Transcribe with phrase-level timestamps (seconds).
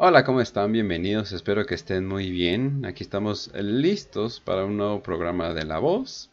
[0.00, 0.70] Hola, ¿cómo están?
[0.70, 2.86] Bienvenidos, espero que estén muy bien.
[2.86, 6.30] Aquí estamos listos para un nuevo programa de La Voz.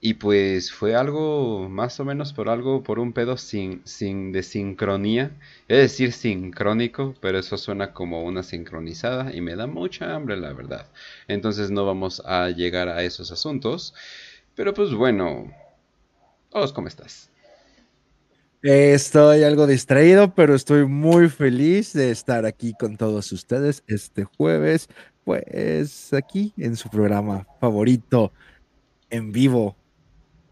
[0.00, 4.42] Y pues fue algo, más o menos por algo, por un pedo sin, sin de
[4.42, 5.30] sincronía.
[5.68, 10.54] Es decir, sincrónico, pero eso suena como una sincronizada y me da mucha hambre, la
[10.54, 10.86] verdad.
[11.28, 13.92] Entonces no vamos a llegar a esos asuntos.
[14.54, 15.52] Pero pues bueno,
[16.72, 17.31] ¿cómo estás?
[18.62, 24.88] Estoy algo distraído, pero estoy muy feliz de estar aquí con todos ustedes este jueves,
[25.24, 28.32] pues aquí en su programa favorito,
[29.10, 29.76] en vivo,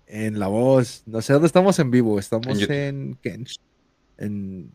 [0.09, 1.05] en La Voz.
[1.07, 2.19] No sé dónde estamos en vivo.
[2.19, 3.17] Estamos en.
[4.19, 4.73] En.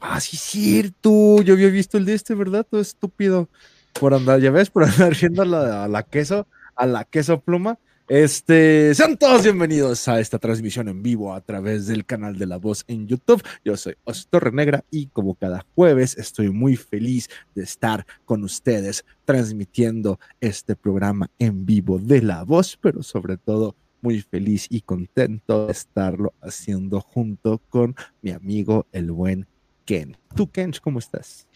[0.00, 1.42] ah, sí, cierto.
[1.42, 2.64] Yo había visto el de este, ¿verdad?
[2.70, 3.48] Todo estúpido.
[3.98, 7.80] Por andar, ya ves, por andar a la, a la queso, a la queso pluma.
[8.10, 12.56] Este, sean todos bienvenidos a esta transmisión en vivo a través del canal de La
[12.56, 13.40] Voz en YouTube.
[13.64, 19.04] Yo soy Ostorre Negra y como cada jueves estoy muy feliz de estar con ustedes
[19.24, 25.66] transmitiendo este programa en vivo de La Voz, pero sobre todo muy feliz y contento
[25.66, 29.46] de estarlo haciendo junto con mi amigo el buen
[29.84, 30.16] Ken.
[30.34, 31.46] ¿Tú, Ken, cómo estás?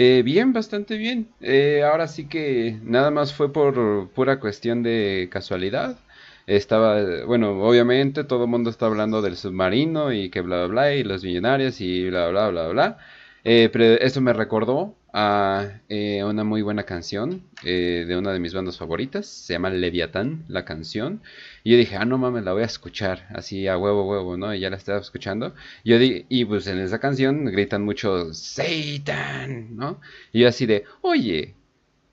[0.00, 1.28] Eh, bien, bastante bien.
[1.40, 5.98] Eh, ahora sí que nada más fue por pura cuestión de casualidad.
[6.46, 10.94] Estaba, bueno, obviamente todo el mundo está hablando del submarino y que bla bla bla
[10.94, 12.98] y los millonarios y bla bla bla bla.
[13.44, 18.40] Eh, pero eso me recordó a eh, una muy buena canción eh, de una de
[18.40, 19.26] mis bandas favoritas.
[19.26, 21.22] Se llama Leviatán, la canción.
[21.64, 23.26] Y yo dije, ah, no mames, la voy a escuchar.
[23.30, 24.54] Así a huevo, huevo, ¿no?
[24.54, 25.54] Y ya la estaba escuchando.
[25.84, 30.00] Y, yo di y pues en esa canción gritan mucho Satan, ¿no?
[30.32, 31.54] Y yo así de, oye,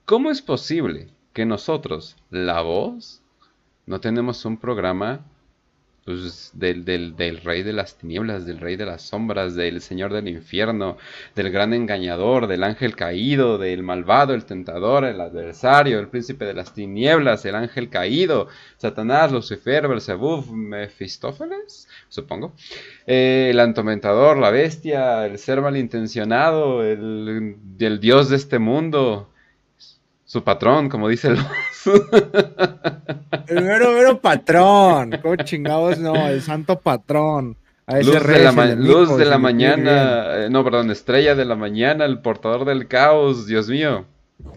[0.05, 3.21] ¿cómo es posible que nosotros, la voz,
[3.85, 5.25] no tenemos un programa
[6.05, 10.13] pues, del, del, del, rey de las tinieblas, del rey de las sombras, del señor
[10.13, 10.97] del infierno,
[11.33, 16.53] del gran engañador, del ángel caído, del malvado, el tentador, el adversario, el príncipe de
[16.53, 18.47] las tinieblas, el ángel caído,
[18.77, 22.53] Satanás, Lucifer, Belzebub, Mefistófeles, supongo,
[23.07, 29.31] eh, el antomentador, la bestia, el ser malintencionado, el, el dios de este mundo,
[30.35, 31.37] su patrón, como dice el
[33.47, 35.17] El mero, mero patrón.
[35.21, 36.27] ¿Cómo chingados no?
[36.27, 37.55] El santo patrón.
[37.87, 42.19] luz, de la, luz de la mañana, eh, no, perdón, estrella de la mañana, el
[42.19, 44.05] portador del caos, Dios mío.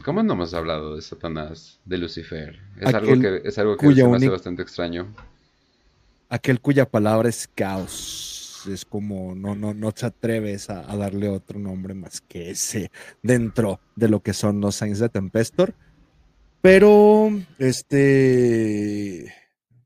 [0.04, 2.58] ¿Cómo no hemos hablado de Satanás, de Lucifer?
[2.80, 5.14] Es algo que, es algo que me hace bastante extraño.
[6.28, 8.37] Aquel cuya palabra es caos.
[8.66, 12.90] Es como no, no, no te atreves a, darle otro nombre más que ese
[13.22, 15.74] dentro de lo que son los Saints de Tempestor.
[16.60, 19.32] Pero, este,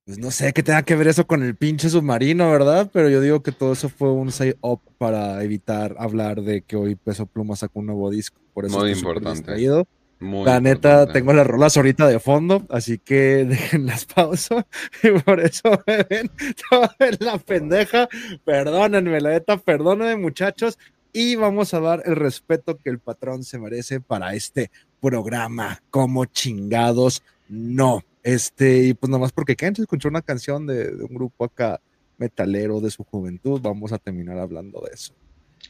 [0.06, 2.90] pues no sé qué tenga que ver eso con el pinche submarino, ¿verdad?
[2.92, 6.76] Pero yo digo que todo eso fue un say up para evitar hablar de que
[6.76, 8.40] hoy Peso Pluma sacó un nuevo disco.
[8.54, 9.52] Por eso Muy importante.
[10.22, 14.64] La neta, tengo las rolas ahorita de fondo, así que dejen las pausas.
[15.02, 16.30] Y por eso me ven
[16.70, 18.08] toda la pendeja.
[18.44, 20.78] Perdónenme, la neta, perdónenme, muchachos.
[21.12, 24.70] Y vamos a dar el respeto que el patrón se merece para este
[25.00, 28.02] programa, como chingados, no.
[28.22, 31.80] Este, y pues nomás porque Ken escuchó una canción de, un grupo acá
[32.16, 35.12] metalero de su juventud, vamos a terminar hablando de eso.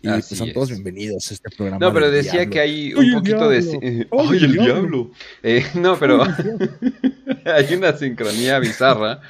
[0.03, 1.79] Y pues son todos bienvenidos a este programa.
[1.79, 4.09] No, pero decía que hay un poquito de.
[4.11, 5.13] ¡Ay, el, diablo!
[5.43, 6.25] Eh, no, pero
[7.45, 9.21] hay una sincronía bizarra,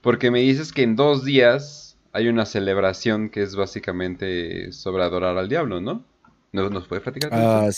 [0.00, 5.36] porque me dices que en dos días hay una celebración que es básicamente sobre adorar
[5.36, 6.04] al diablo, ¿no?
[6.52, 7.30] ¿Nos, nos puede platicar?
[7.32, 7.68] Ah,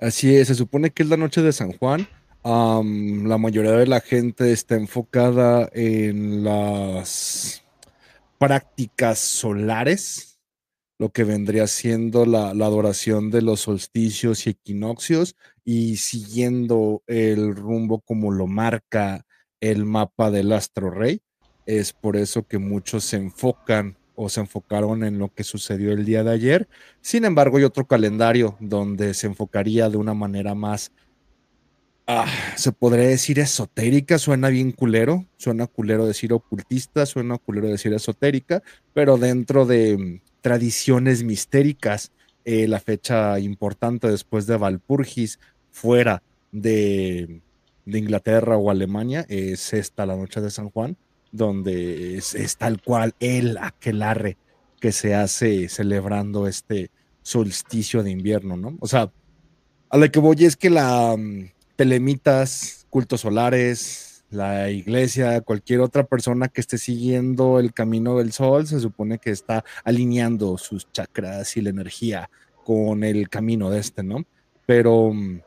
[0.00, 2.06] Así es, se supone que es la noche de San Juan.
[2.44, 7.64] la mayoría de la gente está enfocada en las
[8.38, 10.33] prácticas solares,
[10.98, 18.00] lo que vendría siendo la, adoración de los solsticios y equinoccios y siguiendo el rumbo
[18.00, 19.26] como lo marca
[19.60, 21.20] el mapa del astro rey.
[21.66, 26.04] Es por eso que muchos se enfocan o se enfocaron en lo que sucedió el
[26.04, 26.68] día de ayer.
[27.00, 30.92] Sin embargo, hay otro calendario donde se enfocaría de una manera más,
[32.06, 32.26] ah,
[32.56, 38.62] se podría decir esotérica, suena bien culero, suena culero decir ocultista, suena culero decir esotérica,
[38.92, 42.12] pero dentro de tradiciones mistéricas,
[42.44, 45.38] eh, la fecha importante después de Valpurgis
[45.70, 47.40] fuera de,
[47.86, 50.98] Inglaterra o Alemania es esta, la noche de San Juan
[51.32, 54.36] donde es, tal cual el aquelarre
[54.80, 56.90] que se hace celebrando este
[57.22, 58.76] solsticio de invierno, ¿no?
[58.80, 59.10] O sea,
[59.88, 66.04] a lo que voy es que la mm, telemitas, cultos solares, la iglesia, cualquier otra
[66.04, 71.56] persona que esté siguiendo el camino del sol, se supone que está alineando sus chakras
[71.56, 72.30] y la energía
[72.64, 74.24] con el camino de este, ¿no?
[74.66, 75.40] Pero mm,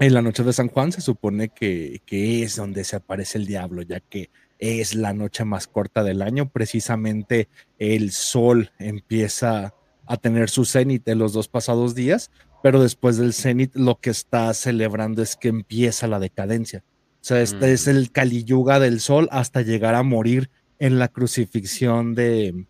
[0.00, 3.46] en la noche de San Juan se supone que, que es donde se aparece el
[3.46, 6.48] diablo, ya que es la noche más corta del año.
[6.50, 9.74] Precisamente el sol empieza
[10.06, 12.30] a tener su cenit en los dos pasados días,
[12.62, 16.84] pero después del cenit lo que está celebrando es que empieza la decadencia.
[17.20, 17.90] O sea, este es mm.
[17.90, 22.64] el Kali Yuga del sol hasta llegar a morir en la crucifixión de,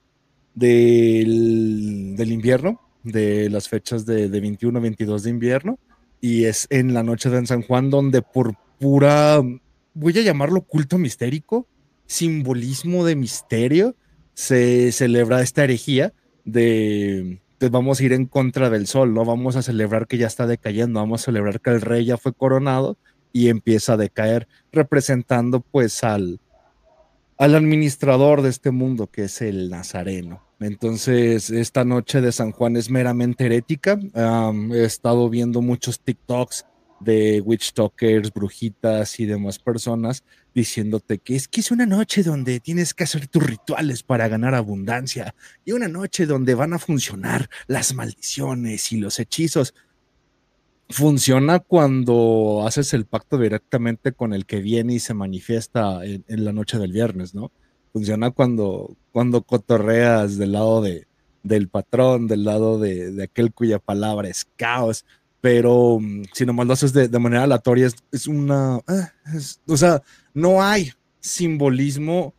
[0.54, 5.78] del, invierno, de las fechas de, de 21, 22 de invierno,
[6.20, 9.40] y es en la noche de San Juan donde por pura,
[9.94, 11.68] voy a llamarlo culto mistérico,
[12.06, 13.94] simbolismo de misterio,
[14.34, 16.12] se celebra esta herejía
[16.44, 20.26] de pues vamos a ir en contra del sol, no vamos a celebrar que ya
[20.26, 22.96] está decayendo, vamos a celebrar que el rey ya fue coronado
[23.32, 26.40] y empieza a decaer, representando pues al,
[27.38, 30.42] al administrador de este mundo, que es el Nazareno.
[30.60, 33.98] Entonces, esta noche de San Juan es meramente herética.
[34.72, 36.66] he estado viendo muchos TikToks
[37.00, 40.22] de witch talkers, brujitas y demás personas
[40.54, 44.54] diciéndote que es que es una noche donde tienes que hacer tus rituales para ganar
[44.54, 45.34] abundancia
[45.64, 49.74] y una noche donde van a funcionar las maldiciones y los hechizos.
[50.90, 56.52] Funciona cuando haces el pacto directamente con el que viene y se manifiesta en, la
[56.52, 57.52] noche del viernes, ¿no?
[57.92, 61.06] Funciona cuando, cuando cotorreas del lado de,
[61.42, 65.04] del patrón, del lado de, de aquel cuya palabra es caos
[65.40, 68.80] pero mm, si nomás lo haces de, manera aleatoria, es, una.
[68.88, 70.02] Eh, o sea,
[70.34, 72.34] no hay simbolismo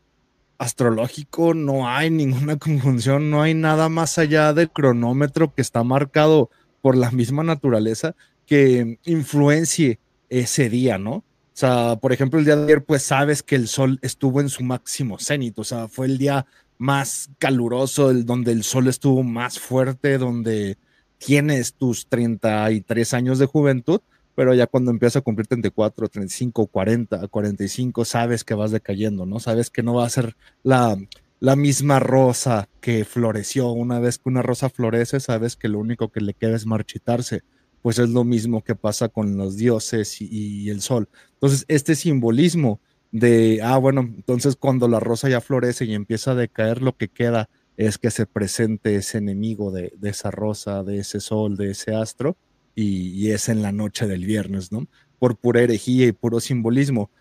[0.58, 6.50] astrológico, no hay ninguna conjunción, no hay nada más allá del cronómetro que está marcado
[6.82, 11.12] por la misma naturaleza que influencie ese día, ¿no?
[11.14, 11.24] O
[11.62, 14.64] sea, por ejemplo, el día de ayer, pues sabes que el sol estuvo en su
[14.64, 16.46] máximo cenit, o sea, fue el día
[16.78, 20.78] más caluroso, el, donde el sol estuvo más fuerte, donde
[21.20, 24.02] tienes tus 33 años de juventud,
[24.34, 29.40] pero ya cuando empiezas a cumplir 34, 35, 40, 45, sabes que vas decayendo, ¿no?
[29.40, 30.98] Sabes que no va a ser la,
[31.40, 33.72] la misma rosa que floreció.
[33.72, 37.44] Una vez que una rosa florece, sabes que lo único que le queda es marchitarse.
[37.82, 41.10] Pues es lo mismo que pasa con los dioses y, y el sol.
[41.34, 42.80] Entonces, este simbolismo
[43.12, 47.10] de, ah, bueno, entonces cuando la rosa ya florece y empieza a decaer, lo que
[47.10, 51.96] queda es que se presente ese enemigo de, esa rosa, de ese sol, de ese
[51.96, 52.38] astro,
[52.76, 54.88] y, es en la noche del viernes, ¿no?
[55.20, 57.12] Por pura herejía y puro simbolismo,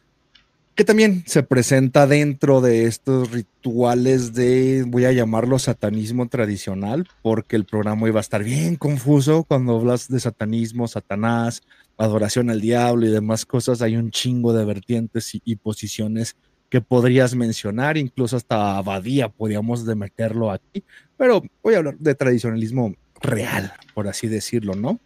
[0.75, 7.57] que también se presenta dentro de estos rituales de, voy a llamarlo satanismo tradicional, porque
[7.57, 11.62] el programa iba a estar bien confuso cuando hablas de satanismo, satanás,
[11.99, 16.37] adoración al diablo y demás cosas, hay un chingo de vertientes y posiciones
[16.71, 20.85] que podrías mencionar, incluso hasta Abadía podríamos de meterlo aquí,
[21.17, 25.00] pero voy a hablar de tradicionalismo real, por así decirlo, ¿no?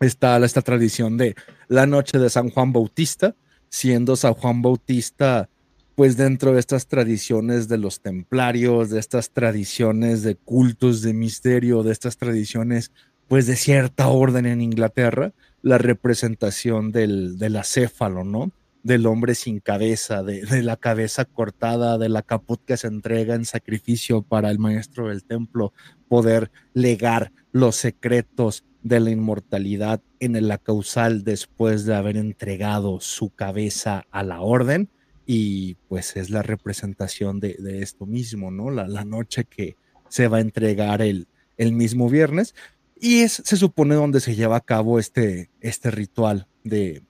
[0.00, 1.34] Está esta tradición de
[1.68, 3.34] la noche de San Juan Bautista,
[3.74, 5.48] siendo San Juan Bautista,
[5.96, 11.82] pues dentro de estas tradiciones de los templarios, de estas tradiciones de cultos de misterio,
[11.82, 12.92] de estas tradiciones,
[13.26, 18.52] pues de cierta orden en Inglaterra, la representación del, del acéfalo, ¿no?
[18.84, 23.44] del hombre sin cabeza, de, la cabeza cortada, de la caput que se entrega en
[23.44, 25.72] sacrificio para el maestro del templo,
[26.06, 33.30] poder legar los secretos de la inmortalidad en el causal después de haber entregado su
[33.30, 34.90] cabeza a la orden.
[35.26, 38.70] Y pues es la representación de, esto mismo, ¿no?
[38.70, 39.76] La, la, noche que
[40.10, 42.54] se va a entregar el, el mismo viernes.
[42.94, 47.02] Y es, se supone, donde se lleva a cabo este, este ritual de,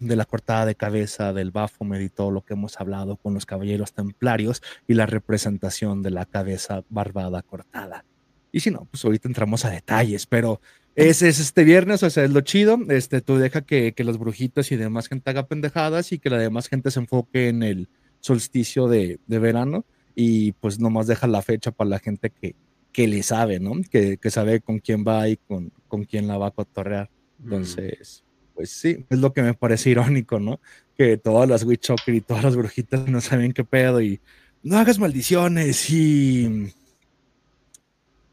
[0.00, 3.46] de la cortada de cabeza, del Baphomet y todo lo que hemos hablado con los
[3.46, 8.04] caballeros templarios y la representación de la cabeza barbada cortada.
[8.50, 10.60] Y si no, pues ahorita entramos a detalles, pero
[10.94, 12.78] ese es este viernes, o sea, es lo chido.
[12.88, 16.38] Este, tú deja que, que los brujitos y demás gente haga pendejadas y que la
[16.38, 17.88] demás gente se enfoque en el
[18.20, 19.84] solsticio de, de verano
[20.14, 22.54] y pues nomás deja la fecha para la gente que,
[22.92, 23.72] que le sabe, ¿no?
[23.90, 27.10] Que, que sabe con quién va y con, con quién la va a cotorrear.
[27.42, 28.22] Entonces,
[28.54, 30.60] pues sí, es lo que me parece irónico, ¿no?
[30.96, 34.20] Que todas las witch y todas las brujitas no saben qué pedo y
[34.62, 36.72] no hagas maldiciones y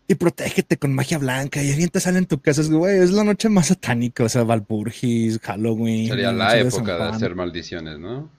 [0.09, 3.23] y protégete con magia blanca y te salen en tu casa, es, güey, es la
[3.23, 6.09] noche más satánica, o sea, Valpurgis, Halloween.
[6.09, 8.29] Sería la época de, hacer maldiciones, ¿no?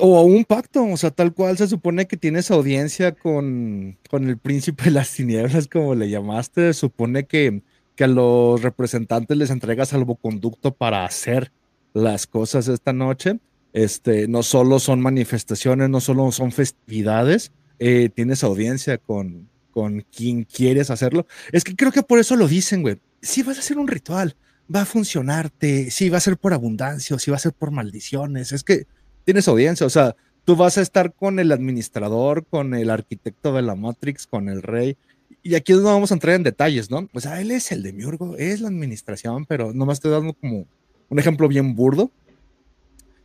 [0.00, 4.36] o un pacto, o sea, tal cual se supone que tienes audiencia con, con el
[4.38, 7.62] príncipe de las tinieblas, como le llamaste, se supone que
[7.94, 11.52] que a los representantes les entrega salvoconducto para hacer
[11.92, 13.38] las cosas esta noche.
[13.72, 20.44] Este, no solo son manifestaciones, no solo son festividades, eh, tienes audiencia con, con quien
[20.44, 21.26] quieres hacerlo.
[21.50, 23.00] Es que creo que por eso lo dicen, güey.
[23.20, 24.36] Si vas a hacer un ritual,
[24.72, 27.72] va a funcionarte, si va a ser por abundancia o si va a ser por
[27.72, 28.52] maldiciones.
[28.52, 28.86] Es que
[29.24, 30.14] tienes audiencia, o sea,
[30.44, 34.62] tú vas a estar con el administrador, con el arquitecto de la Matrix, con el
[34.62, 34.96] rey.
[35.42, 37.08] Y aquí no vamos a entrar en detalles, ¿no?
[37.12, 40.68] O sea, él es el demiurgo, es la administración, pero nomás estoy dando como
[41.08, 42.12] un ejemplo bien burdo.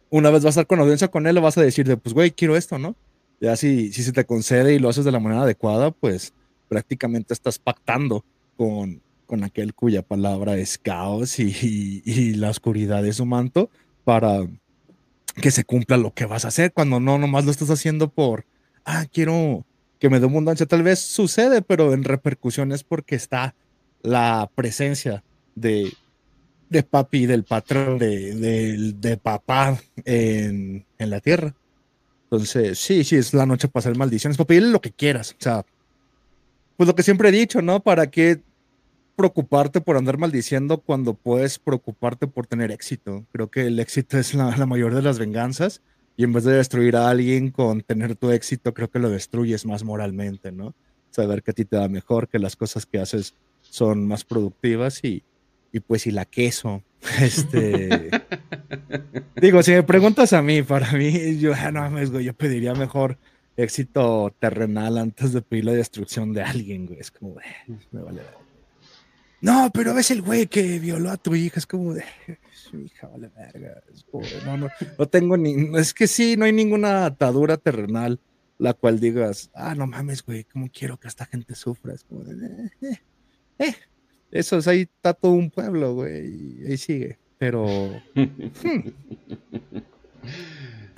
[0.10, 2.16] Una vez vas a estar con audiencia con él, le vas a decir de, pues,
[2.16, 2.96] güey, quiero esto, ¿no?
[3.40, 6.34] Ya si, si se te concede y lo haces de la manera adecuada, pues
[6.70, 8.24] prácticamente estás pactando
[8.56, 13.70] con, con aquel cuya palabra es caos y, y, la oscuridad es su manto
[14.06, 14.48] para
[15.36, 18.46] que se cumpla lo que vas a hacer cuando no nomás lo estás haciendo por,
[18.86, 19.66] ah, quiero
[20.00, 20.66] que me dé abundancia.
[20.66, 23.56] Tal vez sucede, pero en repercusiones porque está
[24.02, 25.24] la presencia
[25.56, 25.92] de,
[26.70, 31.54] de papi, del patrón, de, de, papá en, en la tierra.
[32.24, 35.32] Entonces, sí, sí, es la noche para hacer maldiciones, para pedirle lo que quieras.
[35.32, 35.66] O sea,
[36.80, 37.82] pues lo que siempre he dicho, ¿no?
[37.82, 38.40] ¿Para qué
[39.18, 43.26] preocuparte por andar maldiciendo cuando puedes preocuparte por tener éxito?
[43.34, 45.82] Creo que el éxito es la, mayor de las venganzas
[46.16, 49.66] y en vez de destruir a alguien con tener tu éxito, creo que lo destruyes
[49.66, 50.74] más moralmente, ¿no?
[51.10, 55.04] Saber que a ti te da mejor, que las cosas que haces son más productivas
[55.04, 55.22] y,
[55.74, 56.82] y pues y la queso.
[57.20, 58.10] Este.
[59.42, 63.18] digo, si me preguntas a mí, para mí, yo ah, no yo pediría mejor
[63.64, 67.00] éxito terrenal antes de pedir la destrucción de alguien, güey.
[67.00, 67.36] Es como,
[67.92, 68.22] me vale.
[69.42, 72.04] No, pero ves el güey que violó a tu hija, es como de,
[72.52, 73.82] su hija vale verga.
[74.46, 78.20] no, no, no tengo ni, es que sí, no hay ninguna atadura terrenal
[78.60, 81.94] la cual digas, ah, no mames, güey, ¿cómo quiero que esta gente sufra?
[81.94, 83.00] Es como de, eh, eh,
[83.58, 83.76] eh.
[84.32, 87.18] Eso es, ahí está todo un pueblo, güey, y ahí sigue.
[87.40, 87.66] Pero.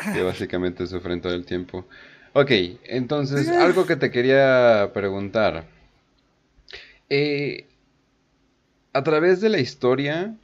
[0.03, 0.13] Hmm.
[0.13, 1.85] que básicamente sufren todo el tiempo.
[2.33, 2.51] Ok,
[2.85, 5.65] entonces, algo que te quería preguntar.
[7.09, 7.65] Eh,
[8.93, 10.35] a través de la historia,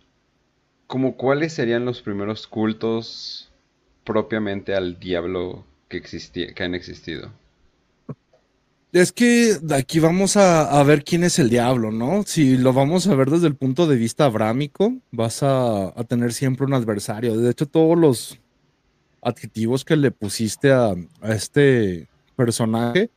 [0.85, 3.49] como cuáles serían los primeros cultos
[4.03, 7.31] propiamente al diablo que, que han existido?
[8.93, 12.23] Es que aquí vamos a, ver quién es el diablo, ¿no?
[12.25, 16.65] Si lo vamos a ver desde el punto de vista abrámico, vas a, tener siempre
[16.65, 17.37] un adversario.
[17.37, 18.39] De hecho, todos los
[19.21, 23.09] adjetivos que le pusiste a, este personaje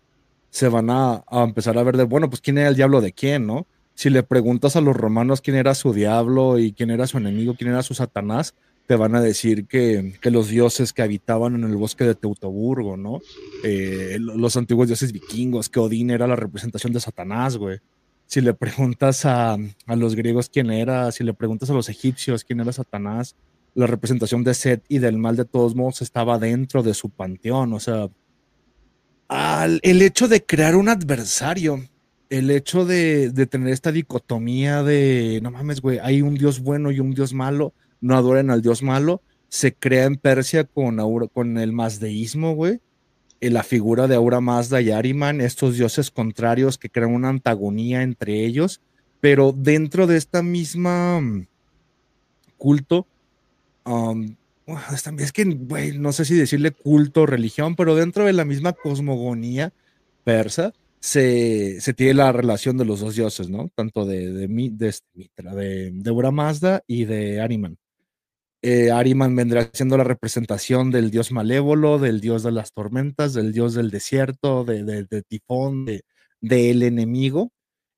[0.50, 3.12] se van a, a, empezar a ver de, bueno, pues quién era el diablo de
[3.12, 3.66] quién, ¿no?
[3.94, 7.54] Si le preguntas a los romanos quién era su diablo y quién era su enemigo,
[7.54, 8.54] quién era su Satanás,
[8.90, 13.20] te van a decir que, los dioses que habitaban en el bosque de Teutoburgo, ¿no?
[13.62, 17.78] Eh, los antiguos dioses vikingos, que Odín era la representación de Satanás, güey.
[18.26, 22.58] Si le preguntas a, los griegos quién era, si le preguntas a los egipcios quién
[22.58, 23.36] era Satanás,
[23.74, 27.72] la representación de Set y del mal de todos modos estaba dentro de su panteón,
[27.72, 28.08] o sea,
[29.82, 31.84] el hecho de crear un adversario,
[32.30, 36.90] el hecho de, de tener esta dicotomía de, no mames, güey, hay un dios bueno
[36.90, 39.22] y un dios malo, no adoren al dios malo.
[39.48, 40.98] Se crea en Persia con,
[41.28, 42.80] con el mazdeísmo, güey.
[43.40, 48.44] La figura de Aura Mazda y Ariman, estos dioses contrarios que crean una antagonía entre
[48.44, 48.80] ellos,
[49.20, 51.46] pero dentro de esta misma mm,
[52.58, 53.06] culto,
[53.84, 54.36] um,
[55.18, 59.72] es que, güey, no sé si decirle culto religión, pero dentro de la misma cosmogonía
[60.22, 63.68] persa, se, se, tiene la relación de los dos dioses, ¿no?
[63.74, 67.78] Tanto de, de, de, este, de, de Aura Mazda y de Ariman.
[68.62, 73.52] Eh, Ariman vendrá siendo la representación del dios malévolo, del dios de las tormentas, del
[73.52, 75.86] dios del desierto, de, tifón,
[76.40, 77.50] del enemigo.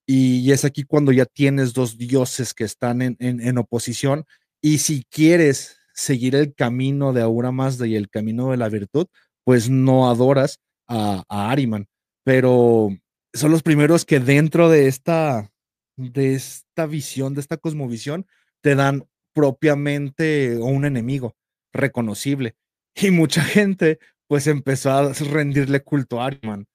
[0.06, 4.24] Y, es aquí cuando ya tienes dos dioses que están en, oposición.
[4.62, 9.08] Y si quieres seguir el camino de Aura Mazda y el camino de la virtud,
[9.44, 11.88] pues no adoras a, Ariman.
[12.24, 12.90] Pero
[13.34, 15.50] son los primeros que dentro de esta,
[15.96, 18.26] de esta visión, de esta cosmovisión,
[18.60, 19.04] te dan
[19.34, 21.36] propiamente un enemigo
[21.72, 22.54] reconocible.
[22.94, 26.66] Y mucha gente pues empezó a rendirle culto a Ariman.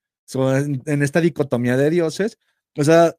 [0.86, 2.38] en, esta dicotomía de dioses,
[2.76, 3.16] o sea,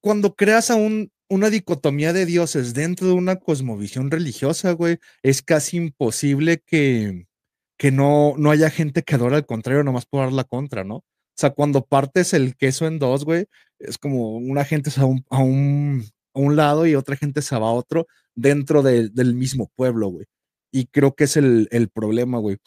[0.00, 5.40] cuando creas a un, una dicotomía de dioses dentro de una cosmovisión religiosa, güey, es
[5.40, 7.26] casi imposible que,
[7.78, 10.96] que no, no haya gente que adora al contrario, nomás por dar la contra, ¿no?
[10.96, 13.46] O sea, cuando partes el queso en dos, güey,
[13.78, 17.40] es como una gente se a un, a un, a un lado y otra gente
[17.40, 20.26] se va a otro dentro del mismo pueblo, güey.
[20.70, 22.58] Y creo que es el, problema, güey.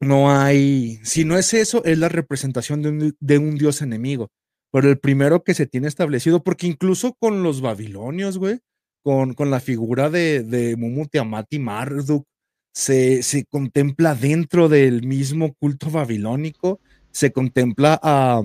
[0.00, 2.82] No hay, si no es eso, es la representación
[3.18, 4.30] de un, dios enemigo.
[4.72, 8.58] Pero el primero que se tiene establecido, porque incluso con los babilonios, güey,
[9.02, 12.26] con, con la figura de, de Mumutiamati Marduk,
[12.72, 18.42] se, se contempla dentro del mismo culto babilónico, se contempla a,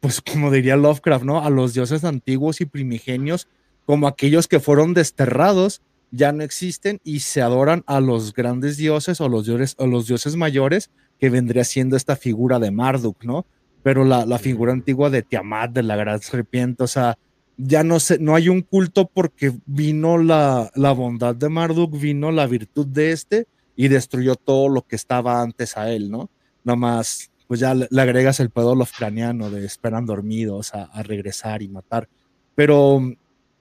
[0.00, 1.42] pues como diría Lovecraft, ¿no?
[1.42, 3.48] A los dioses antiguos y primigenios
[3.84, 9.20] como aquellos que fueron desterrados ya no existen y se adoran a los grandes dioses
[9.20, 13.46] o los dioses, o los dioses mayores que vendría siendo esta figura de Marduk, ¿no?
[13.84, 17.16] Pero la, la figura antigua de Tiamat, de la gran serpiente, o sea,
[17.56, 22.32] ya no sé, no hay un culto porque vino la, la bondad de Marduk, vino
[22.32, 26.30] la virtud de este y destruyó todo lo que estaba antes a él, ¿no?
[26.64, 31.62] Nada más, pues ya le, agregas el pedo ucraniano de esperan dormidos a, a, regresar
[31.62, 32.08] y matar.
[32.54, 33.00] Pero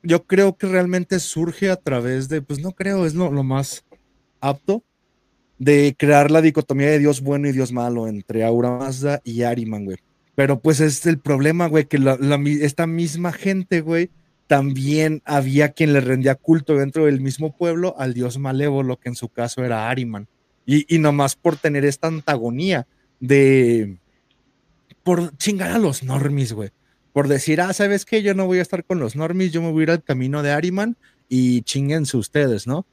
[0.01, 3.83] yo creo que realmente surge a través de, pues no creo, es lo, lo más
[4.39, 4.83] apto,
[5.57, 9.85] de crear la dicotomía de Dios bueno y Dios malo entre Aura Mazda y Ariman,
[9.85, 9.97] güey.
[10.35, 12.17] Pero pues es el problema, güey, que la,
[12.61, 14.09] esta misma gente, güey,
[14.47, 19.15] también había quien le rendía culto dentro del mismo pueblo al dios malévolo, que en
[19.15, 20.27] su caso era Ariman.
[20.65, 22.87] Y, y nomás por tener esta antagonía
[23.19, 23.97] de...
[25.03, 26.71] por chingar a los normis, güey.
[27.13, 28.23] Por decir, ah, ¿sabes qué?
[28.23, 30.41] Yo no voy a estar con los normis, yo me voy a ir al camino
[30.41, 30.97] de Ariman
[31.29, 32.87] y chinguense ustedes, ¿no?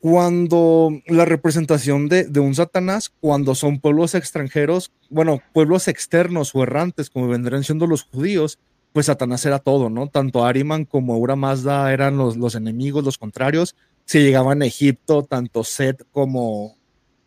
[0.00, 7.10] Cuando la representación de, un Satanás, cuando son pueblos extranjeros, bueno, pueblos externos o errantes,
[7.10, 8.58] como vendrían siendo los judíos,
[8.92, 10.08] pues Satanás era todo, ¿no?
[10.08, 13.74] Tanto Ariman como Aura Mazda eran los, los enemigos, los contrarios.
[14.04, 16.76] Si llegaban a Egipto, tanto Set como,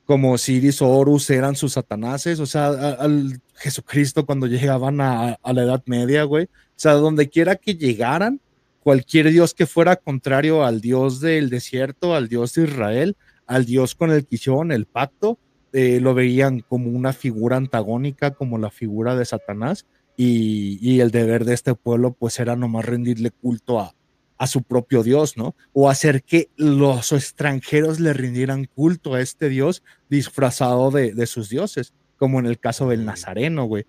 [0.05, 5.53] como Siris o Horus eran sus satanases, o sea, al Jesucristo cuando llegaban a, a
[5.53, 6.45] la Edad Media, güey.
[6.45, 6.49] O
[6.81, 8.39] sea, donde quiera que llegaran,
[8.89, 13.93] cualquier dios que fuera contrario al dios del desierto, al dios de Israel, al dios
[13.93, 15.37] con el que hicieron el pacto,
[15.73, 19.85] eh, lo veían como una figura antagónica, como la figura de Satanás,
[20.17, 23.93] y, el deber de este pueblo pues era nomás rendirle culto a,
[24.39, 25.53] a su propio Dios, ¿no?
[25.71, 31.47] O hacer que los extranjeros le rindieran culto a este Dios disfrazado de, de sus
[31.49, 33.85] dioses, como en el caso del Nazareno, güey.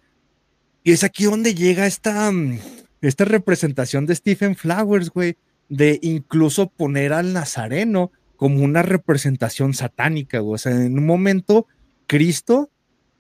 [0.85, 2.59] Y es aquí donde llega esta, mm,
[3.01, 5.37] esta representación de Stephen Flowers, güey,
[5.69, 10.55] de incluso poner al Nazareno como una representación satánica, güey.
[10.55, 11.67] O sea, en un momento,
[12.07, 12.71] Cristo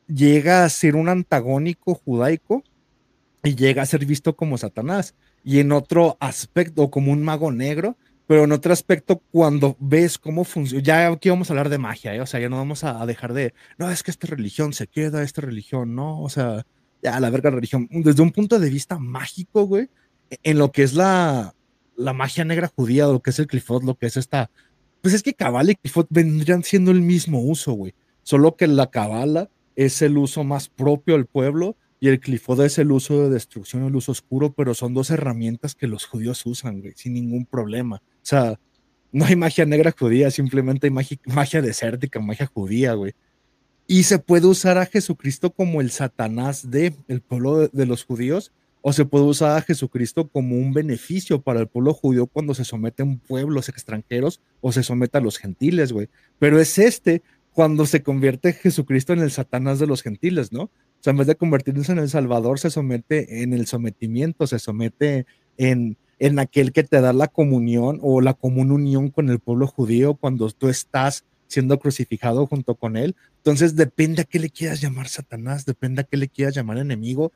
[0.06, 2.64] llega a ser un antagónico judaico
[3.42, 5.14] y llega a ser visto como Satanás.
[5.44, 7.96] Y en otro aspecto, como un mago negro,
[8.30, 12.14] pero en otro aspecto, cuando ves cómo funciona, ya aquí vamos a hablar de magia,
[12.14, 12.20] ¿eh?
[12.20, 15.24] o sea, ya no vamos a, dejar de, no, es que esta religión se queda,
[15.24, 16.64] esta religión, no, o sea,
[17.02, 19.88] ya la verga la religión, desde un punto de vista mágico, güey,
[20.42, 21.54] en lo que es la,
[21.96, 24.50] la magia negra judía, lo que es el Clifford, lo que es esta,
[25.00, 28.90] pues es que Cabala y Clifford vendrían siendo el mismo uso, güey, solo que la
[28.90, 33.30] Cabala es el uso más propio al pueblo y el Clifford es el uso de
[33.30, 37.44] destrucción, el uso oscuro, pero son dos herramientas que los judíos usan, güey, sin ningún
[37.44, 37.96] problema.
[37.96, 38.58] O sea,
[39.12, 43.12] no hay magia negra judía, simplemente hay magia, magia desértica, magia judía, güey.
[43.92, 48.52] Y se puede usar a Jesucristo como el Satanás del el pueblo de, los judíos,
[48.82, 52.64] o se puede usar a Jesucristo como un beneficio para el pueblo judío cuando se
[52.64, 56.08] someten pueblos extranjeros o se somete a los gentiles, güey.
[56.38, 57.22] Pero es este
[57.52, 60.62] cuando se convierte Jesucristo en el Satanás de los gentiles, ¿no?
[60.62, 64.60] O sea, en vez de convertirse en el Salvador, se somete en el sometimiento, se
[64.60, 65.26] somete
[65.56, 69.66] en, en aquel que te da la comunión o la común unión con el pueblo
[69.66, 73.16] judío cuando tú estás siendo crucificado junto con él.
[73.40, 77.32] Entonces depende a qué le quieras llamar Satanás, depende a qué le quieras llamar enemigo.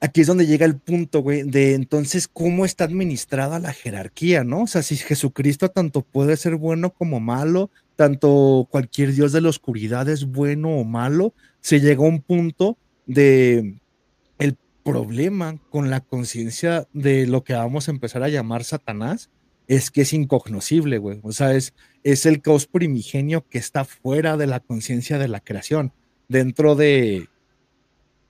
[0.00, 4.62] Aquí es donde llega el punto, güey, de entonces cómo está administrada la jerarquía, ¿no?
[4.62, 9.50] O sea, si Jesucristo tanto puede ser bueno como malo, tanto cualquier Dios de la
[9.50, 13.78] oscuridad es bueno o malo, se llega a un punto de
[14.38, 19.30] el problema con la conciencia de lo que vamos a empezar a llamar Satanás
[19.68, 21.20] es que es incognoscible, güey.
[21.22, 25.40] O sea, es, es el caos primigenio que está fuera de la conciencia de la
[25.40, 25.92] creación,
[26.26, 27.28] dentro de,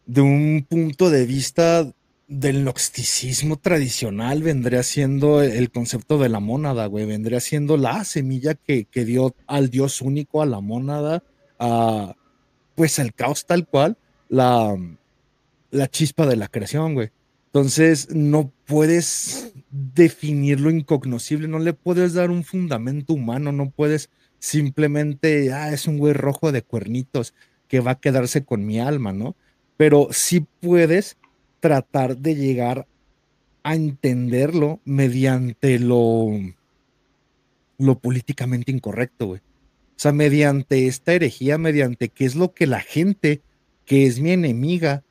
[0.04, 1.90] de un punto de vista
[2.26, 8.54] del gnosticismo tradicional, vendría siendo el concepto de la mónada, güey, vendría siendo la semilla
[8.54, 11.22] que, que dio al Dios único, a la mónada,
[11.58, 12.14] a,
[12.74, 13.96] pues al caos tal cual,
[14.28, 14.76] la,
[15.70, 17.10] la chispa de la creación, güey.
[17.46, 24.10] Entonces, no puedes definir lo incognoscible, no le puedes dar un fundamento humano, no puedes
[24.38, 27.34] simplemente, ah, es un güey rojo de cuernitos
[27.66, 29.36] que va a quedarse con mi alma, ¿no?
[29.78, 31.16] Pero sí puedes
[31.60, 32.86] tratar de llegar
[33.62, 36.28] a entenderlo mediante lo,
[37.78, 39.40] lo políticamente incorrecto, güey.
[39.40, 43.40] O sea, mediante esta herejía, mediante qué es lo que la gente
[43.86, 45.04] que es mi enemiga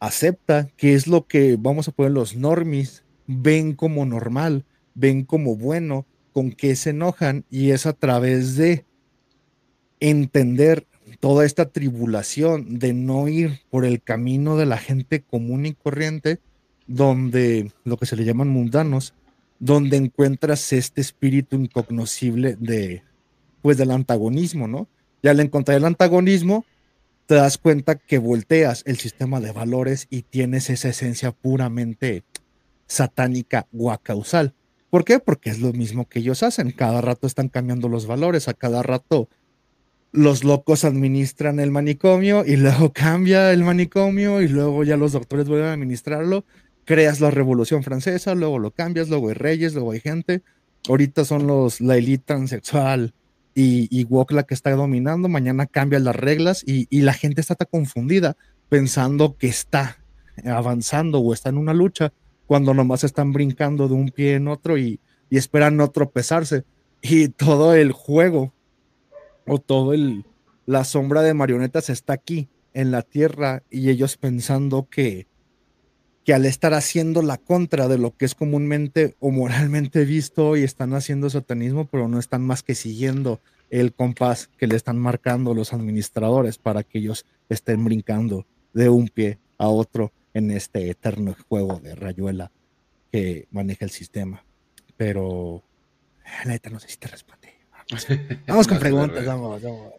[0.00, 5.56] acepta, qué es lo que vamos a poner los normis ven como normal, ven como
[5.56, 8.84] bueno, con qué se enojan y es a través de
[10.00, 10.86] entender
[11.20, 16.40] toda esta tribulación de no ir por el camino de la gente común y corriente,
[16.86, 19.14] donde lo que se le llaman mundanos,
[19.58, 23.02] donde encuentras este espíritu incognoscible de,
[23.62, 24.88] pues, del antagonismo, ¿no?
[25.22, 26.64] Y al encontrar el antagonismo,
[27.30, 32.24] te das cuenta que volteas el sistema de valores y tienes esa esencia puramente
[32.88, 34.52] satánica o causal.
[34.90, 35.20] ¿Por qué?
[35.20, 36.72] Porque es lo mismo que ellos hacen.
[36.72, 39.28] Cada rato están cambiando los valores, a cada rato
[40.10, 45.46] los locos administran el manicomio y luego cambia el manicomio y luego ya los doctores
[45.46, 46.44] vuelven a administrarlo.
[46.84, 50.42] Creas la revolución francesa, luego lo cambias, luego hay reyes, luego hay gente.
[50.88, 53.14] Ahorita son los, la élite transexual
[53.54, 55.28] y, y la que está dominando.
[55.28, 58.36] Mañana cambian las reglas y, la gente está tan confundida
[58.68, 59.98] pensando que está
[60.44, 62.12] avanzando o está en una lucha
[62.46, 66.64] cuando nomás están brincando de un pie en otro y, esperan no tropezarse.
[67.02, 68.52] Y todo el juego
[69.46, 69.92] o todo
[70.66, 75.26] la sombra de marionetas está aquí en la tierra y ellos pensando que,
[76.24, 80.62] que al estar haciendo la contra de lo que es comúnmente o moralmente visto y
[80.62, 85.54] están haciendo satanismo, pero no están más que siguiendo el compás que le están marcando
[85.54, 91.36] los administradores para que ellos estén brincando de un pie a otro en este eterno
[91.48, 92.50] juego de rayuela
[93.12, 94.44] que maneja el sistema.
[94.96, 95.62] Pero,
[96.24, 97.48] la neta, no sé si te respondí.
[98.46, 99.94] Vamos, con preguntas, vamos, vamos.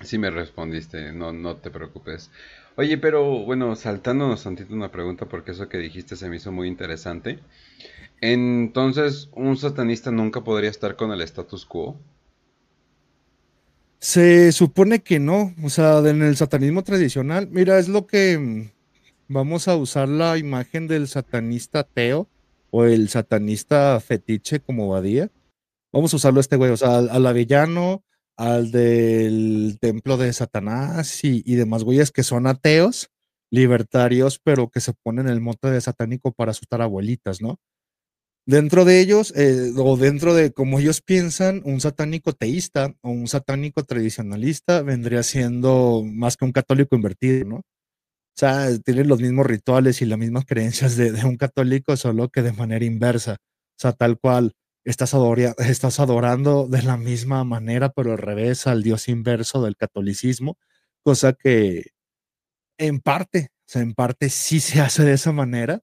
[0.00, 2.30] Sí me respondiste, no, no te preocupes.
[2.76, 6.68] Oye, pero bueno, saltándonos tantito una pregunta, porque eso que dijiste se me hizo muy
[6.68, 7.40] interesante.
[8.20, 11.98] Entonces, ¿un satanista nunca podría estar con el status quo?
[13.98, 18.70] Se supone que no, o sea, en el satanismo tradicional, mira, es lo que
[19.28, 22.28] vamos a usar la imagen del satanista ateo
[22.70, 25.30] o el satanista fetiche como Badía.
[25.92, 28.02] Vamos a usarlo este güey, o sea, al, avellano,
[28.36, 33.10] al del templo de Satanás y, demás güeyes que son ateos,
[33.50, 37.58] libertarios, pero que se ponen el mote de satánico para asustar abuelitas, ¿no?
[38.44, 43.28] Dentro de ellos, eh, o dentro de como ellos piensan, un satánico teísta o un
[43.28, 47.56] satánico tradicionalista vendría siendo más que un católico invertido, ¿no?
[47.56, 52.42] O sea, tienen los mismos rituales y las mismas creencias de, un católico, solo que
[52.42, 53.34] de manera inversa.
[53.34, 54.52] O sea, tal cual
[54.84, 55.14] estás,
[55.58, 60.58] estás adorando de la misma manera, pero al revés, al dios inverso del catolicismo,
[61.02, 61.92] cosa que
[62.78, 65.82] en parte, o sea, en parte sí se hace de esa manera,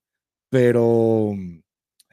[0.49, 1.33] pero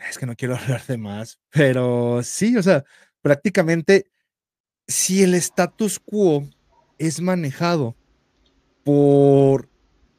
[0.08, 2.84] es que no quiero hablar de más, pero sí, o sea,
[3.22, 4.10] prácticamente
[4.86, 6.48] si el status quo
[6.98, 7.96] es manejado
[8.84, 9.68] por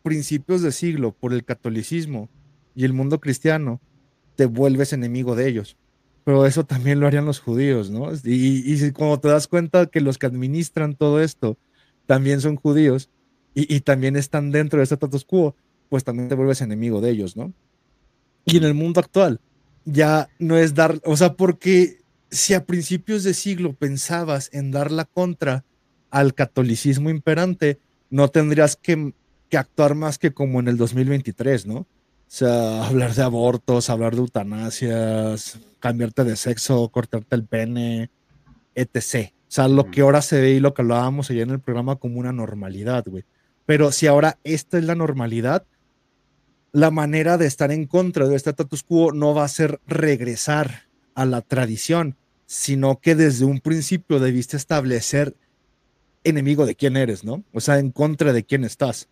[0.03, 2.30] principios de siglo por el catolicismo
[2.75, 3.82] y el mundo cristiano,
[4.36, 5.77] te vuelves enemigo de ellos.
[6.27, 8.11] Pero eso también lo harían los judíos, ¿no?
[8.11, 11.57] Y, y como te das cuenta que los que administran todo esto
[12.05, 13.09] también son judíos
[13.53, 15.55] y, también están dentro de este status quo,
[15.87, 17.53] pues también te vuelves enemigo de ellos, ¿no?
[18.43, 19.39] Y en el mundo actual
[19.85, 24.91] ya no es dar, o sea, porque si a principios de siglo pensabas en dar
[24.91, 25.63] la contra
[26.09, 29.13] al catolicismo imperante, no tendrías que
[29.49, 31.87] que actuar más que como en el 2023, ¿no?
[32.27, 38.09] O sea, hablar de abortos, hablar de eutanasias, cambiarte de sexo, cortarte el pene,
[38.75, 39.31] etc.
[39.31, 41.95] O sea, lo que ahora se ve y lo que hablábamos ayer en el programa
[41.95, 43.23] como una normalidad, güey.
[43.65, 45.65] Pero si ahora esta es la normalidad,
[46.71, 50.83] la manera de estar en contra de este status quo no va a ser regresar
[51.15, 55.35] a la tradición, sino que desde un principio debiste establecer
[56.23, 57.43] enemigo de quién eres, ¿no?
[57.53, 59.09] O sea, en contra de quién estás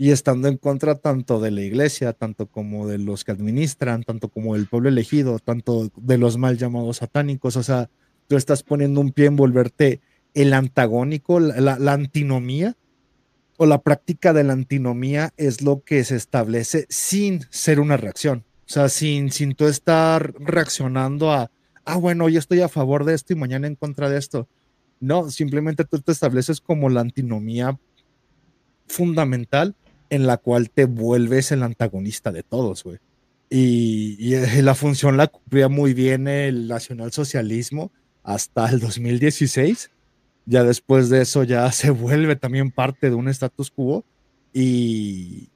[0.00, 4.28] y estando en contra tanto de la iglesia, tanto como de los que administran, tanto
[4.28, 7.90] como del pueblo elegido, tanto de los mal llamados satánicos, o sea,
[8.28, 10.00] tú estás poniendo un pie en volverte
[10.34, 12.76] el antagónico, la, antinomía,
[13.56, 18.44] o la práctica de la antinomía es lo que se establece sin ser una reacción,
[18.60, 21.50] o sea, sin, sin tú estar reaccionando a,
[21.84, 24.46] ah, bueno, hoy estoy a favor de esto y mañana en contra de esto.
[25.00, 27.76] No, simplemente tú te estableces como la antinomía
[28.86, 29.74] fundamental
[30.10, 32.98] en la cual te vuelves el antagonista de todos, güey.
[33.50, 37.90] Y, eh, la función la cumplía muy bien el nacionalsocialismo
[38.22, 39.90] hasta el 2016.
[40.46, 44.04] Ya después de eso ya se vuelve también parte de un status quo
[44.52, 45.48] y,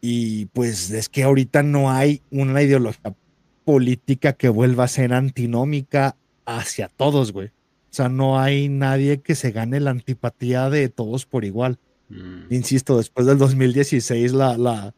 [0.00, 3.14] y pues es que ahorita no hay una ideología
[3.64, 7.48] política que vuelva a ser antinómica hacia todos, güey.
[7.48, 11.78] O sea, no hay nadie que se gane la antipatía de todos por igual.
[12.10, 12.52] Mm.
[12.52, 14.94] Insisto, después del 2016 la, la,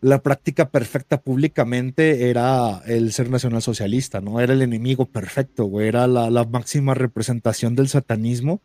[0.00, 4.40] la práctica perfecta públicamente era el ser nacionalsocialista, ¿no?
[4.40, 5.88] Era el enemigo perfecto, güey.
[5.88, 8.62] Era la, máxima representación del satanismo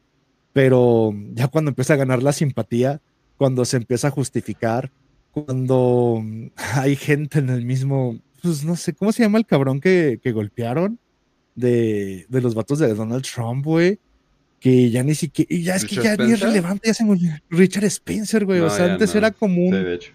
[0.53, 3.01] pero ya cuando empieza a ganar la simpatía,
[3.35, 4.89] cuando se empieza a justificar,
[5.31, 6.23] cuando
[6.75, 10.97] hay gente en el mismo, pues no sé, ¿cómo se llama el cabrón que, golpearon?
[11.55, 13.99] De, de, los vatos de Donald Trump, güey
[14.59, 17.41] que ya ni siquiera, y ya es que ya ni es relevante, ya se me
[17.49, 19.73] Richard Spencer, güey, o sea, antes era como un...
[19.73, 20.11] Sí, de hecho.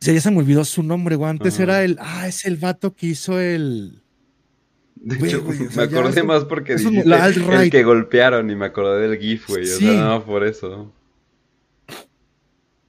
[0.00, 3.06] ya se me olvidó su nombre, güey, antes era el, ah, es el vato que
[3.06, 4.02] hizo el...
[4.96, 5.42] De hecho,
[5.74, 9.92] me acordé más porque el que golpearon y me acordé del GIF, güey, o sea,
[9.92, 10.92] no, por eso.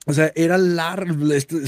[0.06, 0.98] O sea, era la,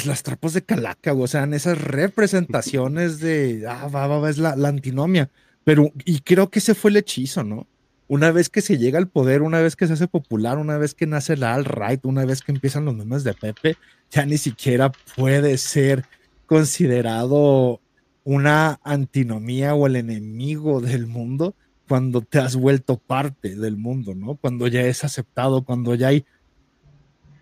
[0.06, 4.29] las trapos de calaca, güey, o sea, en esas representaciones de, ah, va, va, va,
[4.29, 5.29] es la, la antinomia.
[5.63, 7.67] Pero, y creo que ese fue el hechizo, ¿no?
[8.13, 10.93] Una vez que se llega al poder, una vez que se hace popular, una vez
[10.93, 13.76] que nace la alt-right, una vez que empiezan los memes de Pepe,
[14.12, 16.06] ya ni siquiera puede ser
[16.45, 17.82] considerado
[18.23, 21.56] una antinomía o el enemigo del mundo
[21.88, 24.36] cuando te has vuelto parte del mundo, ¿no?
[24.36, 26.23] Cuando ya es aceptado, cuando ya hay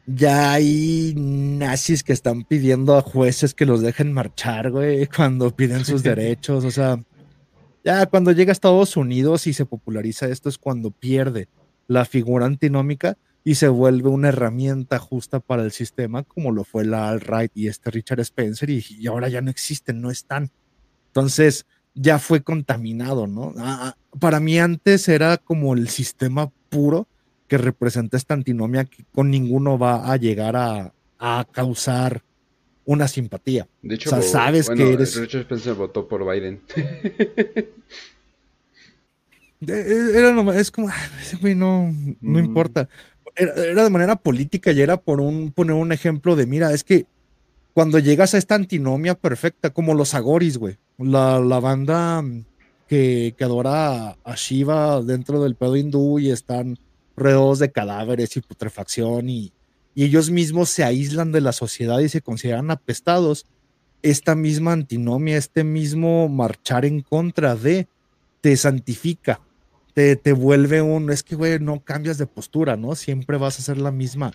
[0.05, 5.83] ya hay nazis que están pidiendo a jueces que los dejen marchar, güey, cuando piden
[5.83, 7.03] sus derechos, o sea,
[7.83, 11.47] ya cuando llega a Estados Unidos y se populariza esto es cuando pierde
[11.87, 16.85] la figura antinómica y se vuelve una herramienta justa para el sistema, como lo fue
[16.85, 20.51] la alt-right y este Richard Spencer, y, ahora ya no existen, no están.
[21.07, 21.65] Entonces,
[21.95, 23.53] ya fue contaminado, ¿no?
[23.57, 27.07] Ah, ah, para mí antes era como el sistema puro
[27.47, 32.23] que representa esta antinomia que con ninguno va a llegar a, a causar
[32.85, 33.67] una simpatía.
[33.81, 35.15] De hecho, o sea, sabes que eres.
[35.15, 36.61] Richard Spencer votó por Biden.
[39.67, 40.89] E, era nomás, es como,
[41.39, 42.43] güey, no, no mm.
[42.43, 42.89] importa.
[43.35, 47.05] Era, de manera política y era por un, poner un ejemplo de, mira, es que
[47.73, 52.23] cuando llegas a esta antinomia perfecta, como los Agoris, güey, la, la banda
[52.87, 56.77] que, que adora a, Shiva dentro del pedo hindú y están
[57.15, 59.53] rodeados de cadáveres y putrefacción y,
[59.93, 63.45] y ellos mismos se aíslan de la sociedad y se consideran apestados,
[64.01, 67.87] esta misma antinomia, este mismo marchar en contra de,
[68.41, 69.41] te santifica,
[69.93, 72.95] te, te vuelve un, es que, güey, no cambias de postura, ¿no?
[72.95, 74.31] Siempre vas a ser la misma,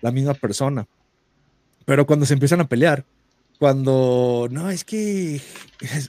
[0.00, 0.86] la misma persona.
[1.84, 3.04] Pero cuando se empiezan a pelear,
[3.58, 5.40] cuando, no, es que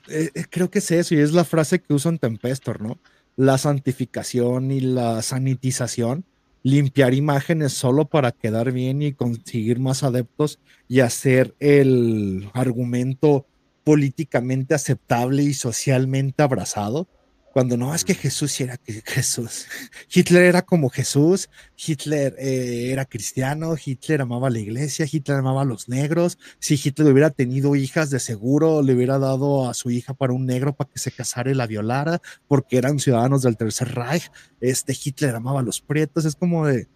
[0.09, 2.99] eh, creo que es eso, y es la frase que usan Tempestor, ¿no?
[3.35, 6.25] La santificación y la sanitización
[6.63, 13.45] limpiar imágenes solo para quedar bien y conseguir más adeptos y hacer el argumento
[13.83, 17.07] políticamente aceptable y socialmente abrazado
[17.51, 19.65] cuando no, es que Jesús era Jesús.
[20.13, 25.65] Hitler era como Jesús, Hitler eh, era cristiano, Hitler amaba la iglesia, Hitler amaba a
[25.65, 26.37] los negros.
[26.59, 30.45] Si Hitler hubiera tenido hijas, de seguro le hubiera dado a su hija para un
[30.45, 34.31] negro para que se casara y la violara, porque eran ciudadanos del Tercer Reich.
[34.61, 36.25] Este Hitler amaba a los prietos.
[36.25, 36.87] Es como de,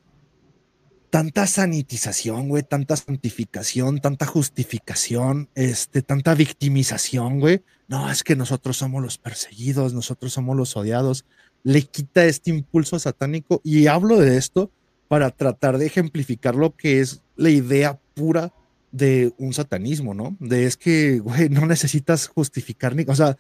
[1.14, 7.62] tanta sanitización, güey, tanta santificación, tanta justificación, este, tanta victimización, güey.
[7.88, 11.24] No, es que nosotros somos los perseguidos, nosotros somos los odiados.
[11.62, 14.72] Le quita este impulso satánico y hablo de esto
[15.08, 18.52] para tratar de ejemplificar lo que es la idea pura
[18.92, 20.36] de un satanismo, ¿no?
[20.40, 23.38] De es que, güey, no necesitas justificar ni, o sea,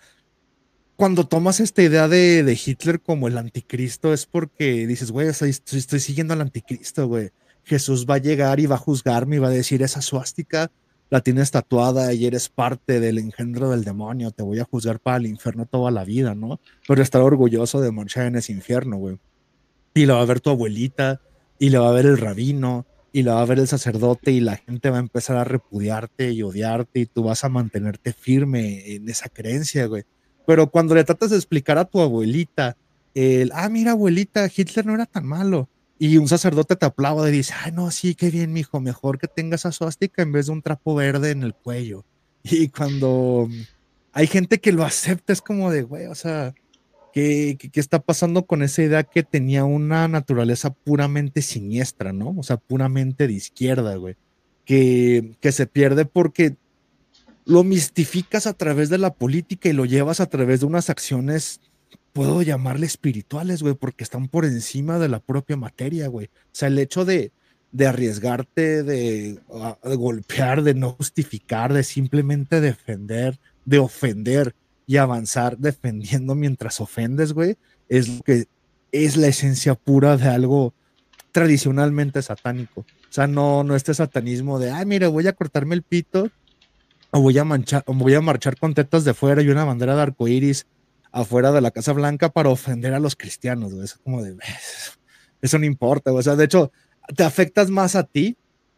[0.96, 6.00] cuando tomas esta idea de, Hitler como el anticristo es porque dices, güey, estoy, estoy
[6.00, 7.32] siguiendo al anticristo, güey
[7.64, 10.72] Jesús va a llegar y va a juzgarme y va a decir, esa suástica
[11.10, 15.18] la tienes tatuada y eres parte del engendro del demonio, te voy a juzgar para
[15.18, 16.60] el infierno toda la vida, ¿no?
[16.88, 19.20] Pero estar orgulloso de marchar en ese infierno, güey.
[19.94, 21.22] Y lo va a ver tu abuelita,
[21.60, 24.40] y le va a ver el rabino, y le va a ver el sacerdote, y
[24.40, 28.96] la gente va a empezar a repudiarte y odiarte, y tú vas a mantenerte firme
[28.96, 30.04] en esa creencia, güey.
[30.48, 32.76] Pero cuando le tratas de explicar a tu abuelita,
[33.14, 35.70] el, ah, mira, abuelita, Hitler no era tan malo
[36.06, 39.30] y un sacerdote te aplaude y dice, ay, no, sí, qué bien, mijo, mejor que
[39.30, 42.04] tengas esa en vez de un trapo verde en el cuello.
[42.44, 43.48] Y cuando
[44.12, 46.54] hay gente que lo acepta, es como de, güey, o sea,
[47.14, 52.36] ¿qué, ¿qué, está pasando con esa idea que tenía una naturaleza puramente siniestra, ¿no?
[52.38, 54.18] O sea, puramente de izquierda, güey.
[54.66, 56.58] Que, que se pierde porque
[57.46, 61.62] lo mistificas a través de la política y lo llevas a través de unas acciones
[62.14, 66.28] puedo llamarle espirituales, güey, porque están por encima de la propia materia, güey.
[66.28, 67.32] O sea, el hecho de,
[67.72, 75.58] de arriesgarte, de, ah, golpear, de no justificar, de simplemente defender, de ofender y avanzar
[75.58, 77.58] defendiendo mientras ofendes, güey,
[77.90, 78.46] es lo que
[78.92, 80.74] es la esencia pura de algo
[81.32, 82.82] tradicionalmente satánico.
[82.82, 86.30] O sea, no, no este satanismo de, ay, mira, voy a cortarme el pito
[87.10, 89.96] o voy a manchar, o voy a marchar con tetas de fuera y una bandera
[89.96, 90.68] de arco iris
[91.14, 93.86] afuera de la Casa Blanca para ofender a los cristianos, güey.
[93.86, 94.36] Es como de,
[95.42, 96.72] eso no importa, o sea, de hecho,
[97.16, 98.36] te afectas más a ti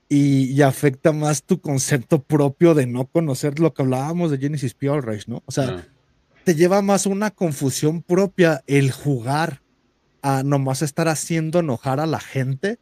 [0.07, 4.87] y, afecta más tu concepto propio de no conocer lo que hablábamos de Genesis P.
[5.27, 5.41] ¿no?
[5.45, 5.87] O sea,
[6.43, 9.61] te lleva más una confusión propia el jugar
[10.21, 12.77] a nomás estar haciendo enojar a la gente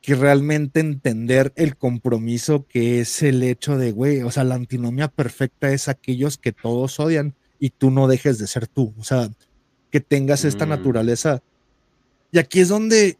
[0.00, 5.08] que realmente entender el compromiso que es el hecho de, güey, o sea, la antinomia
[5.08, 9.30] perfecta es aquellos que todos odian y tú no dejes de ser tú, o sea,
[9.90, 10.68] que tengas esta mm.
[10.70, 11.42] naturaleza.
[12.32, 13.18] Y aquí es donde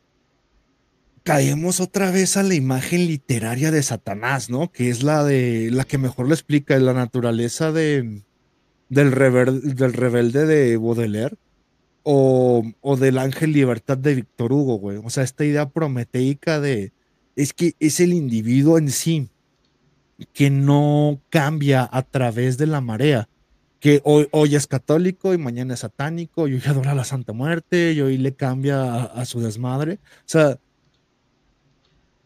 [1.23, 4.71] caemos otra vez a la imagen literaria de Satanás, ¿no?
[4.71, 8.23] Que es la de la que mejor lo explica, la naturaleza de,
[8.89, 11.37] del, del rebelde de Baudelaire
[12.03, 14.99] o, o, del ángel libertad de Víctor Hugo, güey.
[15.03, 16.93] O sea, esta idea prometeica de
[17.37, 19.29] es que es el individuo en sí
[20.33, 23.29] que no cambia a través de la marea,
[23.85, 27.35] que hoy, hoy es católico y mañana es satánico, y hoy adora a la Santa
[27.35, 29.99] Muerte y hoy le cambia a su desmadre.
[30.21, 30.59] O sea,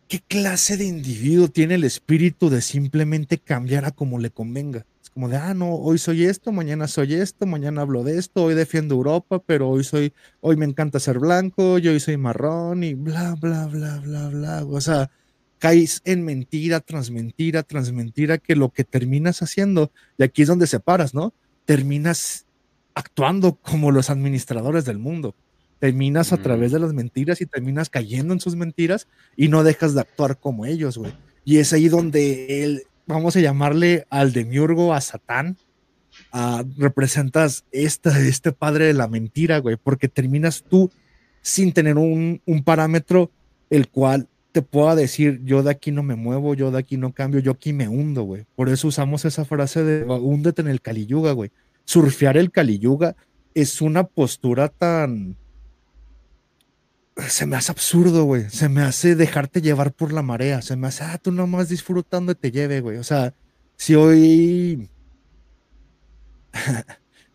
[0.06, 4.86] ¿Qué clase de individuo tiene el espíritu de simplemente cambiar a como le convenga?
[5.02, 8.44] Es como de, ah, no, hoy soy esto, mañana soy esto, mañana hablo de esto,
[8.44, 12.84] hoy defiendo Europa, pero hoy soy, hoy me encanta ser blanco, yo hoy soy marrón
[12.84, 14.64] y bla, bla, bla, bla, bla.
[14.64, 15.10] O sea,
[15.58, 20.48] caes en mentira tras mentira tras mentira que lo que terminas haciendo, y aquí es
[20.48, 21.34] donde separas, ¿no?
[21.68, 22.46] Terminas
[22.94, 25.34] actuando como los administradores del mundo
[25.78, 29.94] terminas a través de las mentiras y terminas cayendo en sus mentiras y no dejas
[29.94, 31.12] de actuar como ellos, güey.
[31.44, 35.58] Y es ahí donde él, vamos a llamarle al demiurgo, a Satán,
[36.78, 40.90] representas esta, este padre de la mentira, güey, porque terminas tú
[41.42, 43.30] sin tener un, un parámetro
[43.70, 47.12] el cual te pueda decir, yo de aquí no me muevo, yo de aquí no
[47.12, 48.46] cambio, yo aquí me hundo, güey.
[48.56, 51.50] Por eso usamos esa frase de húndete en el Caliyuga, güey.
[51.84, 53.16] Surfear el Caliyuga
[53.54, 55.36] es una postura tan,
[57.26, 58.48] se me hace absurdo, güey.
[58.50, 60.62] Se me hace dejarte llevar por la marea.
[60.62, 62.98] Se me hace, ah, tú nomás disfrutando y te lleve, güey.
[62.98, 63.34] O sea,
[63.76, 64.88] si hoy.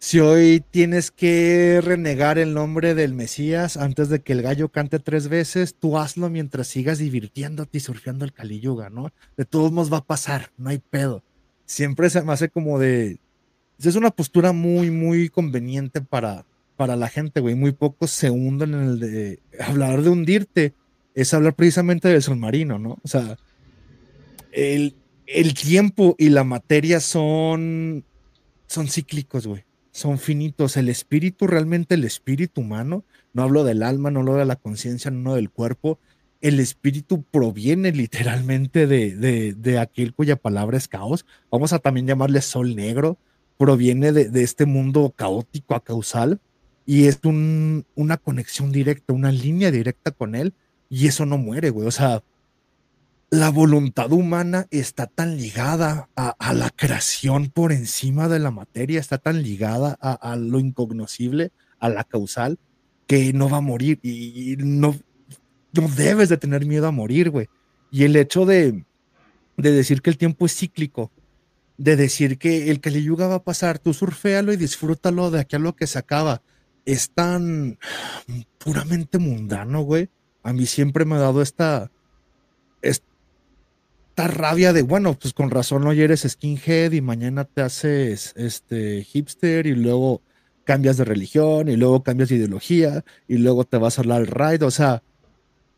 [0.04, 5.00] Si hoy tienes que renegar el nombre del Mesías antes de que el gallo cante
[5.00, 9.14] tres veces, tú hazlo mientras sigas divirtiéndote y surfeando el Caliyuga, ¿no?
[9.38, 11.24] De todos modos va a pasar, no hay pedo.
[11.66, 13.18] Siempre se me hace como de.
[13.80, 16.46] Es una postura muy, muy conveniente para,
[16.76, 17.56] para la gente, güey.
[17.56, 20.74] Muy pocos se hunden en el de hablar de hundirte,
[21.16, 23.00] es hablar precisamente del submarino, ¿no?
[23.04, 23.38] O sea,
[24.52, 24.98] el,
[25.28, 28.04] el tiempo y la materia son,
[28.68, 29.64] son cíclicos, güey.
[29.94, 30.76] Son finitos.
[30.76, 35.12] El espíritu, realmente el espíritu humano, no hablo del alma, no hablo de la conciencia,
[35.12, 36.00] no del cuerpo.
[36.42, 41.26] El espíritu proviene literalmente de, de, de, aquel cuya palabra es caos.
[41.52, 43.18] Vamos a también llamarle sol negro.
[43.58, 46.42] Proviene de, de este mundo caótico causal
[46.86, 50.54] y es un, una conexión directa, una línea directa con él
[50.90, 51.88] y eso no muere, güey.
[51.88, 52.24] O sea,
[53.34, 59.18] la voluntad humana está tan ligada a, la creación por encima de la materia, está
[59.18, 62.60] tan ligada a, lo incognoscible, a la causal,
[63.08, 64.96] que no va a morir y, no,
[65.72, 67.48] no debes de tener miedo a morir, güey.
[67.90, 68.86] Y el hecho de,
[69.58, 71.10] de decir que el tiempo es cíclico,
[71.80, 75.60] de decir que el Kaliyuga va a pasar, tú surféalo y disfrútalo de aquí a
[75.60, 76.44] lo que se acaba
[76.86, 77.80] es tan
[78.60, 80.12] puramente mundano, güey.
[80.44, 81.90] A mí siempre me ha dado esta
[84.18, 89.66] rabia de, bueno, pues con razón hoy eres skinhead y mañana te haces este hipster
[89.68, 90.22] y luego
[90.64, 94.28] cambias de religión y luego cambias de ideología y luego te vas a hablar al
[94.28, 94.66] ride.
[94.66, 95.04] O sea,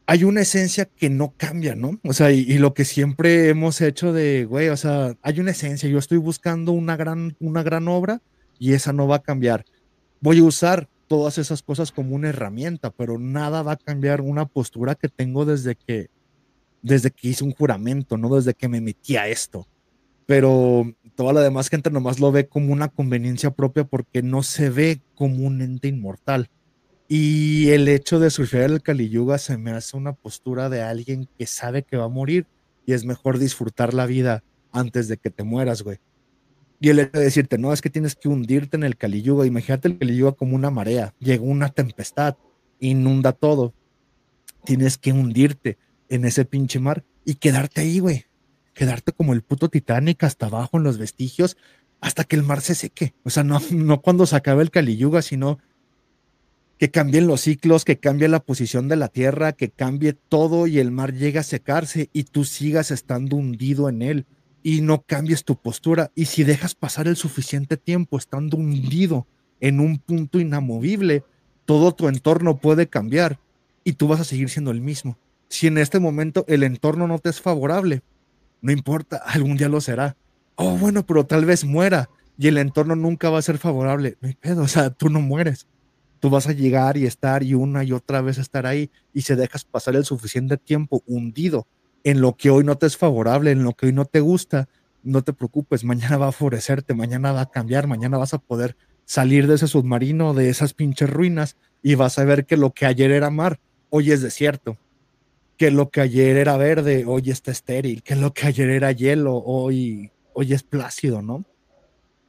[0.06, 2.00] hay una esencia que no cambia, ¿no?
[2.04, 5.52] O sea, y, y, lo que siempre hemos hecho de, güey, o sea, hay una
[5.52, 5.90] esencia.
[5.90, 8.22] Yo estoy buscando una gran, una gran obra
[8.60, 9.66] y esa no va a cambiar.
[10.22, 14.46] Voy a usar todas esas cosas como una herramienta, pero nada va a cambiar una
[14.46, 16.10] postura que tengo desde que,
[16.86, 19.68] desde que hice un juramento, no desde que me metí a esto.
[20.28, 24.70] Pero toda la demás gente nomás lo ve como una conveniencia propia porque no se
[24.70, 26.48] ve como un ente inmortal.
[27.08, 31.28] Y el hecho de surfear el Kali Yuga se me hace una postura de alguien
[31.40, 32.46] que sabe que va a morir
[32.86, 35.98] y es mejor disfrutar la vida antes de que te mueras, güey.
[36.80, 39.48] Y él de decirte, no, es que tienes que hundirte en el Caliyuga.
[39.48, 41.16] Imagínate el Caliyuga como una marea.
[41.20, 42.36] Llegó una tempestad,
[42.80, 43.74] inunda todo.
[44.66, 45.80] Tienes que hundirte
[46.10, 48.26] en ese pinche mar y quedarte ahí, güey.
[48.74, 51.58] Quedarte como el puto Titanic hasta abajo en los vestigios
[52.02, 53.14] hasta que el mar se seque.
[53.24, 55.60] O sea, no, no cuando se acabe el Caliyuga, sino
[56.78, 60.80] que cambien los ciclos, que cambie la posición de la tierra, que cambie todo y
[60.80, 64.26] el mar llegue a secarse y tú sigas estando hundido en él
[64.62, 66.12] y no cambies tu postura.
[66.16, 69.26] Y si dejas pasar el suficiente tiempo estando hundido
[69.62, 71.24] en un punto inamovible,
[71.66, 73.40] todo tu entorno puede cambiar
[73.84, 75.18] y tú vas a seguir siendo el mismo.
[75.56, 78.02] Si en este momento el entorno no te es favorable,
[78.60, 80.18] no importa, algún día lo será.
[80.56, 84.18] Oh, bueno, pero tal vez muera y el entorno nunca va a ser favorable.
[84.20, 85.66] No hay pedo, o sea, tú no mueres.
[86.20, 89.38] Tú vas a llegar y estar y una y otra vez estar ahí y se
[89.38, 91.68] dejas pasar el suficiente tiempo hundido
[92.04, 94.68] en lo que hoy no te es favorable, en lo que hoy no te gusta,
[95.04, 98.76] no te preocupes, mañana va a florecerte, mañana va a cambiar, mañana vas a poder
[99.06, 102.86] salir de ese submarino, de esas pinches ruinas y vas a ver que lo que
[102.86, 104.78] ayer era mar, hoy es desierto,
[105.58, 109.36] que lo que ayer era verde, hoy está estéril, que lo que ayer era hielo,
[109.38, 111.46] hoy, hoy es plácido, ¿no?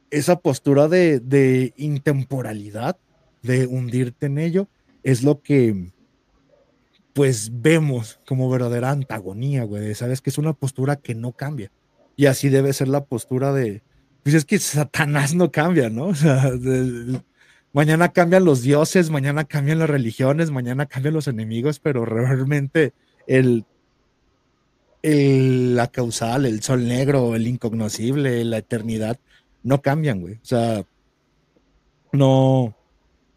[0.09, 2.97] Esa postura de, de intemporalidad,
[3.41, 4.67] de hundirte en ello,
[5.03, 5.91] es lo que
[7.13, 9.95] pues vemos como verdadera antagonía, güey.
[9.95, 11.71] Sabes que es una postura que no cambia.
[12.15, 13.81] Y así debe ser la postura de,
[14.21, 16.07] pues es que Satanás no cambia, ¿no?
[16.09, 16.51] O sea,
[17.73, 22.93] mañana cambian los dioses, mañana cambian las religiones, mañana cambian los enemigos, pero realmente
[23.27, 23.65] el,
[25.03, 29.19] el, la causal, el sol negro, el incognoscible, la eternidad,
[29.63, 30.35] no cambian, güey.
[30.35, 30.85] O sea,
[32.11, 32.75] no,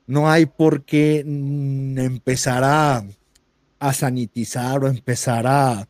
[0.07, 3.05] no hay por qué mm, empezar a,
[3.93, 5.89] sanitizar o empezar a,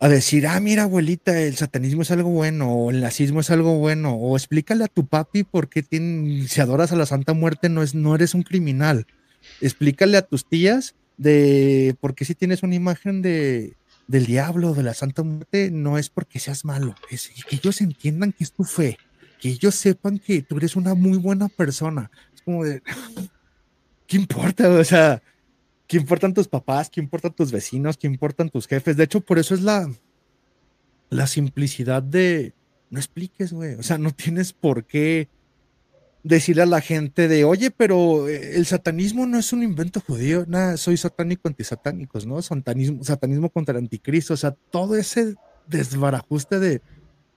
[0.00, 4.14] decir, ah, mira, abuelita, el satanismo es algo bueno, o el nazismo es algo bueno,
[4.14, 5.84] o explícale a tu papi por qué
[6.48, 9.06] si adoras a la Santa Muerte no, es, no eres un criminal.
[9.60, 13.74] Explícale a tus tías de por qué si tienes una imagen de,
[14.08, 18.32] del diablo, de la Santa Muerte, no es porque seas malo, es que ellos entiendan
[18.32, 18.96] que es tu fe,
[19.38, 22.10] que ellos sepan que tú eres una muy buena persona.
[22.34, 22.82] Es como de,
[24.06, 24.70] ¿qué importa?
[24.70, 25.22] O sea,
[25.86, 26.88] ¿qué importan tus papás?
[26.88, 27.98] ¿Qué importan tus vecinos?
[27.98, 28.96] ¿Qué importan tus jefes?
[28.96, 29.92] De hecho, por eso es la,
[31.10, 32.54] la simplicidad de,
[32.88, 33.74] no expliques, güey.
[33.74, 35.28] O sea, no tienes por qué
[36.22, 40.44] decirle a la gente de, oye, pero eh, el satanismo no es un invento judío,
[40.46, 42.40] nada, soy satánico antisatánicos, ¿no?
[42.42, 45.34] Satanismo, satanismo contra el anticristo, o sea, todo ese
[45.66, 46.82] desbarajuste de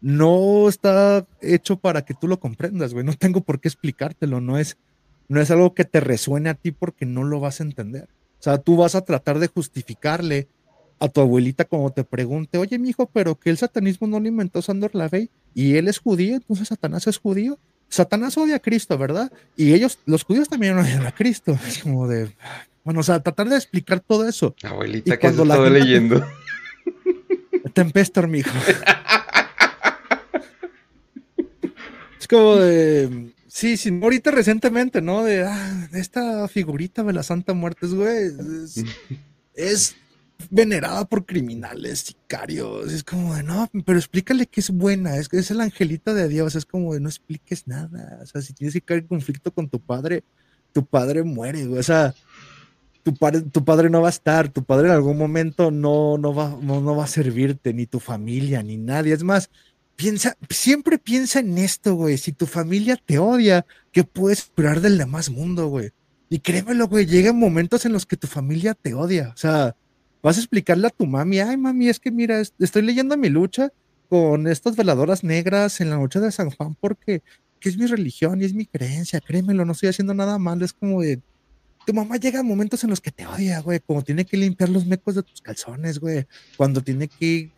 [0.02, 4.58] no está hecho para que tú lo comprendas, güey, no tengo por qué explicártelo, no
[4.58, 4.78] es,
[5.30, 8.10] no es algo que te resuene a ti porque no lo vas a entender.
[8.40, 10.50] O sea, tú vas a tratar de justificarle
[11.00, 14.28] a tu abuelita como te pregunte, oye, mi hijo, pero que el satanismo no lo
[14.28, 17.58] inventó Sandor Lavey y él es judío, entonces Satanás es judío.
[17.94, 19.32] Satanás odia a Cristo, ¿verdad?
[19.56, 21.60] Y ellos, los judíos también odian a Cristo.
[21.68, 22.36] Es como de,
[22.84, 24.56] bueno, o sea, tratar de explicar todo eso.
[24.64, 26.26] Abuelita, que has estado leyendo?
[27.74, 28.50] Tempestor, mijo.
[32.20, 35.24] es como de, sí, sí, ahorita recientemente, ¿no?
[35.24, 38.32] De, ah, esta figurita de la Santa Muerte, güey,
[38.64, 38.84] es,
[39.54, 39.96] es
[40.50, 42.92] venerada por criminales, sicarios.
[42.92, 46.56] Es como de, no, pero explícale que es buena, es, es el angelito de Dios.
[46.56, 48.20] Es como de, no expliques nada.
[48.22, 50.24] O sea, si tienes que caer en conflicto con tu padre,
[50.72, 51.66] tu padre muere.
[51.68, 52.14] O sea,
[53.04, 56.34] tu padre, tu padre no va a estar, tu padre en algún momento no, no,
[56.34, 59.14] va, no, va a servirte, ni tu familia, ni nadie.
[59.14, 59.50] Es más,
[59.96, 62.18] piensa, siempre piensa en esto, güey.
[62.18, 65.92] Si tu familia te odia, ¿qué puedes esperar del demás mundo, güey?
[66.30, 69.32] Y créemelo, güey, llegan momentos en los que tu familia te odia.
[69.36, 69.76] O sea,
[70.24, 73.72] vas a explicarle a tu mami, ay mami, es que mira, estoy leyendo mi lucha
[74.10, 77.22] con estas veladoras negras en la noche de San Juan porque
[77.70, 81.02] es mi religión y es mi creencia, créemelo, no estoy haciendo nada mal, es como
[81.02, 81.22] de,
[81.86, 84.70] tu mamá llega a momentos en los que te odia, güey, como tiene que limpiar
[84.70, 86.26] los mecos de tus calzones, güey,
[86.58, 87.52] cuando tiene que,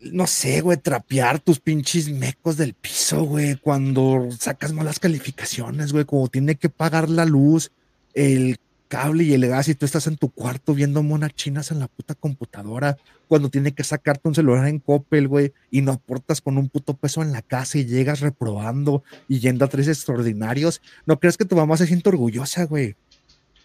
[0.00, 6.04] no sé, güey, trapear tus pinches mecos del piso, güey, cuando sacas malas calificaciones, güey,
[6.04, 7.70] como tiene que pagar la luz,
[8.14, 8.58] el
[8.88, 11.88] cable y el gas y tú estás en tu cuarto viendo monas chinas en la
[11.88, 12.96] puta computadora
[13.28, 16.94] cuando tiene que sacarte un celular en Coppel, güey, y no aportas con un puto
[16.94, 20.80] peso en la casa y llegas reprobando y yendo a tres extraordinarios.
[21.06, 22.96] No creas que tu mamá se siente orgullosa, güey.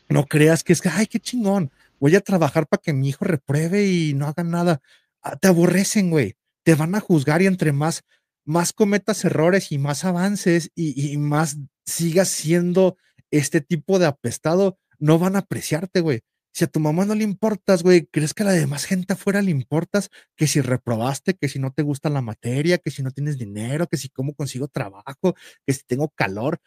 [0.09, 1.71] No creas que es que, ay, qué chingón.
[1.99, 4.81] Voy a trabajar para que mi hijo repruebe y no haga nada.
[5.21, 6.35] Ah, te aborrecen, güey.
[6.63, 8.03] Te van a juzgar y entre más,
[8.43, 12.97] más cometas errores y más avances y, y más sigas siendo
[13.31, 16.21] este tipo de apestado, no van a apreciarte, güey.
[16.53, 19.41] Si a tu mamá no le importas, güey, ¿crees que a la demás gente afuera
[19.41, 20.09] le importas?
[20.35, 23.87] Que si reprobaste, que si no te gusta la materia, que si no tienes dinero,
[23.87, 25.35] que si cómo consigo trabajo,
[25.65, 26.59] que si tengo calor.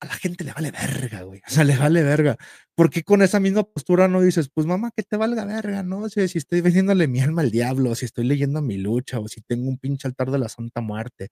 [0.00, 1.40] A la gente le vale verga, güey.
[1.46, 2.36] O sea, le vale verga.
[2.74, 6.08] ¿Por qué con esa misma postura no dices, pues mamá, que te valga verga, no?
[6.08, 9.68] si estoy vendiéndole mi alma al diablo, si estoy leyendo mi lucha, o si tengo
[9.68, 11.28] un pinche altar de la Santa Muerte,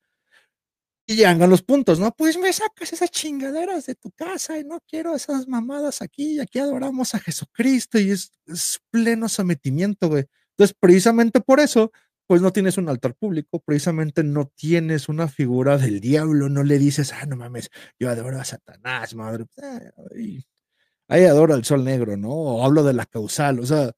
[1.11, 2.13] y llegan los puntos, ¿no?
[2.13, 6.39] Pues me sacas esas chingaderas de tu casa y no quiero esas mamadas aquí, y
[6.39, 8.33] aquí adoramos a Jesucristo y es,
[8.93, 10.27] pleno sometimiento, güey.
[10.51, 11.91] Entonces, precisamente por eso,
[12.29, 16.79] pues no tienes un altar público, precisamente no tienes una figura del diablo, no le
[16.79, 19.47] dices, ah, no mames, yo adoro a Satanás, madre.
[21.09, 22.31] Ahí adoro el sol negro, ¿no?
[22.31, 23.91] O hablo de la causal, o sea,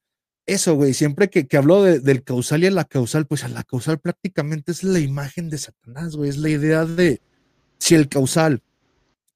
[0.47, 3.63] eso, güey, siempre que, que hablo del causal y a la causal, pues a la
[3.63, 7.21] causal prácticamente es la imagen de Satanás, güey, es la idea de
[7.79, 8.63] si el causal,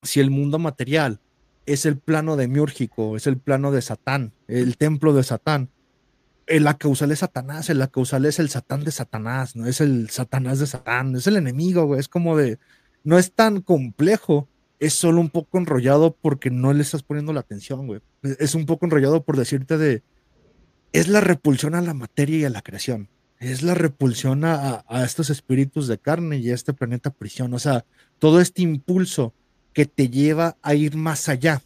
[0.02, 1.20] si el mundo material
[1.64, 5.70] es el plano demiúrgico, es el plano de Satán, el templo de Satán,
[6.46, 10.58] la causal es Satanás, la causal es el Satán de Satanás, no es el Satanás
[10.58, 12.58] de Satán, es el enemigo, güey, es como de,
[13.04, 14.48] no es tan complejo,
[14.78, 18.00] es solo un poco enrollado porque no le estás poniendo la atención, güey.
[18.38, 20.02] Es un poco enrollado por decirte de,
[20.92, 23.08] es la repulsión a la materia y a la creación.
[23.38, 27.52] Es la repulsión a, estos espíritus de carne y a este planeta prisión.
[27.52, 27.84] O sea,
[28.18, 29.34] todo este impulso
[29.74, 31.62] que te lleva a ir más allá,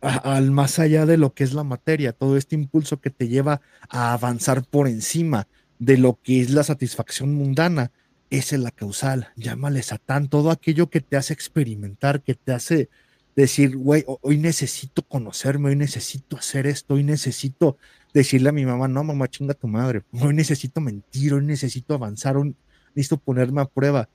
[0.00, 3.60] al más allá de lo que es la materia, todo este impulso que te lleva
[3.88, 5.48] a avanzar por encima
[5.80, 7.90] de lo que es la satisfacción mundana,
[8.30, 12.90] esa es la causal, llámale Satán, todo aquello que te hace experimentar, que te hace
[13.34, 17.78] decir, güey, hoy necesito conocerme, hoy necesito hacer esto, hoy necesito
[18.12, 22.36] decirle a mi mamá, no, mamá, chinga tu madre, hoy necesito mentir, hoy necesito avanzar,
[22.36, 22.54] hoy
[22.94, 24.08] necesito ponerme a prueba.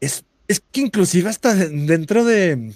[0.00, 2.72] Es, es que inclusive hasta dentro de,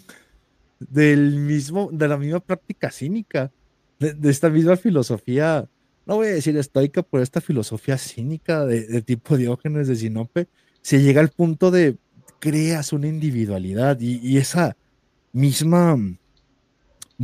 [0.78, 3.52] del mismo, de la misma práctica cínica,
[3.98, 5.68] de, esta misma filosofía
[6.06, 10.48] no voy a decir estoica, por esta filosofía cínica de, tipo Diógenes de Sinope,
[10.80, 11.96] se llega al punto de
[12.40, 14.76] creas una individualidad y, esa
[15.32, 15.96] misma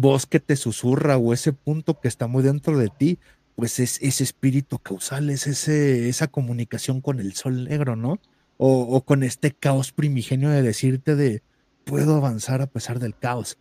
[0.01, 3.19] voz que te susurra o ese punto que está muy dentro de ti,
[3.57, 8.21] pues es ese espíritu causal, es ese, esa comunicación con el sol negro, ¿no?
[8.57, 11.43] O, con este caos primigenio de decirte de
[11.85, 13.59] puedo avanzar a pesar del caos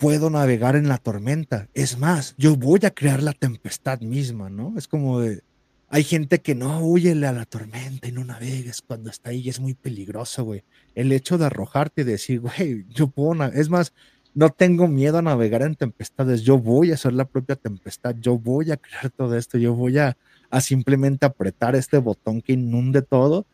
[0.00, 1.68] puedo navegar en la tormenta.
[1.74, 4.72] Es más, yo voy a crear la tempestad misma, ¿no?
[4.78, 5.42] Es como de,
[5.90, 9.60] hay gente que no, huyele a la tormenta y no navegues cuando está ahí, es
[9.60, 10.64] muy peligroso, güey.
[10.94, 13.92] El hecho de arrojarte y decir, güey, yo puedo, es más,
[14.34, 18.38] no tengo miedo a navegar en tempestades, yo voy a hacer la propia tempestad, yo
[18.38, 20.16] voy a crear todo esto, yo voy a,
[20.50, 23.46] a simplemente apretar este botón que inunde todo,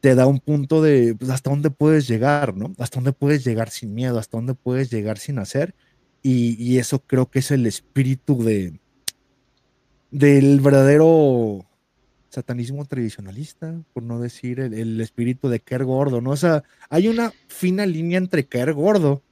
[0.00, 2.74] te da un punto de pues, hasta dónde puedes llegar, ¿no?
[2.78, 5.74] Hasta dónde puedes llegar sin miedo, hasta dónde puedes llegar sin hacer
[6.26, 8.80] y, eso creo que es el espíritu de
[10.10, 11.66] del verdadero
[12.30, 16.30] satanismo tradicionalista, por no decir el, espíritu de caer gordo, ¿no?
[16.30, 19.22] O sea, hay una fina línea entre caer gordo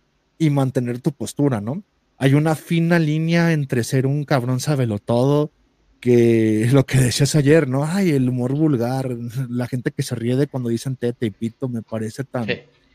[0.43, 1.85] y mantener tu postura, ¿no?
[2.19, 5.53] Hay una fina línea entre ser un cabrón sabelo todo,
[6.01, 7.85] que lo que decías ayer, ¿no?
[7.85, 9.09] Ay, el humor vulgar,
[9.49, 12.49] la gente que se ríe de cuando dicen tete y pito me parece tan,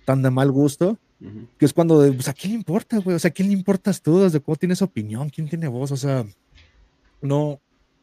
[0.03, 0.99] tan de mal gusto.
[1.57, 3.15] Que es cuando, pues, ¿a quién le importa, güey?
[3.15, 4.19] O sea, ¿a quién le importas tú?
[4.19, 5.29] ¿Desde cómo tienes opinión?
[5.29, 5.91] ¿Quién tiene voz?
[5.91, 6.27] O sea,
[7.21, 7.59] no,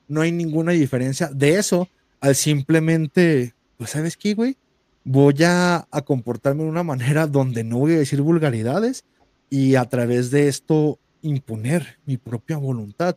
[0.08, 1.88] no hay ninguna diferencia de eso
[2.20, 4.56] al simplemente, pues, ¿sabes qué, güey?
[5.04, 9.04] Voy a, a comportarme de una manera donde no voy a decir vulgaridades
[9.54, 13.16] y a través de esto imponer mi propia voluntad.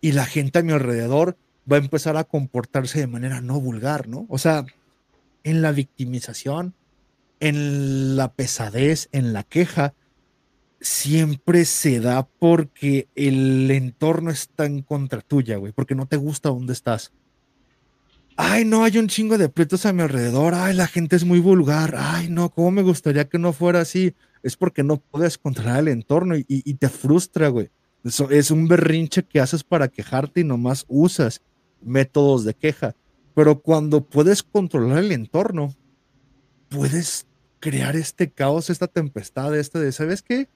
[0.00, 1.36] Y la gente a mi alrededor
[1.70, 4.24] va a empezar a comportarse de manera no vulgar, ¿no?
[4.30, 4.64] O sea,
[5.44, 6.72] en la victimización,
[7.40, 9.92] en la pesadez, en la queja,
[10.80, 16.48] siempre se da porque el entorno está en contra tuya, güey, porque no te gusta
[16.48, 17.12] dónde estás.
[18.38, 20.54] Ay, no, hay un chingo de prietos a mi alrededor.
[20.54, 21.96] Ay, la gente es muy vulgar.
[21.98, 24.14] Ay, no, ¿cómo me gustaría que no fuera así?
[24.46, 27.68] Es porque no puedes controlar el entorno y, te frustra, güey.
[28.04, 31.42] Eso es un berrinche que haces para quejarte y nomás usas
[31.82, 32.94] métodos de queja.
[33.34, 35.74] Pero cuando puedes controlar el entorno,
[36.68, 37.26] puedes
[37.58, 40.48] crear este caos, esta tempestad, este de, ¿sabes qué?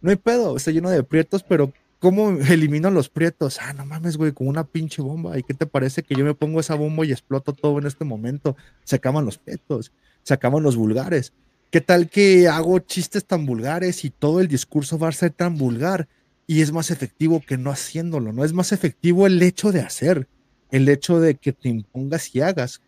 [0.00, 3.58] No hay pedo, está lleno de prietos, pero ¿cómo elimino los prietos?
[3.60, 5.38] Ah, no mames, güey, con una pinche bomba.
[5.38, 8.06] ¿Y qué te parece que yo me pongo esa bomba y exploto todo en este
[8.06, 8.56] momento?
[8.82, 11.34] Se acaban los prietos, se acaban los vulgares.
[11.70, 15.58] ¿Qué tal que hago chistes tan vulgares y todo el discurso va a ser tan
[15.58, 16.08] vulgar?
[16.46, 18.44] Y es más efectivo que no haciéndolo, ¿no?
[18.44, 20.28] Es más efectivo el hecho de hacer,
[20.70, 22.80] el hecho de que te impongas y hagas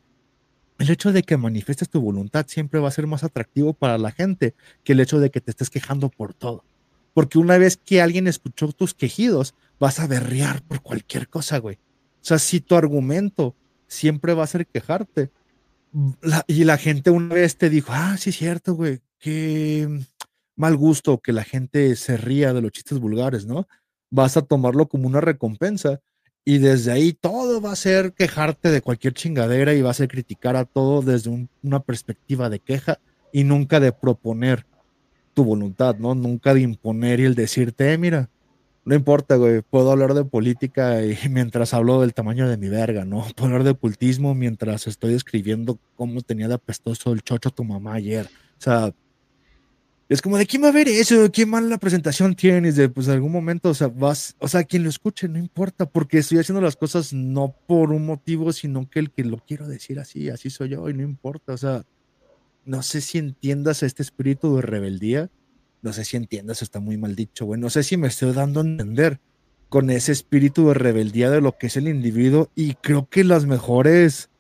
[0.78, 4.12] el hecho de que manifiestes tu voluntad siempre va a ser más atractivo para la
[4.12, 4.54] gente
[4.84, 6.64] que el hecho de que te estés quejando por todo.
[7.14, 11.76] Porque una vez que alguien escuchó tus quejidos, vas a berrear por cualquier cosa, güey.
[11.76, 13.56] O sea, si tu argumento
[13.88, 15.30] siempre va a ser quejarte,
[16.47, 19.89] y la gente una vez te dijo, ah, sí es cierto, güey, qué
[20.57, 23.66] mal gusto que la gente se ría de los chistes vulgares, ¿no?
[24.11, 26.01] Vas a tomarlo como una recompensa
[26.45, 30.09] y desde ahí todo va a ser quejarte de cualquier chingadera y va a ser
[30.09, 32.99] criticar a todo desde una perspectiva de queja
[33.32, 34.66] y nunca de proponer
[35.34, 36.14] tu voluntad, ¿no?
[36.14, 38.30] Nunca de imponer y el decirte, eh, mira,
[38.89, 43.05] no importa, güey, puedo hablar de política y mientras hablo del tamaño de mi verga,
[43.05, 43.26] ¿no?
[43.36, 47.93] Puedo hablar de ocultismo mientras estoy escribiendo cómo tenía de apestoso el chocho tu mamá
[47.95, 48.24] ayer.
[48.26, 48.95] O sea,
[50.09, 53.30] Es como de quién va a ver eso, qué mala presentación tienes, de pues algún
[53.30, 56.76] momento, o sea, vas, o sea, quien lo escuche, no importa, porque estoy haciendo las
[56.76, 60.70] cosas no por un motivo, sino que el que lo quiero decir así, así soy
[60.70, 61.84] yo y no importa, o sea,
[62.64, 65.30] no sé si entiendas este espíritu de rebeldía,
[65.82, 68.60] no sé si entiendas, está muy mal dicho, güey, no sé si me estoy dando
[68.60, 69.20] a entender
[69.68, 73.46] con ese espíritu de rebeldía de lo que es el individuo y creo que las
[73.46, 74.30] mejores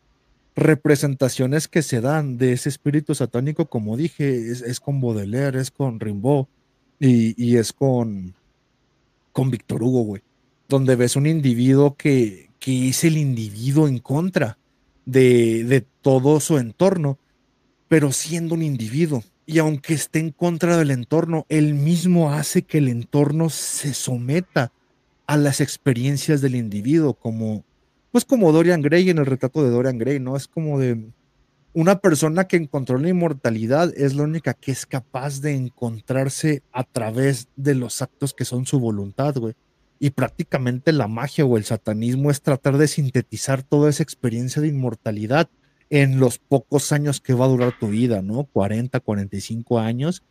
[0.56, 6.00] representaciones que se dan de ese espíritu satánico, como dije, es, con Baudelaire, es con
[6.00, 6.46] Rimbaud
[6.98, 8.34] y, es con,
[9.32, 10.22] con Víctor Hugo, güey,
[10.68, 14.58] donde ves un individuo que, que es el individuo en contra
[15.04, 17.18] de, de todo su entorno,
[17.86, 19.22] pero siendo un individuo.
[19.50, 24.72] Y aunque esté en contra del entorno, él mismo hace que el entorno se someta
[25.26, 27.64] a las experiencias del individuo, como,
[28.12, 30.36] pues como Dorian Gray en el retrato de Dorian Gray, ¿no?
[30.36, 31.02] Es como de
[31.72, 36.84] una persona que encontró la inmortalidad es la única que es capaz de encontrarse a
[36.84, 39.54] través de los actos que son su voluntad, güey.
[39.98, 44.68] Y prácticamente la magia o el satanismo es tratar de sintetizar toda esa experiencia de
[44.68, 45.48] inmortalidad
[45.90, 48.44] en los pocos años que va a durar tu vida, ¿no?
[48.44, 50.22] 40, 45 años.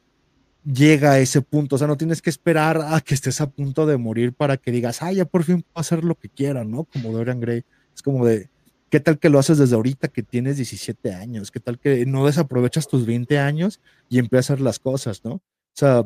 [0.63, 3.85] Llega a ese punto, o sea, no tienes que esperar a que estés a punto
[3.85, 6.83] de morir para que digas, ah, ya por fin puedo hacer lo que quiera, ¿no?
[6.83, 7.63] Como Dorian Gray.
[7.95, 8.49] Es como de,
[8.89, 11.51] ¿qué tal que lo haces desde ahorita que tienes 17 años?
[11.51, 13.79] ¿Qué tal que no desaprovechas tus 20 años
[14.09, 15.35] y empiezas a hacer las cosas, ¿no?
[15.35, 15.41] O
[15.73, 16.03] sea,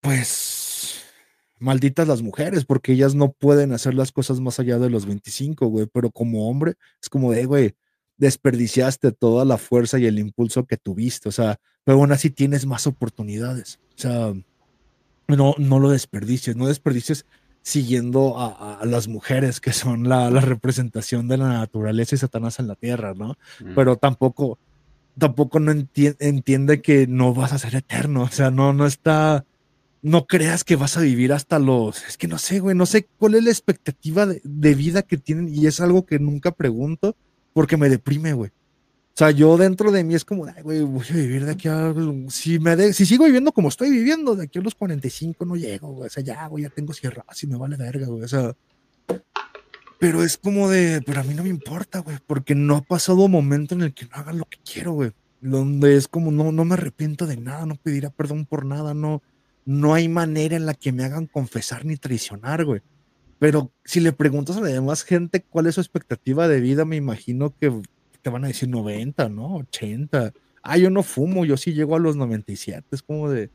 [0.00, 1.04] pues
[1.58, 5.66] malditas las mujeres, porque ellas no pueden hacer las cosas más allá de los 25,
[5.66, 7.74] güey, pero como hombre es como de, güey,
[8.20, 12.66] desperdiciaste toda la fuerza y el impulso que tuviste, o sea, pero aún así tienes
[12.66, 14.34] más oportunidades, o sea,
[15.26, 17.24] no, no lo desperdicies, no desperdicies
[17.62, 22.74] siguiendo a, las mujeres que son la, representación de la naturaleza y Satanás en la
[22.74, 23.38] tierra, ¿no?
[23.60, 23.74] Mm.
[23.74, 24.58] Pero tampoco,
[25.18, 29.46] tampoco no entiende que no vas a ser eterno, o sea, no, no está,
[30.02, 33.08] no creas que vas a vivir hasta los, es que no sé, güey, no sé
[33.18, 37.16] cuál es la expectativa de, de vida que tienen y es algo que nunca pregunto
[37.60, 38.48] porque me deprime, güey.
[38.48, 41.68] O sea, yo dentro de mí es como, ay, güey, voy a vivir de aquí
[41.68, 41.92] a.
[42.30, 45.92] Si, me si sigo viviendo como estoy viviendo, de aquí a los 45 no llego,
[45.92, 46.06] güey.
[46.06, 48.22] O sea, ya, güey, ya tengo sierra, así me vale verga, güey.
[48.22, 48.56] O sea.
[49.98, 53.28] Pero es como de, pero a mí no me importa, güey, porque no ha pasado
[53.28, 55.10] momento en el que no haga lo que quiero, güey.
[55.42, 59.22] Donde es como, no, no me arrepiento de nada, no pedirá perdón por nada, no,
[59.66, 62.80] no hay manera en la que me hagan confesar ni traicionar, güey.
[63.40, 66.96] Pero si le preguntas a la demás gente cuál es su expectativa de vida, me
[66.96, 67.72] imagino que
[68.20, 69.56] te van a decir 90, ¿no?
[69.56, 70.34] 80.
[70.62, 72.86] Ah, yo no fumo, yo sí llego a los 97.
[72.92, 73.48] Es como de,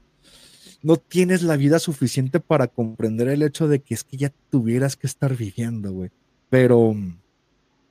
[0.81, 4.95] no tienes la vida suficiente para comprender el hecho de que es que ya tuvieras
[4.95, 6.09] que estar viviendo, güey.
[6.49, 6.95] Pero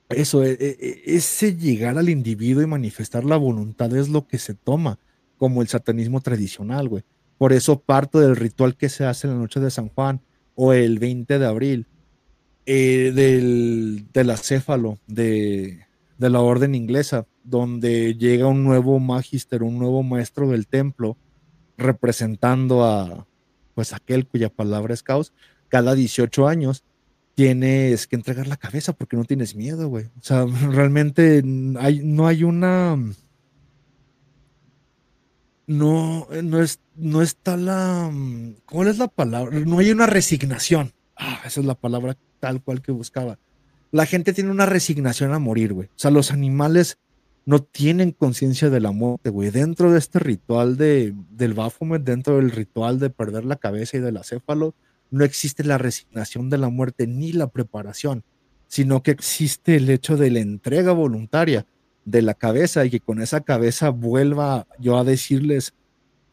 [0.09, 4.37] eso, e, e, e, ese llegar al individuo y manifestar la voluntad es lo que
[4.37, 4.99] se toma
[5.37, 7.03] como el satanismo tradicional, güey.
[7.37, 10.19] Por eso parte del ritual que se hace en la noche de San Juan
[10.55, 11.87] o el 20 de abril
[12.65, 15.85] eh, del, del acéfalo de,
[16.17, 21.17] de la orden inglesa, donde llega un nuevo magister, un nuevo maestro del templo,
[21.77, 23.27] representando a
[23.73, 25.33] pues aquel cuya palabra es caos,
[25.67, 26.85] cada 18 años
[27.35, 30.05] tienes que entregar la cabeza porque no tienes miedo, güey.
[30.17, 31.43] O sea, realmente
[31.77, 32.97] hay, no hay una
[35.67, 38.11] no, no, es, no está la.
[38.65, 39.59] ¿Cuál es la palabra?
[39.59, 40.93] No hay una resignación.
[41.15, 43.39] Ah, esa es la palabra tal cual que buscaba.
[43.91, 45.87] La gente tiene una resignación a morir, güey.
[45.87, 46.97] O sea, los animales
[47.45, 49.51] no tienen conciencia de la muerte, güey.
[49.51, 54.01] Dentro de este ritual de, del Baphomet, dentro del ritual de perder la cabeza y
[54.01, 54.73] del acéfalo,
[55.11, 58.23] no existe la resignación de la muerte ni la preparación,
[58.67, 61.65] sino que existe el hecho de la entrega voluntaria
[62.03, 65.73] de la cabeza y que con esa cabeza vuelva yo a decirles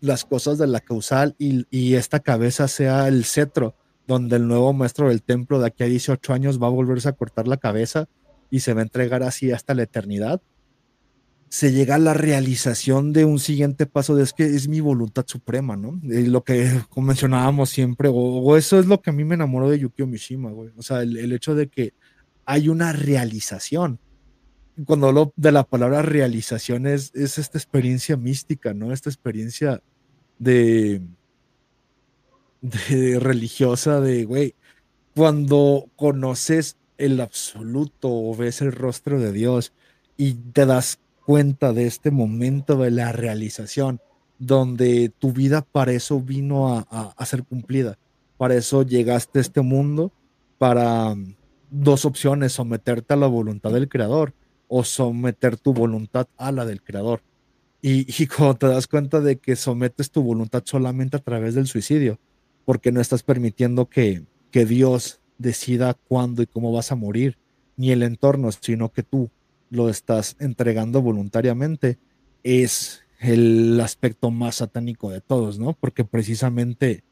[0.03, 3.77] las cosas de la causal y, esta cabeza sea el cetro
[4.07, 7.13] donde el nuevo maestro del templo de aquí a 18 años va a volverse a
[7.13, 8.09] cortar la cabeza
[8.51, 10.43] y se va a entregar así hasta la eternidad,
[11.49, 15.25] se llega a la realización de un siguiente paso de es que es mi voluntad
[15.27, 16.01] suprema, ¿no?
[16.03, 20.09] Lo que mencionábamos siempre, o, eso es lo que a mí me enamoró de Yukio
[20.09, 20.71] Mishima, güey.
[20.77, 21.95] O sea, el, el hecho de que
[22.45, 24.01] hay una realización
[24.87, 28.93] cuando hablo de la palabra realización es, esta experiencia mística, ¿no?
[28.93, 29.83] Esta experiencia
[30.43, 31.01] de,
[33.21, 34.55] religiosa de, güey,
[35.15, 39.73] cuando conoces el absoluto o ves el rostro de Dios
[40.17, 44.01] y te das cuenta de este momento de la realización,
[44.39, 46.81] donde tu vida para eso vino a,
[47.17, 47.99] a ser cumplida,
[48.37, 50.13] para eso llegaste a este mundo,
[50.59, 51.15] para
[51.71, 54.35] dos opciones, someterte a la voluntad del Creador
[54.69, 57.21] o someter tu voluntad a la del creador.
[57.85, 62.21] Y, cuando te das cuenta de que sometes tu voluntad solamente a través del suicidio,
[62.65, 64.23] porque no estás permitiendo que,
[64.53, 67.39] que Dios decida cuándo y cómo vas a morir,
[67.77, 69.31] ni el entorno, sino que tú
[69.69, 71.99] lo estás entregando voluntariamente,
[72.45, 75.73] es el aspecto más satánico de todos, ¿no?
[75.73, 77.03] Porque precisamente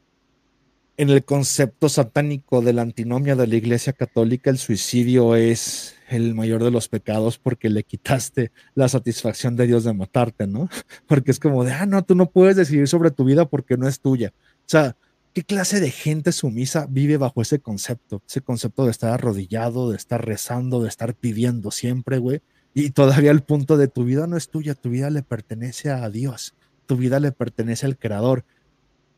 [0.97, 6.35] en el concepto satánico de la antinomia de la Iglesia Católica, el suicidio es el
[6.35, 10.69] mayor de los pecados porque le quitaste la satisfacción de Dios de matarte, ¿no?
[11.07, 13.87] Porque es como de, ah, no, tú no puedes decidir sobre tu vida porque no
[13.87, 14.33] es tuya.
[14.35, 14.97] O sea,
[15.33, 18.21] ¿qué clase de gente sumisa vive bajo ese concepto?
[18.27, 22.41] Ese concepto de estar arrodillado, de estar rezando, de estar pidiendo siempre, güey.
[22.73, 26.09] Y todavía el punto de tu vida no es tuya, tu vida le pertenece a
[26.09, 28.43] Dios, tu vida le pertenece al Creador.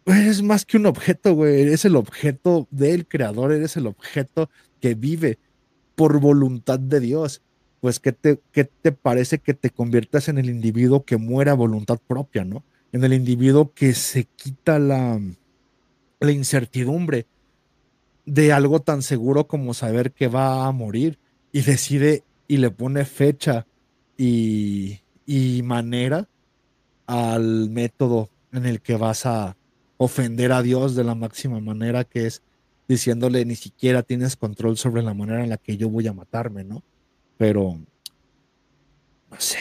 [0.05, 4.49] Eres más que un objeto, güey, eres el objeto del Creador, eres el objeto
[4.81, 5.39] que vive
[5.95, 7.41] por voluntad de Dios.
[7.79, 11.55] Pues, ¿qué te, qué te parece que te conviertas en el individuo que muera a
[11.55, 12.63] voluntad propia, ¿no?
[12.91, 15.19] En el individuo que se quita la,
[16.19, 17.25] la incertidumbre
[18.25, 21.19] de algo tan seguro como saber que va a morir
[21.51, 23.67] y decide y le pone fecha
[24.17, 24.99] y,
[25.63, 26.27] manera
[27.07, 29.57] al método en el que vas a
[29.97, 32.41] ofender a Dios de la máxima manera que es
[32.87, 36.63] diciéndole ni siquiera tienes control sobre la manera en la que yo voy a matarme,
[36.63, 36.83] ¿no?
[37.37, 37.79] Pero
[39.31, 39.59] no sé.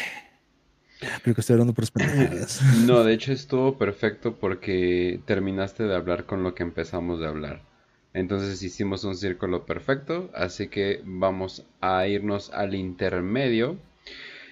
[1.23, 1.85] Creo que estoy hablando por
[2.87, 7.63] No, de hecho estuvo perfecto porque terminaste de hablar con lo que empezamos de hablar.
[8.15, 13.79] Entonces hicimos un círculo perfecto, así que vamos a irnos al intermedio.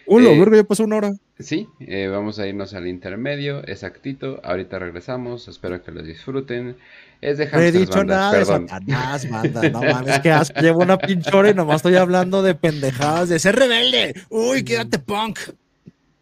[0.07, 1.12] Hola, eh, verga, ya pasó una hora.
[1.41, 4.41] Sí, eh, vamos a irnos al intermedio, exactito.
[4.45, 6.76] Ahorita regresamos, espero que lo disfruten.
[7.20, 9.24] Es de No he dicho nada de Satanás.
[9.72, 10.61] No mames, que asco.
[10.61, 14.14] Llevo una pinchora y nomás estoy hablando de pendejadas, de ser rebelde.
[14.28, 15.38] Uy, quédate punk.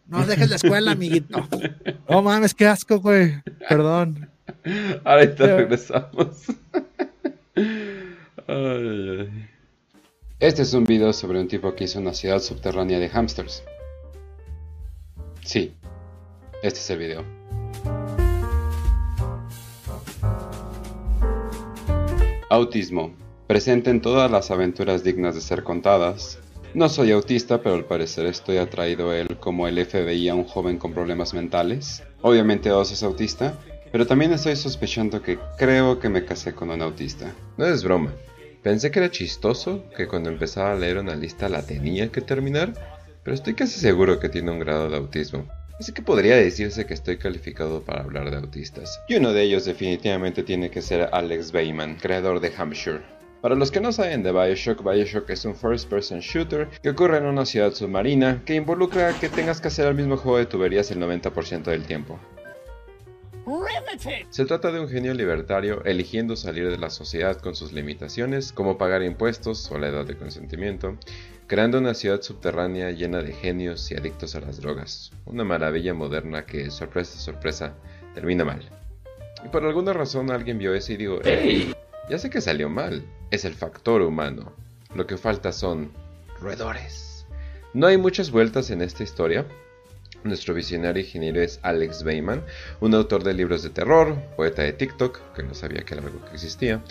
[0.07, 1.47] No dejes la escuela, amiguito.
[2.09, 3.41] No mames, qué asco, güey.
[3.67, 4.29] Perdón.
[5.03, 6.43] Ahorita regresamos.
[10.39, 13.61] Este es un video sobre un tipo que hizo una ciudad subterránea de hamsters.
[15.49, 15.73] Sí,
[16.61, 17.25] este es el video.
[22.51, 23.15] Autismo.
[23.47, 26.37] Presente en todas las aventuras dignas de ser contadas.
[26.75, 30.43] No soy autista, pero al parecer estoy atraído a él como el FBI a un
[30.43, 32.03] joven con problemas mentales.
[32.21, 33.57] Obviamente Oz es autista,
[33.91, 37.33] pero también estoy sospechando que creo que me casé con un autista.
[37.57, 38.13] No es broma.
[38.61, 42.98] Pensé que era chistoso, que cuando empezaba a leer una lista la tenía que terminar,
[43.29, 45.45] pero estoy casi seguro que tiene un grado de autismo.
[45.79, 48.99] Así que podría decirse que estoy calificado para hablar de autistas.
[49.07, 53.01] Y uno de ellos definitivamente tiene que ser Alex Bayman, creador de Hampshire.
[53.39, 57.27] Para los que no saben de Bioshock, Bioshock es un first-person shooter que ocurre en
[57.27, 60.97] una ciudad submarina que involucra que tengas que hacer el mismo juego de tuberías el
[60.97, 62.19] 90% del tiempo.
[64.31, 68.79] Se trata de un genio libertario eligiendo salir de la sociedad con sus limitaciones, como
[68.79, 70.97] pagar impuestos o la edad de consentimiento,
[71.49, 75.11] creando una ciudad subterránea llena de genios y adictos a las drogas.
[75.25, 77.73] Una maravilla moderna que, sorpresa, sorpresa,
[78.13, 78.61] termina mal.
[79.43, 81.73] Y por alguna razón alguien vio eso y dijo, ¡Hey!
[82.07, 83.03] Ya sé que salió mal.
[83.31, 84.53] Es el factor humano.
[84.93, 85.91] Lo que falta son
[86.39, 87.25] roedores.
[87.73, 89.47] No hay muchas vueltas en esta historia,
[90.23, 92.43] nuestro visionario ingeniero es Alex Bayman,
[92.79, 96.23] un autor de libros de terror, poeta de TikTok, que no sabía que era algo
[96.25, 96.83] que existía,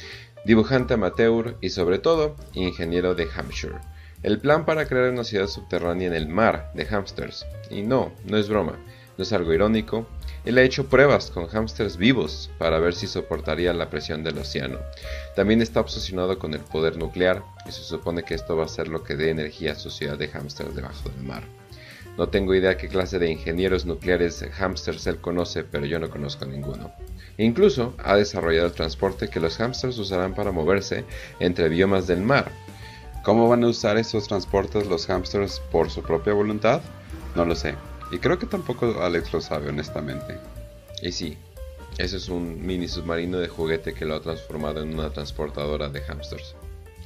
[0.44, 3.78] dibujante amateur y sobre todo ingeniero de Hampshire.
[4.24, 7.46] El plan para crear una ciudad subterránea en el mar de hamsters.
[7.70, 8.76] Y no, no es broma,
[9.16, 10.08] no es algo irónico.
[10.44, 14.80] Él ha hecho pruebas con hamsters vivos para ver si soportaría la presión del océano.
[15.36, 18.88] También está obsesionado con el poder nuclear y se supone que esto va a ser
[18.88, 21.44] lo que dé energía a su ciudad de hamsters debajo del mar.
[22.16, 26.44] No tengo idea qué clase de ingenieros nucleares hamsters él conoce, pero yo no conozco
[26.44, 26.92] ninguno.
[27.36, 31.04] Incluso ha desarrollado el transporte que los hamsters usarán para moverse
[31.38, 32.50] entre biomas del mar.
[33.24, 36.80] ¿Cómo van a usar esos transportes los hamsters por su propia voluntad?
[37.34, 37.74] No lo sé.
[38.10, 40.38] Y creo que tampoco Alex lo sabe, honestamente.
[41.02, 41.36] Y sí,
[41.98, 46.00] ese es un mini submarino de juguete que lo ha transformado en una transportadora de
[46.02, 46.54] hamsters.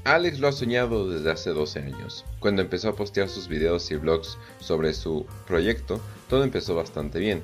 [0.04, 2.24] Alex lo ha soñado desde hace 12 años.
[2.40, 7.42] Cuando empezó a postear sus videos y vlogs sobre su proyecto, todo empezó bastante bien.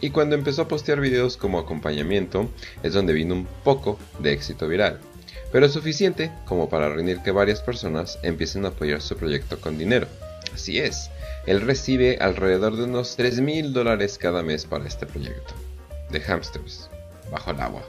[0.00, 2.48] Y cuando empezó a postear videos como acompañamiento,
[2.82, 5.00] es donde vino un poco de éxito viral.
[5.52, 9.78] Pero es suficiente como para reunir que varias personas empiecen a apoyar su proyecto con
[9.78, 10.06] dinero.
[10.54, 11.10] Así es,
[11.46, 15.54] él recibe alrededor de unos 3 mil dólares cada mes para este proyecto.
[16.10, 16.90] De hamsters,
[17.30, 17.82] bajo el agua.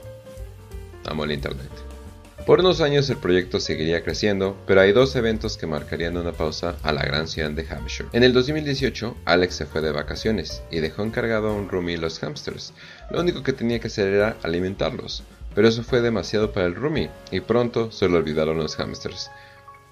[1.04, 1.70] Amo el internet.
[2.46, 6.74] Por unos años el proyecto seguiría creciendo, pero hay dos eventos que marcarían una pausa
[6.82, 8.08] a la gran ciudad de Hampshire.
[8.12, 12.18] En el 2018, Alex se fue de vacaciones y dejó encargado a un roomie los
[12.18, 12.72] hamsters.
[13.12, 15.22] Lo único que tenía que hacer era alimentarlos,
[15.54, 19.30] pero eso fue demasiado para el roomie y pronto se le olvidaron los hamsters.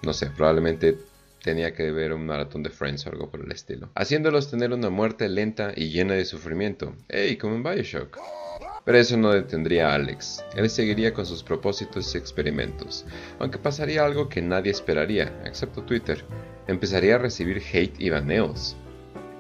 [0.02, 0.96] No sé, probablemente
[1.42, 4.90] tenía que ver un maratón de Friends o algo por el estilo, haciéndolos tener una
[4.90, 6.94] muerte lenta y llena de sufrimiento.
[7.08, 7.36] ¡Ey!
[7.36, 8.18] Como en Bioshock.
[8.84, 10.42] Pero eso no detendría a Alex.
[10.56, 13.04] Él seguiría con sus propósitos y experimentos,
[13.38, 16.24] aunque pasaría algo que nadie esperaría, excepto Twitter.
[16.66, 18.76] Empezaría a recibir hate y baneos.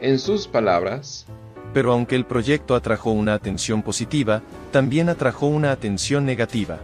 [0.00, 1.26] En sus palabras,
[1.72, 4.42] pero aunque el proyecto atrajo una atención positiva,
[4.72, 6.78] también atrajo una atención negativa.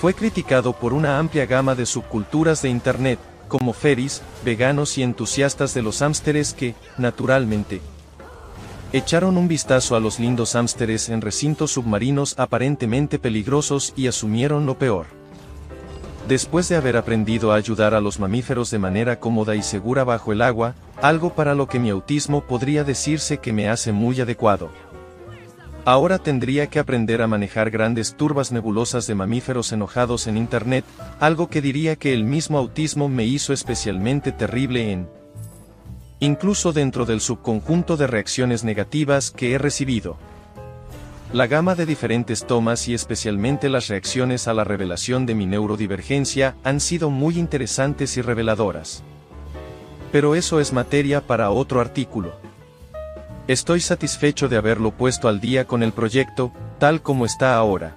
[0.00, 3.18] Fue criticado por una amplia gama de subculturas de Internet,
[3.48, 7.80] como ferries, veganos y entusiastas de los hámsteres que, naturalmente,
[8.92, 14.78] Echaron un vistazo a los lindos hámsteres en recintos submarinos aparentemente peligrosos y asumieron lo
[14.78, 15.19] peor.
[16.30, 20.30] Después de haber aprendido a ayudar a los mamíferos de manera cómoda y segura bajo
[20.30, 24.70] el agua, algo para lo que mi autismo podría decirse que me hace muy adecuado.
[25.84, 30.84] Ahora tendría que aprender a manejar grandes turbas nebulosas de mamíferos enojados en Internet,
[31.18, 35.08] algo que diría que el mismo autismo me hizo especialmente terrible en
[36.20, 40.16] incluso dentro del subconjunto de reacciones negativas que he recibido.
[41.32, 46.56] La gama de diferentes tomas y especialmente las reacciones a la revelación de mi neurodivergencia
[46.64, 49.04] han sido muy interesantes y reveladoras.
[50.10, 52.32] Pero eso es materia para otro artículo.
[53.46, 56.50] Estoy satisfecho de haberlo puesto al día con el proyecto,
[56.80, 57.94] tal como está ahora.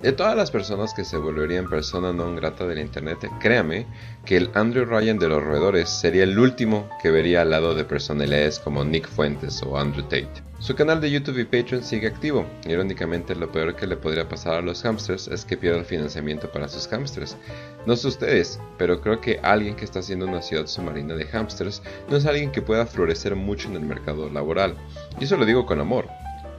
[0.00, 3.84] De todas las personas que se volverían persona no grata del internet, créame
[4.24, 7.82] que el Andrew Ryan de los roedores sería el último que vería al lado de
[7.82, 10.44] personalidades como Nick Fuentes o Andrew Tate.
[10.60, 12.46] Su canal de YouTube y Patreon sigue activo.
[12.64, 16.48] Irónicamente, lo peor que le podría pasar a los hamsters es que pierda el financiamiento
[16.52, 17.36] para sus hamsters.
[17.84, 21.82] No sé ustedes, pero creo que alguien que está haciendo una ciudad submarina de hamsters
[22.08, 24.76] no es alguien que pueda florecer mucho en el mercado laboral.
[25.20, 26.06] Y eso lo digo con amor.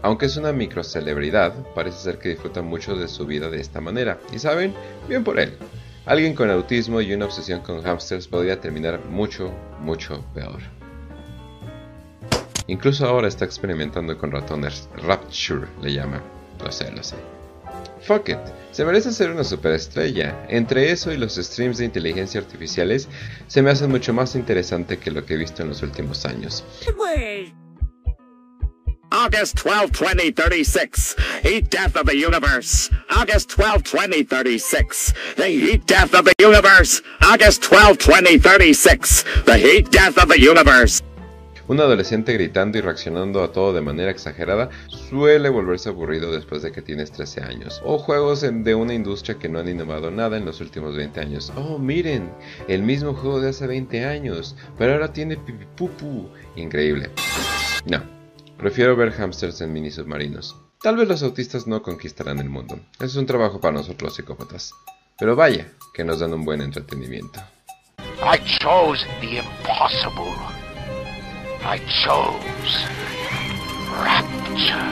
[0.01, 4.19] Aunque es una microcelebridad, parece ser que disfruta mucho de su vida de esta manera.
[4.33, 4.73] Y saben,
[5.07, 5.57] bien por él.
[6.05, 10.59] Alguien con autismo y una obsesión con hamsters podría terminar mucho, mucho peor.
[12.67, 14.87] Incluso ahora está experimentando con ratones.
[14.95, 16.21] Rapture le llama.
[16.63, 17.15] Lo sé, lo sé.
[18.01, 18.39] Fuck it,
[18.71, 20.45] se merece ser una superestrella.
[20.47, 23.07] Entre eso y los streams de inteligencia artificiales,
[23.47, 26.63] se me hace mucho más interesante que lo que he visto en los últimos años.
[29.11, 31.15] August 12, 2036.
[31.41, 32.91] Heat death of the universe.
[33.09, 35.13] August 12, 2036.
[35.35, 37.01] The heat death of the universe.
[37.23, 39.23] August 12, 2036.
[39.45, 41.01] The heat death of the universe.
[41.67, 46.71] Un adolescente gritando y reaccionando a todo de manera exagerada suele volverse aburrido después de
[46.71, 47.81] que tienes 13 años.
[47.83, 51.51] O juegos de una industria que no han innovado nada en los últimos 20 años.
[51.55, 52.31] Oh, miren,
[52.67, 56.29] el mismo juego de hace 20 años, pero ahora tiene pipipupu.
[56.55, 57.11] Increíble.
[57.85, 58.01] No,
[58.59, 60.53] Prefiero ver hamsters en mini submarinos.
[60.81, 62.77] Tal vez los autistas no conquistarán el mundo.
[62.99, 64.73] Es un trabajo para nosotros los psicópatas.
[65.17, 67.39] Pero vaya, que nos dan un buen entretenimiento.
[68.21, 70.35] I chose the impossible.
[71.63, 72.83] I chose
[74.03, 74.83] rapture.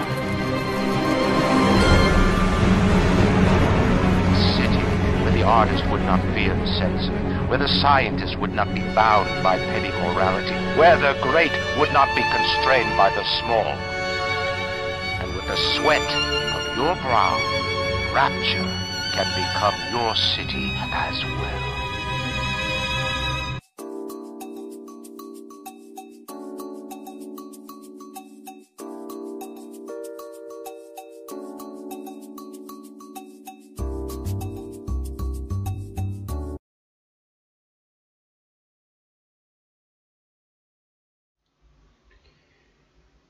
[4.55, 4.81] City
[5.23, 9.27] where the artist would not fear the censor where the scientist would not be bound
[9.41, 13.71] by petty morality, where the great would not be constrained by the small.
[15.21, 17.39] And with the sweat of your brow,
[18.13, 18.67] rapture
[19.15, 21.76] can become your city as well.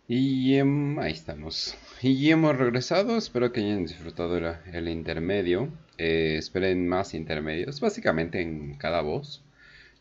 [0.10, 1.76] Y ahí estamos.
[2.02, 3.18] Y hemos regresado.
[3.18, 5.70] Espero que hayan disfrutado el, intermedio.
[5.98, 7.82] Eh, esperen más intermedios.
[7.82, 9.44] Básicamente en cada voz.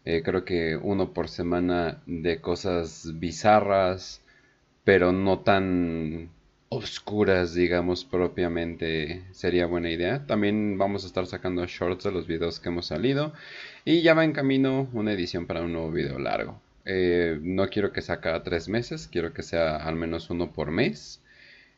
[0.05, 4.23] Eh, creo que uno por semana de cosas bizarras.
[4.85, 6.31] Pero no tan
[6.69, 9.25] oscuras, digamos, propiamente.
[9.33, 10.25] Sería buena idea.
[10.27, 13.33] También vamos a estar sacando shorts de los videos que hemos salido.
[13.85, 16.61] Y ya va en camino una edición para un nuevo video largo.
[16.87, 20.71] Eh, no quiero que sea cada tres meses, quiero que sea al menos uno por
[20.71, 21.21] mes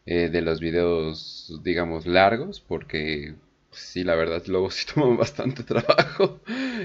[0.07, 3.35] eh, de los videos, digamos, largos, porque
[3.71, 6.41] pues, sí, la verdad, luego sí toman bastante trabajo.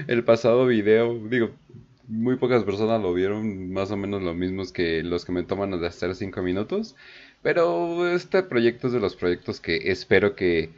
[0.08, 1.50] El pasado video, digo,
[2.08, 5.78] muy pocas personas lo vieron, más o menos lo mismos que los que me toman
[5.80, 6.96] de hacer cinco minutos,
[7.42, 10.70] pero este proyecto es de los proyectos que espero que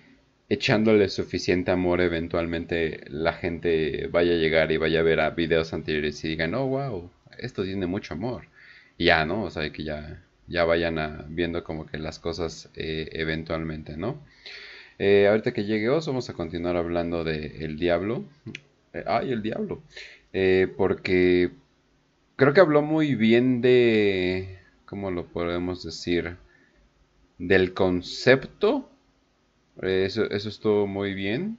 [0.49, 5.73] echándole suficiente amor, eventualmente la gente vaya a llegar y vaya a ver a videos
[5.73, 8.45] anteriores y digan, oh, wow, esto tiene mucho amor.
[8.99, 9.45] Ya, ¿no?
[9.45, 14.23] O sea, que ya, ya vayan a, viendo como que las cosas eh, eventualmente, ¿no?
[14.99, 18.25] Eh, ahorita que llegue Oz, vamos a continuar hablando de El Diablo.
[18.93, 19.83] Eh, ay, el Diablo.
[20.77, 21.51] porque
[22.37, 26.37] creo que habló muy bien de, ¿cómo lo podemos decir?
[27.39, 28.91] Del concepto
[29.83, 31.59] eso, eso estuvo muy bien.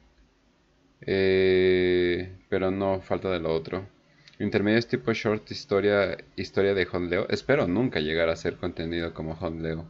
[0.99, 3.96] Pero no falta de lo otro.
[4.39, 7.27] Intermedios tipo short historia, historia de Leo.
[7.29, 9.85] Espero nunca llegar a ser contenido como Leo.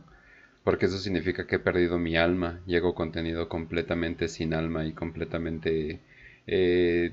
[0.63, 2.61] Porque eso significa que he perdido mi alma.
[2.65, 5.99] Llego contenido completamente sin alma y completamente
[6.47, 7.11] eh,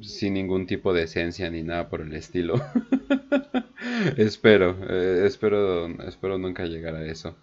[0.00, 2.54] sin ningún tipo de esencia ni nada por el estilo.
[4.16, 7.36] espero, eh, espero, espero nunca llegar a eso.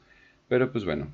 [0.48, 1.12] Pero pues bueno.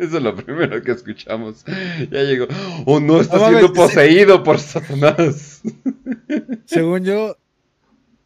[0.00, 1.62] Eso es lo primero que escuchamos.
[2.10, 2.46] Ya llegó.
[2.86, 5.60] Oh, no, está siendo poseído por Satanás.
[6.64, 7.36] Según yo,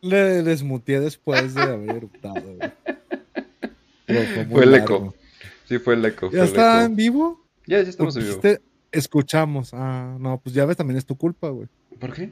[0.01, 2.45] le desmuteé después de haber eruptado.
[4.07, 5.17] Fue, el eco.
[5.69, 6.31] Sí, fue el eco.
[6.31, 7.45] ¿Ya está en vivo?
[7.67, 8.41] Ya, ya estamos en vivo.
[8.93, 9.75] Escuchamos.
[9.75, 11.67] Ah, no, pues ya ves, también es tu culpa, güey.
[11.99, 12.31] ¿Por qué?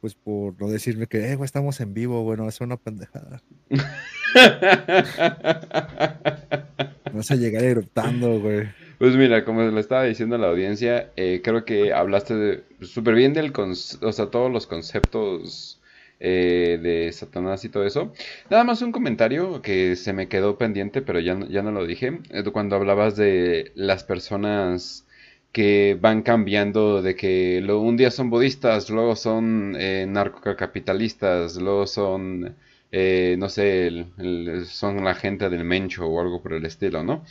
[0.00, 3.42] Pues por no decirme que, eh, güey, estamos en vivo, güey, no, es una pendejada.
[7.12, 8.68] Vas a llegar eruptando, güey.
[8.98, 13.32] Pues mira, como le estaba diciendo a la audiencia, eh, creo que hablaste súper bien
[13.32, 15.80] del, o sea, todos los conceptos
[16.20, 18.12] eh, de Satanás y todo eso.
[18.48, 22.20] Nada más un comentario que se me quedó pendiente, pero ya, ya no lo dije.
[22.30, 25.04] Eh, cuando hablabas de las personas
[25.50, 32.54] que van cambiando, de que lo, un día son budistas, luego son narcocapitalistas, luego son
[32.92, 34.06] eh, no sé,
[34.66, 37.24] son la gente del Mencho o algo por el estilo, ¿no?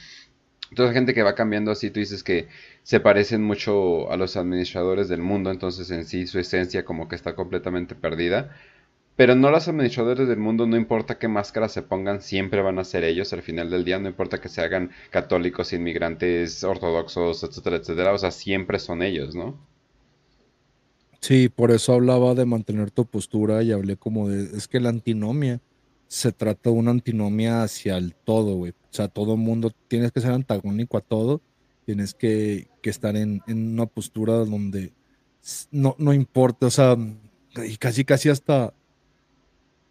[0.72, 2.48] Entonces, gente que va cambiando así, tú dices que
[2.84, 7.16] se parecen mucho a los administradores del mundo, entonces en sí su esencia como que
[7.16, 8.56] está completamente perdida.
[9.16, 12.84] Pero no los administradores del mundo, no importa qué máscara se pongan, siempre van a
[12.86, 17.78] ser ellos al final del día, no importa que se hagan católicos, inmigrantes, ortodoxos, etcétera,
[17.78, 19.60] etcétera, o sea, siempre son ellos, ¿no?
[21.22, 24.90] Sí, por eso hablaba de mantener tu postura y hablé como de, es que la
[24.90, 25.62] antinomia
[26.08, 28.72] se trata de una antinomia hacia el todo, güey.
[28.72, 31.42] O sea, todo mundo, tienes que ser antagónico a todo,
[31.86, 34.94] tienes que, estar en, en, una postura donde
[35.72, 36.98] no, no importa, o sea,
[37.66, 38.74] y casi casi hasta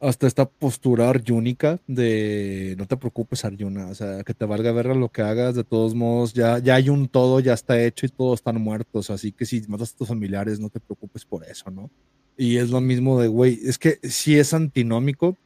[0.00, 4.86] hasta esta postura arjúnica de no te preocupes Arjuna, o sea, que te valga ver
[4.96, 8.08] lo que hagas, de todos modos ya, ya hay un todo, ya está hecho y
[8.08, 11.70] todos están muertos, así que si matas a tus familiares no te preocupes por eso,
[11.70, 11.90] ¿no?
[12.36, 15.36] Y es lo mismo de, güey, es que si es antinómico,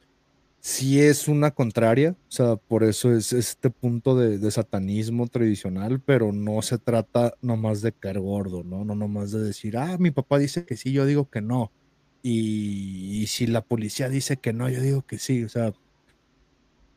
[0.61, 6.01] si es una contraria, o sea, por eso es este punto de, de, satanismo tradicional,
[6.01, 8.85] pero no se trata nomás de caer gordo, ¿no?
[8.85, 11.73] No nomás de decir, ah, mi papá dice que sí, yo digo que no
[12.27, 15.45] y, si la policía dice que no, yo digo que sí.
[15.45, 15.75] O sea,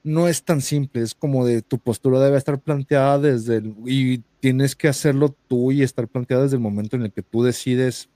[0.01, 1.01] no es tan simple.
[1.01, 5.73] Es como de tu postura debe estar planteada desde el, y tienes que hacerlo tú
[5.73, 8.09] y estar planteada desde el momento en el que tú decides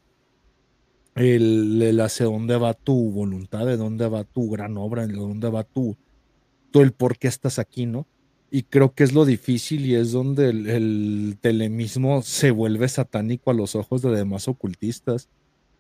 [1.15, 5.65] el, hacia dónde va tu voluntad, de dónde va tu gran obra, de dónde va
[5.65, 5.97] tu,
[6.71, 8.07] tú el por qué estás aquí, ¿no?
[8.49, 13.51] Y creo que es lo difícil y es donde el, el telemismo se vuelve satánico
[13.51, 15.29] a los ojos de demás ocultistas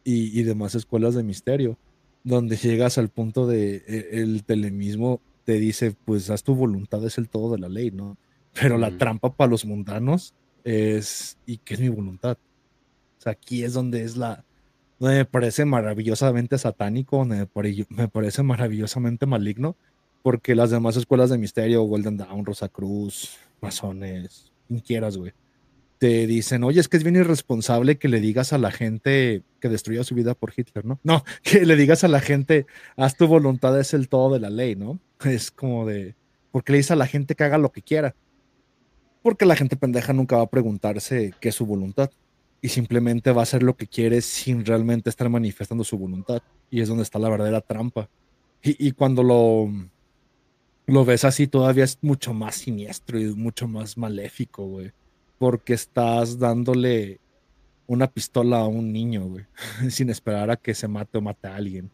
[0.03, 1.77] y, demás escuelas de misterio,
[2.23, 7.17] donde llegas al punto de e, el telemismo te dice, pues haz tu voluntad, es
[7.17, 8.17] el todo de la ley, ¿no?
[8.53, 10.33] Pero la trampa para los mundanos
[10.63, 12.37] es, ¿y qué es mi voluntad?
[13.17, 14.43] O sea, aquí es donde es la,
[14.99, 17.47] donde me parece maravillosamente satánico, donde
[17.89, 19.75] me, parece maravillosamente maligno,
[20.21, 25.33] porque las demás escuelas de misterio, Golden Dawn, Rosa Cruz, masones, quien quieras, güey,
[26.01, 29.69] te dicen, oye, es que es bien irresponsable que le digas a la gente que
[29.69, 30.99] destruya su vida por Hitler, ¿no?
[31.03, 32.65] No, que le digas a la gente,
[32.97, 34.99] haz tu voluntad, es el todo de la ley, ¿no?
[35.23, 36.15] Es como de,
[36.51, 38.15] porque le dices a la gente que haga lo que quiera.
[39.21, 42.09] Porque la gente pendeja nunca va a preguntarse qué es su voluntad
[42.63, 46.41] y simplemente va a hacer lo que quiere sin realmente estar manifestando su voluntad.
[46.71, 48.09] Y es donde está la verdadera trampa.
[48.63, 49.71] Y, y cuando lo,
[50.87, 54.91] lo ves así, todavía es mucho más siniestro y mucho más maléfico, güey
[55.41, 57.19] porque estás dándole
[57.87, 59.45] una pistola a un niño, güey,
[59.89, 61.89] sin esperar a que se mate o mate a alguien.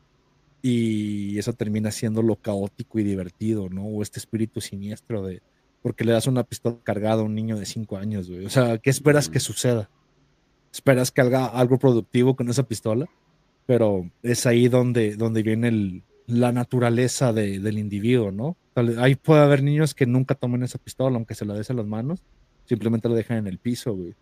[0.61, 3.85] Y eso termina siendo lo caótico y divertido, ¿no?
[3.85, 5.41] O este espíritu siniestro de,
[5.81, 8.45] porque le das una pistola cargada a un niño de cinco años, güey.
[8.45, 9.89] O sea, ¿qué esperas que suceda?
[10.73, 13.07] ¿Esperas que haga algo productivo con esa pistola?
[13.65, 18.57] Pero es ahí donde, donde viene el, la naturaleza del individuo, ¿no?
[18.99, 21.85] Ahí puede haber niños que nunca tomen esa pistola, aunque se la des a las
[21.85, 22.21] manos,
[22.67, 24.13] simplemente la dejan en el piso, güey.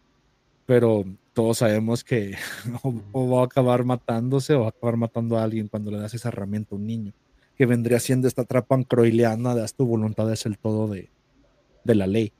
[0.65, 2.35] Pero todos sabemos que
[3.11, 6.13] o, va a acabar matándose o va a acabar matando a alguien cuando le das
[6.13, 7.13] esa herramienta a un niño,
[7.57, 11.09] que vendría siendo esta trapa ancroileana de haz tu voluntad es el todo de,
[11.83, 12.31] de la ley.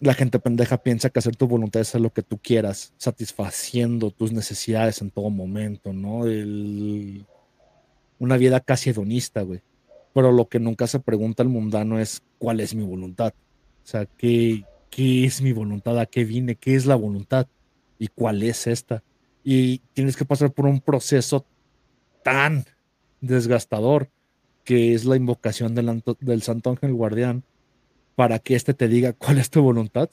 [0.00, 4.10] La gente pendeja piensa que hacer tu voluntad es hacer lo que tú quieras, satisfaciendo
[4.10, 6.26] tus necesidades en todo momento, ¿no?
[6.26, 7.24] El,
[8.18, 9.60] una vida casi hedonista, güey.
[10.12, 13.32] Pero lo que nunca se pregunta el mundano es cuál es mi voluntad.
[13.84, 15.98] O sea, ¿qué, qué es mi voluntad?
[15.98, 16.54] ¿A qué vine?
[16.54, 17.48] ¿Qué es la voluntad?
[17.98, 19.02] ¿Y cuál es esta?
[19.42, 21.46] Y tienes que pasar por un proceso
[22.22, 22.66] tan
[23.20, 24.10] desgastador
[24.64, 27.42] que es la invocación del, del Santo Ángel Guardián
[28.14, 30.10] para que éste te diga cuál es tu voluntad,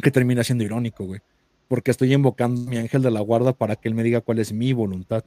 [0.00, 1.20] que termina siendo irónico, güey.
[1.66, 4.38] Porque estoy invocando a mi ángel de la guarda para que él me diga cuál
[4.38, 5.24] es mi voluntad.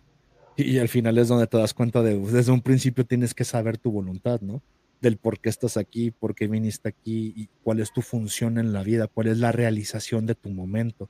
[0.56, 3.78] Y, al final es donde te das cuenta de, desde un principio tienes que saber
[3.78, 4.62] tu voluntad, ¿no?
[5.02, 8.74] Del por qué estás aquí, por qué viniste aquí y cuál es tu función en
[8.74, 11.10] la vida, cuál es la realización de tu momento,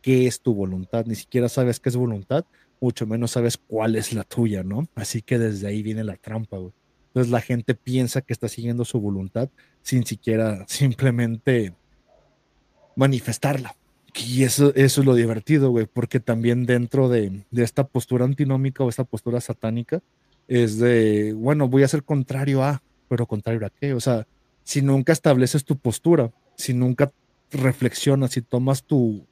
[0.00, 1.04] qué es tu voluntad.
[1.06, 2.44] Ni siquiera sabes qué es voluntad,
[2.80, 4.86] mucho menos sabes cuál es la tuya, ¿no?
[4.94, 6.72] Así que desde ahí viene la trampa, güey.
[7.08, 9.48] Entonces la gente piensa que está siguiendo su voluntad
[9.82, 11.74] sin siquiera simplemente
[12.96, 13.76] manifestarla.
[14.14, 18.88] Y eso, eso es lo divertido, güey, porque también dentro de, esta postura antinómica o
[18.88, 20.02] esta postura satánica
[20.46, 22.82] es de, bueno, voy a ser contrario a,
[23.14, 23.94] pero contrario a qué?
[23.94, 24.26] O sea,
[24.64, 27.12] si nunca estableces tu postura, si nunca
[27.52, 29.24] reflexionas, si tomas tu,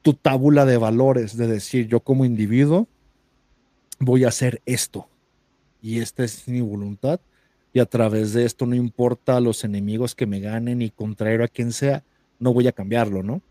[0.00, 2.86] tu tábula de valores, de decir, yo como individuo
[3.98, 5.08] voy a hacer esto,
[5.82, 7.18] y esta es mi voluntad,
[7.72, 11.48] y a través de esto no importa los enemigos que me ganen y contrario a
[11.48, 12.04] quien sea,
[12.38, 13.42] no voy a cambiarlo, ¿no?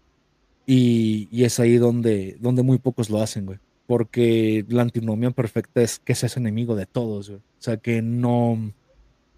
[0.65, 3.59] Y, es ahí donde, donde muy pocos lo hacen, güey.
[3.88, 7.41] Porque la antinomia perfecta es que seas enemigo de todos, güey.
[7.41, 8.72] O sea, que no,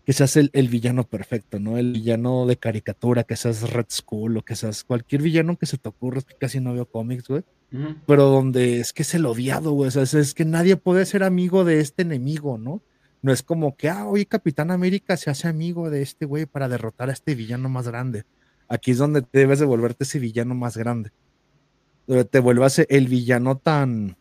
[0.08, 1.78] que seas el, el, villano perfecto, ¿no?
[1.78, 5.78] El villano de caricatura, que seas Red Skull o que seas cualquier villano que se
[5.78, 7.44] te ocurra, es que casi no veo cómics, güey.
[8.06, 9.90] Pero donde es que es el odiado, güey.
[9.90, 12.82] O sea, es, es, que nadie puede ser amigo de este enemigo, ¿no?
[13.22, 16.70] No es como que, ah, hoy Capitán América se hace amigo de este güey para
[16.70, 18.24] derrotar a este villano más grande.
[18.70, 21.12] Aquí es donde debes de volverte ese villano más grande.
[22.32, 24.16] Te vuelvas el villano tan.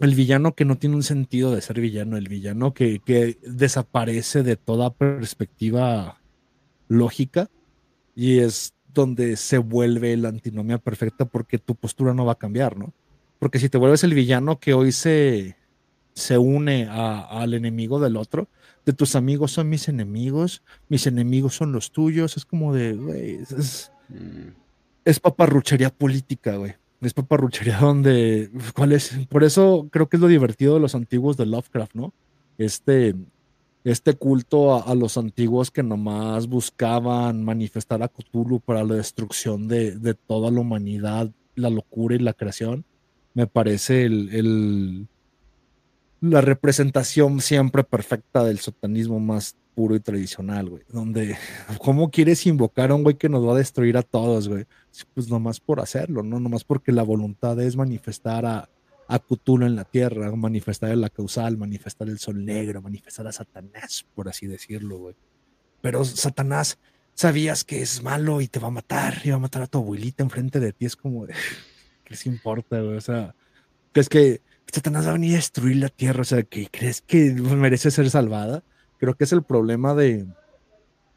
[0.00, 4.42] El villano que no tiene un sentido de ser villano, el villano que, que desaparece
[4.42, 6.20] de toda perspectiva
[6.88, 7.50] lógica
[8.14, 12.76] y es donde se vuelve la antinomia perfecta porque tu postura no va a cambiar,
[12.76, 12.92] ¿no?
[13.38, 15.56] Porque si te vuelves el villano que hoy se,
[16.14, 18.48] se une al enemigo del otro,
[18.84, 23.34] de tus amigos son mis enemigos, mis enemigos son los tuyos, es como de, güey,
[23.36, 24.48] es, mm.
[25.04, 26.74] es paparruchería política, güey.
[27.00, 29.18] Es paparruchería donde, ¿cuál es?
[29.28, 32.12] Por eso creo que es lo divertido de los antiguos de Lovecraft, ¿no?
[32.58, 33.14] Este,
[33.84, 39.92] este culto a, los antiguos que nomás buscaban manifestar a Cthulhu para la destrucción de,
[39.96, 42.84] de toda la humanidad, la locura y la creación,
[43.32, 45.08] me parece el
[46.20, 50.82] la representación siempre perfecta del satanismo más puro y tradicional, güey.
[50.92, 51.38] Donde,
[51.80, 54.66] ¿cómo quieres invocar a un güey que nos va a destruir a todos, güey?
[55.14, 56.38] Pues nomás por hacerlo, ¿no?
[56.38, 58.68] Nomás porque la voluntad es manifestar a,
[59.08, 64.04] a Cthulhu en la tierra, manifestar la causal, manifestar el sol negro, manifestar a Satanás,
[64.14, 65.14] por así decirlo, güey.
[65.80, 66.78] Pero Satanás,
[67.14, 69.78] sabías que es malo y te va a matar, y va a matar a tu
[69.78, 70.84] abuelita enfrente de ti.
[70.84, 71.24] Es como,
[72.04, 72.98] ¿qué les importa, güey?
[72.98, 73.34] O sea,
[73.94, 77.00] que es que Satanás va a venir a destruir la tierra, o sea, que crees
[77.00, 78.62] que merece ser salvada.
[79.00, 80.26] Creo que es el problema de,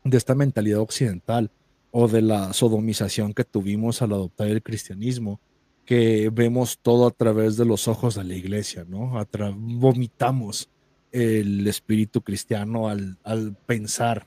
[0.03, 1.51] de esta mentalidad occidental
[1.91, 5.39] o de la sodomización que tuvimos al adoptar el cristianismo,
[5.85, 9.13] que vemos todo a través de los ojos de la iglesia, ¿no?
[9.55, 10.69] vomitamos
[11.11, 14.25] el espíritu cristiano al, al pensar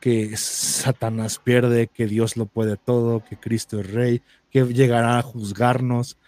[0.00, 5.22] que Satanás pierde, que Dios lo puede todo, que Cristo es rey, que llegará a
[5.22, 6.18] juzgarnos,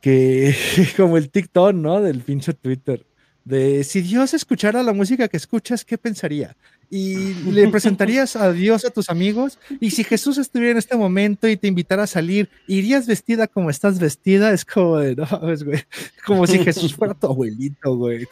[0.00, 0.54] que
[0.96, 2.00] como el TikTok, ¿no?
[2.00, 3.06] Del pinche Twitter.
[3.50, 6.56] De si Dios escuchara la música que escuchas, ¿qué pensaría?
[6.88, 9.58] Y le presentarías a Dios a tus amigos.
[9.80, 13.68] Y si Jesús estuviera en este momento y te invitara a salir, ¿irías vestida como
[13.68, 14.52] estás vestida?
[14.52, 15.82] Es como de, no, es, güey,
[16.24, 18.26] como si Jesús fuera tu abuelito, güey.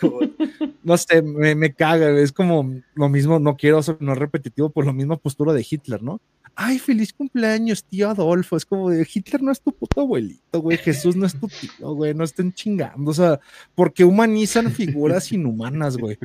[0.84, 4.92] no sé, me, me caga, es como lo mismo, no quiero no repetitivo por la
[4.92, 6.20] misma postura de Hitler, ¿no?
[6.60, 8.56] Ay, feliz cumpleaños, tío Adolfo.
[8.56, 10.76] Es como de Hitler no es tu puto abuelito, güey.
[10.76, 12.14] Jesús no es tu tío, güey.
[12.14, 13.12] No estén chingando.
[13.12, 13.38] O sea,
[13.76, 16.18] porque humanizan figuras inhumanas, güey.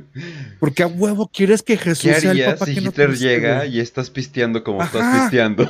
[0.59, 3.79] Porque a huevo quieres que Jesús sea el papá si que Hitler no llega y
[3.79, 5.69] estás pisteando como estás pisteando?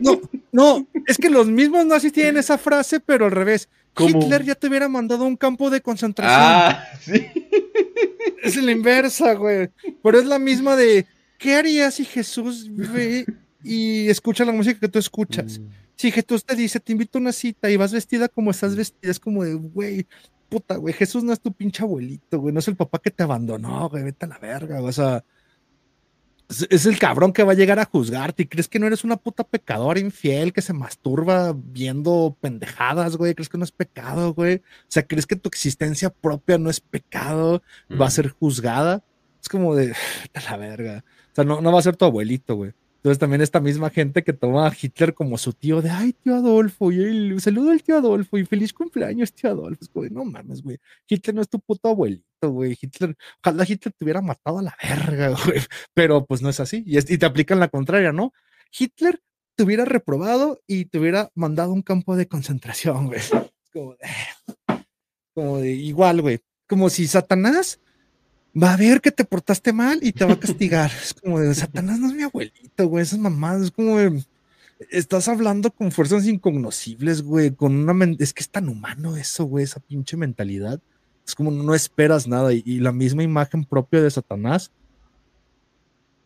[0.00, 0.20] No,
[0.52, 3.68] no, Es que los mismos nazis tienen esa frase, pero al revés.
[3.98, 6.40] Hitler ya te hubiera mandado a un campo de concentración.
[6.40, 7.26] Ah, sí.
[8.42, 9.70] Es la inversa, güey.
[10.02, 11.06] Pero es la misma de,
[11.38, 13.24] ¿qué harías si Jesús ve
[13.62, 15.58] y escucha la música que tú escuchas?
[15.58, 15.68] Mm.
[15.96, 19.10] Si Jesús te dice, te invito a una cita y vas vestida como estás vestida,
[19.10, 20.06] es como de, güey,
[20.48, 23.22] puta, güey, Jesús no es tu pinche abuelito, güey, no es el papá que te
[23.22, 25.24] abandonó, güey, vete a la verga, o sea,
[26.70, 29.16] es, el cabrón que va a llegar a juzgarte y crees que no eres una
[29.16, 34.56] puta pecadora infiel que se masturba viendo pendejadas, güey, crees que no es pecado, güey,
[34.56, 37.62] o sea, crees que tu existencia propia no es pecado,
[38.00, 39.04] va a ser juzgada,
[39.40, 39.88] es como de,
[40.22, 41.04] vete a la verga,
[41.38, 42.72] sea, no, no va a ser tu abuelito, güey.
[42.98, 46.34] Entonces también esta misma gente que toma a Hitler como su tío de, ay, tío
[46.34, 49.78] Adolfo, y el saludo al tío Adolfo y feliz cumpleaños, tío Adolfo.
[49.80, 52.76] Es como, no mames, güey, Hitler no es tu puto abuelito, güey.
[52.80, 55.60] Hitler, ojalá Hitler te hubiera matado a la verga, güey.
[55.94, 56.82] Pero pues no es así.
[56.84, 58.32] Y, y te aplican la contraria, ¿no?
[58.76, 59.20] Hitler
[59.54, 63.20] te hubiera reprobado y te hubiera mandado a un campo de concentración, güey.
[63.72, 64.08] Como de,
[65.34, 66.40] como de igual, güey.
[66.66, 67.80] Como si Satanás
[68.60, 70.90] va a ver que te portaste mal y te va a castigar.
[71.02, 74.24] es como de Satanás no es mi abuelito, güey, esas mamadas, es como de,
[74.90, 79.64] estás hablando con fuerzas incognoscibles, güey, con una es que es tan humano eso, güey,
[79.64, 80.80] esa pinche mentalidad.
[81.26, 84.72] Es como no esperas nada y, la misma imagen propia de Satanás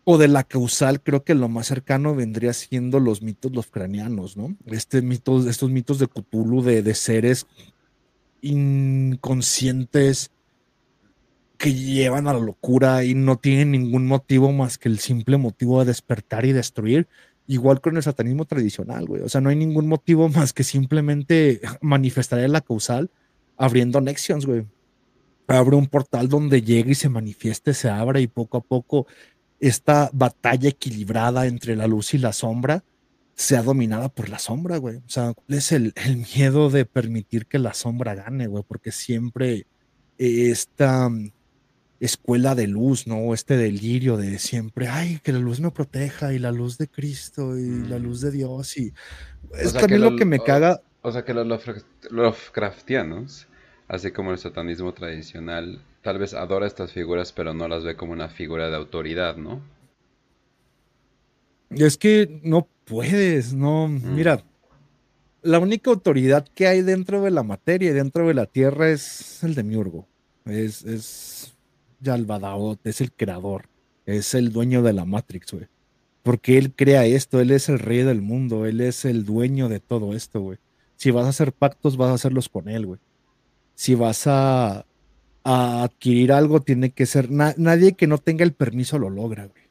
[0.05, 4.37] o de la causal, creo que lo más cercano vendría siendo los mitos los cranianos,
[4.37, 4.57] ¿no?
[4.67, 7.47] Este mito, estos mitos de Cthulhu, de, de seres
[8.43, 10.31] inconscientes,
[11.63, 15.79] que llevan a la locura y no tienen ningún motivo más que el simple motivo
[15.79, 17.07] de despertar y destruir.
[17.47, 19.23] Igual con el satanismo tradicional, güey.
[19.23, 23.13] O sea, no hay ningún motivo más que simplemente manifestar la causal
[23.57, 24.67] abriendo nexions, güey.
[25.47, 29.07] Abre un portal donde llega y se manifieste, se abra y poco a poco
[29.61, 32.83] esta batalla equilibrada entre la luz y la sombra
[33.37, 34.97] sea dominada por la sombra, güey.
[34.97, 38.65] O sea, ¿cuál es el, el miedo de permitir que la sombra gane, güey?
[38.67, 39.69] Porque siempre
[40.19, 41.09] esta
[42.05, 43.33] escuela de luz, ¿no?
[43.33, 47.57] Este delirio de siempre, ay, que la luz me proteja y la luz de Cristo
[47.57, 48.93] y la luz de Dios y
[49.57, 50.83] es también lo, que me caga.
[51.03, 51.47] O, sea que los
[52.11, 53.47] Lovecraftianos,
[53.87, 58.13] así como el satanismo tradicional, tal vez adora estas figuras, pero no las ve como
[58.13, 59.63] una figura de autoridad, ¿no?
[61.71, 64.15] Es que no puedes, no, mm.
[64.15, 64.43] mira,
[65.43, 69.43] la única autoridad que hay dentro de la materia y dentro de la tierra es
[69.45, 70.09] el de Miurgo.
[70.45, 71.52] Es, es
[72.03, 73.69] Yalbadaot, es el creador,
[74.07, 75.67] es el dueño de la Matrix, güey.
[76.23, 79.81] Porque él crea esto, él es el rey del mundo, él es el dueño de
[79.81, 80.59] todo esto, güey.
[80.97, 83.01] Si vas a hacer pactos, vas a hacerlos con él, güey.
[83.75, 84.87] Si vas a,
[85.45, 87.31] adquirir algo, tiene que ser.
[87.31, 89.63] nadie que no tenga el permiso lo logra, güey.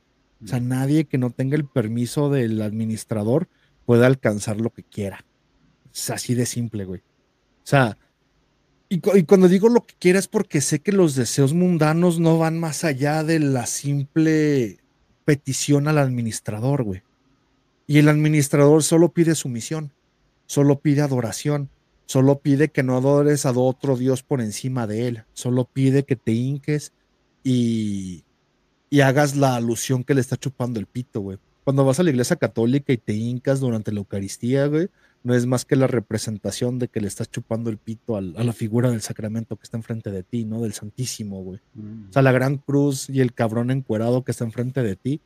[0.43, 3.47] O sea, nadie que no tenga el permiso del administrador
[3.85, 5.23] puede alcanzar lo que quiera.
[5.93, 6.99] Es así de simple, güey.
[6.99, 7.97] O sea,
[8.93, 12.59] y, cuando digo lo que quiera es porque sé que los deseos mundanos no van
[12.59, 14.79] más allá de la simple
[15.23, 17.01] petición al administrador, güey.
[17.87, 19.93] Y el administrador solo pide sumisión,
[20.45, 21.69] solo pide adoración,
[22.05, 26.17] solo pide que no adores a otro Dios por encima de él, solo pide que
[26.17, 26.91] te hinques
[27.45, 28.25] y,
[28.89, 31.37] y hagas la alusión que le está chupando el pito, güey.
[31.63, 34.89] Cuando vas a la iglesia católica y te hincas durante la Eucaristía, güey,
[35.23, 38.53] no es más que la representación de que le estás chupando el pito a la
[38.53, 40.61] figura del sacramento que está enfrente de ti, ¿no?
[40.61, 41.59] Del Santísimo, güey.
[41.75, 42.09] Mm.
[42.09, 45.21] O sea, la gran cruz y el cabrón encuerado que está enfrente de ti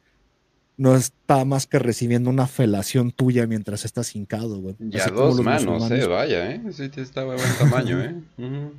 [0.78, 4.76] no está más que recibiendo una felación tuya mientras estás hincado, güey.
[4.80, 6.62] Ya dos manos, eh, vaya, eh.
[6.72, 8.16] Sí, está de buen tamaño, eh.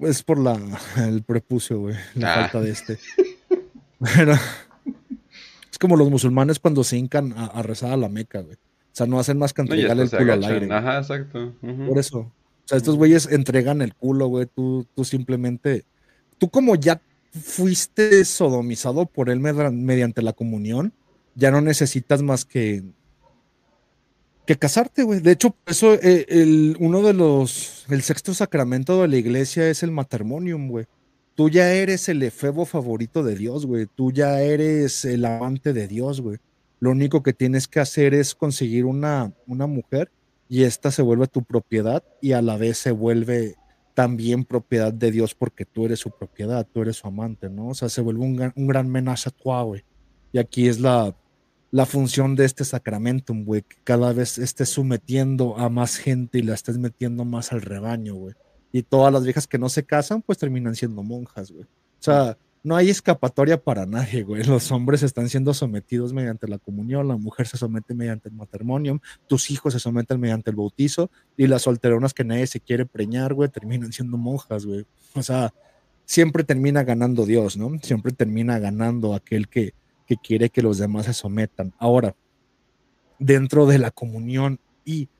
[0.00, 0.58] Es por la,
[0.98, 2.40] el prepucio, güey, la ah.
[2.42, 2.98] falta de este.
[4.16, 8.56] Pero es como los musulmanes cuando se hincan a, a rezar a la Meca, güey.
[8.94, 10.72] O sea, no hacen más que entregar el culo al aire.
[10.72, 11.52] Ajá, exacto.
[11.60, 12.18] Por eso.
[12.20, 12.32] O
[12.64, 14.46] sea, estos güeyes entregan el culo, güey.
[14.46, 15.84] Tú, tú simplemente.
[16.38, 17.00] Tú, como ya
[17.32, 20.92] fuiste sodomizado por él mediante la comunión,
[21.34, 22.84] ya no necesitas más que.
[24.46, 25.18] que casarte, güey.
[25.18, 27.86] De hecho, eso, eh, el, uno de los.
[27.88, 30.86] El sexto sacramento de la iglesia es el matrimonium, güey.
[31.34, 33.88] Tú ya eres el efebo favorito de Dios, güey.
[33.92, 36.38] Tú ya eres el amante de Dios, güey.
[36.84, 40.12] Lo único que tienes que hacer es conseguir una, una mujer
[40.50, 43.56] y esta se vuelve tu propiedad y a la vez se vuelve
[43.94, 47.68] también propiedad de Dios porque tú eres su propiedad, tú eres su amante, ¿no?
[47.68, 49.82] O sea, se vuelve un, un gran menaje a güey.
[50.30, 51.16] Y aquí es la,
[51.70, 56.42] la función de este sacramentum, güey, que cada vez estés sometiendo a más gente y
[56.42, 58.34] la estés metiendo más al rebaño, güey.
[58.72, 61.64] Y todas las viejas que no se casan, pues terminan siendo monjas, güey.
[61.64, 64.42] O sea, no hay escapatoria para nadie, güey.
[64.42, 69.00] Los hombres están siendo sometidos mediante la comunión, la mujer se somete mediante el matrimonio,
[69.28, 73.34] tus hijos se someten mediante el bautizo y las solteronas que nadie se quiere preñar,
[73.34, 74.86] güey, terminan siendo monjas, güey.
[75.14, 75.52] O sea,
[76.06, 77.70] siempre termina ganando Dios, ¿no?
[77.82, 79.74] Siempre termina ganando aquel que,
[80.06, 81.74] que quiere que los demás se sometan.
[81.78, 82.16] Ahora,
[83.18, 85.10] dentro de la comunión y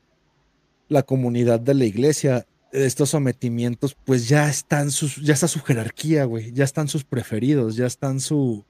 [0.89, 6.25] la comunidad de la iglesia, estos sometimientos, pues ya están sus, ya está su jerarquía,
[6.25, 8.65] güey, ya están sus preferidos, ya están su,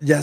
[0.00, 0.20] ya,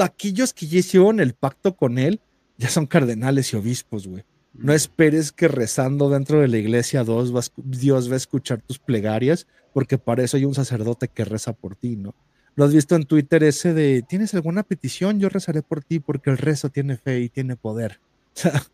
[0.00, 2.20] aquellos que ya hicieron el pacto con él,
[2.56, 4.24] ya son cardenales y obispos, güey.
[4.52, 4.76] No mm.
[4.76, 9.98] esperes que rezando dentro de la iglesia dos Dios va a escuchar tus plegarias, porque
[9.98, 12.14] para eso hay un sacerdote que reza por ti, ¿no?
[12.54, 15.18] Lo has visto en Twitter ese de, ¿tienes alguna petición?
[15.18, 18.00] Yo rezaré por ti porque el rezo tiene fe y tiene poder.
[18.36, 18.64] O sea,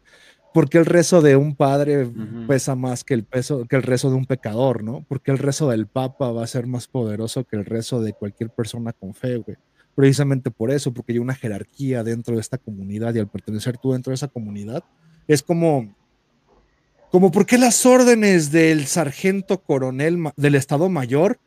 [0.53, 2.11] porque el rezo de un padre
[2.49, 5.05] pesa más que el, peso, que el rezo de un pecador, ¿no?
[5.09, 8.51] Porque el rezo del papa va a ser más poderoso que el rezo de cualquier
[8.51, 9.57] persona con fe, güey.
[9.95, 13.93] Precisamente por eso, porque hay una jerarquía dentro de esta comunidad y al pertenecer tú
[13.93, 14.83] dentro de esa comunidad,
[15.29, 15.95] es como,
[17.11, 21.39] como por qué las órdenes del sargento coronel del Estado Mayor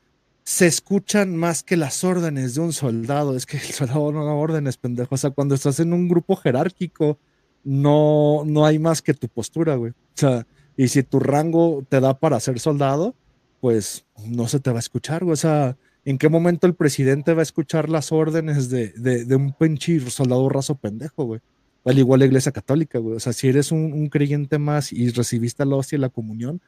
[0.44, 3.36] se escuchan más que las órdenes de un soldado.
[3.36, 5.16] Es que el soldado no da órdenes, pendejo.
[5.16, 7.18] O sea, cuando estás en un grupo jerárquico,
[7.64, 9.92] no, no hay más que tu postura, güey.
[9.92, 10.46] O sea,
[10.76, 13.16] y si tu rango te da para ser soldado,
[13.62, 15.34] pues no se te va a escuchar, güey.
[15.34, 19.54] O sea, ¿en qué momento el presidente va a escuchar las órdenes de, de, un
[19.54, 21.42] pinche soldado raso pendejo, güey?
[21.86, 23.16] Al igual la iglesia católica, güey.
[23.16, 26.62] O sea, si eres un, creyente más y recibiste la hostia y la comunión,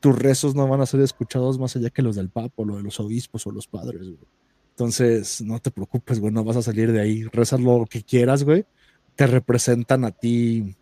[0.00, 2.76] tus rezos no van a ser escuchados más allá que los del Papa, o lo
[2.76, 4.18] de los obispos o los padres, güey.
[4.70, 7.24] Entonces, no te preocupes, güey, no vas a salir de ahí.
[7.24, 8.66] Reza lo que quieras, güey
[9.16, 10.76] te representan a ti,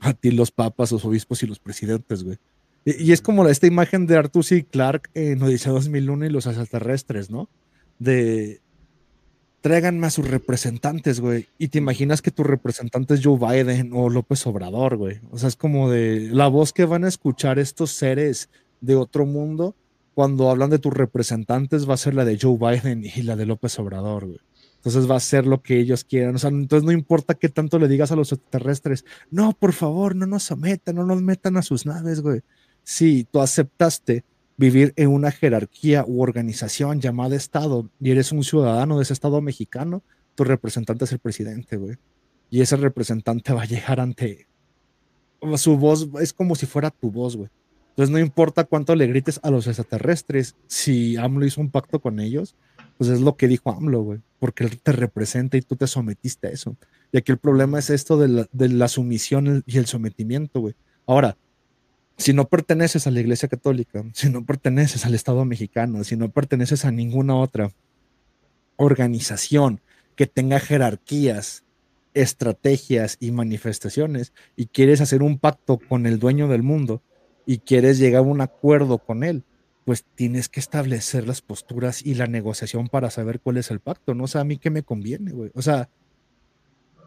[0.00, 2.38] a ti los papas, los obispos y los presidentes, güey.
[2.84, 4.64] Y, es como esta imagen de Arthur C.
[4.64, 7.50] Clarke en Odisea 2001 y los extraterrestres, ¿no?
[7.98, 8.62] De
[9.60, 11.46] tráiganme a sus representantes, güey.
[11.58, 15.20] Y te imaginas que tu representante es Joe Biden o López Obrador, güey.
[15.30, 18.48] O sea, es como de la voz que van a escuchar estos seres
[18.80, 19.74] de otro mundo
[20.14, 23.46] cuando hablan de tus representantes va a ser la de Joe Biden y la de
[23.46, 24.40] López Obrador, güey.
[24.78, 26.36] Entonces va a ser lo que ellos quieran.
[26.36, 30.14] O sea, entonces no importa qué tanto le digas a los extraterrestres, no, por favor,
[30.14, 32.42] no nos sometan, no nos metan a sus naves, güey.
[32.84, 34.24] Si tú aceptaste
[34.56, 39.40] vivir en una jerarquía u organización llamada Estado y eres un ciudadano de ese Estado
[39.40, 40.02] mexicano,
[40.34, 41.96] tu representante es el presidente, güey.
[42.50, 44.46] Y ese representante va a llegar ante...
[45.56, 47.50] Su voz es como si fuera tu voz, güey.
[47.90, 52.20] Entonces no importa cuánto le grites a los extraterrestres, si AMLO hizo un pacto con
[52.20, 52.54] ellos,
[52.98, 56.48] pues es lo que dijo AMLO, güey, porque él te representa y tú te sometiste
[56.48, 56.76] a eso.
[57.12, 60.74] Y aquí el problema es esto de la, sumisión y el sometimiento, güey.
[61.06, 61.36] Ahora,
[62.16, 66.30] si no perteneces a la Iglesia Católica, si no perteneces al Estado mexicano, si no
[66.30, 67.70] perteneces a ninguna otra
[68.76, 69.80] organización
[70.16, 71.62] que tenga jerarquías,
[72.14, 77.00] estrategias y manifestaciones y quieres hacer un pacto con el dueño del mundo
[77.46, 79.44] y quieres llegar a un acuerdo con él,
[79.88, 84.12] pues tienes que establecer las posturas y la negociación para saber cuál es el pacto,
[84.12, 84.24] ¿no?
[84.24, 85.50] O sea, a mí qué me conviene, güey.
[85.54, 85.88] O sea,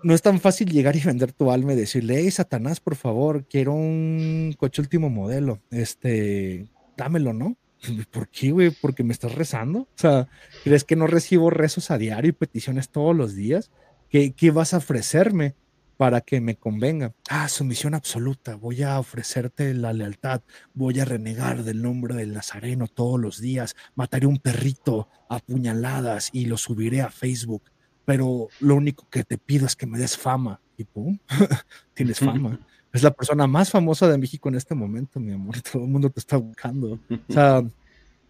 [0.01, 3.45] no es tan fácil llegar y vender tu alma y decirle, hey, Satanás, por favor,
[3.47, 7.55] quiero un coche último modelo, este, dámelo, ¿no?
[8.11, 8.71] ¿Por qué, güey?
[8.71, 9.81] ¿Porque me estás rezando?
[9.81, 10.27] O sea,
[10.63, 13.69] ¿crees que no recibo rezos a diario y peticiones todos los días?
[14.09, 15.53] ¿Qué, qué vas a ofrecerme?
[16.01, 17.13] Para que me convenga.
[17.29, 20.41] Ah, sumisión absoluta, voy a ofrecerte la lealtad,
[20.73, 26.31] voy a renegar del nombre del Nazareno todos los días, mataré un perrito a puñaladas
[26.33, 27.61] y lo subiré a Facebook,
[28.03, 30.59] pero lo único que te pido es que me des fama.
[30.75, 31.19] Y pum,
[31.93, 32.59] tienes fama.
[32.91, 35.61] Es la persona más famosa de México en este momento, mi amor.
[35.71, 36.99] Todo el mundo te está buscando.
[37.29, 37.61] O sea,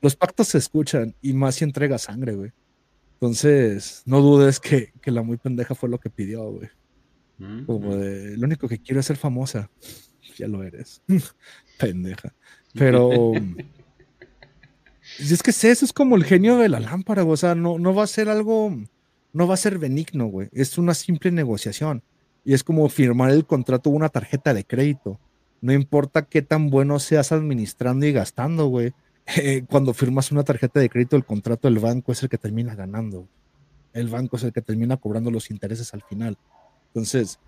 [0.01, 2.51] los pactos se escuchan y más si entrega sangre, güey.
[3.13, 6.67] Entonces, no dudes que, que la muy pendeja fue lo que pidió, güey.
[7.65, 9.69] Como de, lo único que quiero es ser famosa.
[10.37, 11.01] Ya lo eres.
[11.77, 12.33] Pendeja.
[12.73, 13.33] Pero...
[15.19, 17.93] es que sé, eso es como el genio de la lámpara, o sea, no, no
[17.93, 18.73] va a ser algo,
[19.33, 20.47] no va a ser benigno, güey.
[20.53, 22.01] Es una simple negociación.
[22.45, 25.19] Y es como firmar el contrato de una tarjeta de crédito.
[25.59, 28.93] No importa qué tan bueno seas administrando y gastando, güey.
[29.67, 33.27] cuando firmas una tarjeta de crédito, el contrato del banco es el que termina ganando.
[33.93, 36.37] El banco es el que termina cobrando los intereses al final.
[36.93, 37.39] Entonces,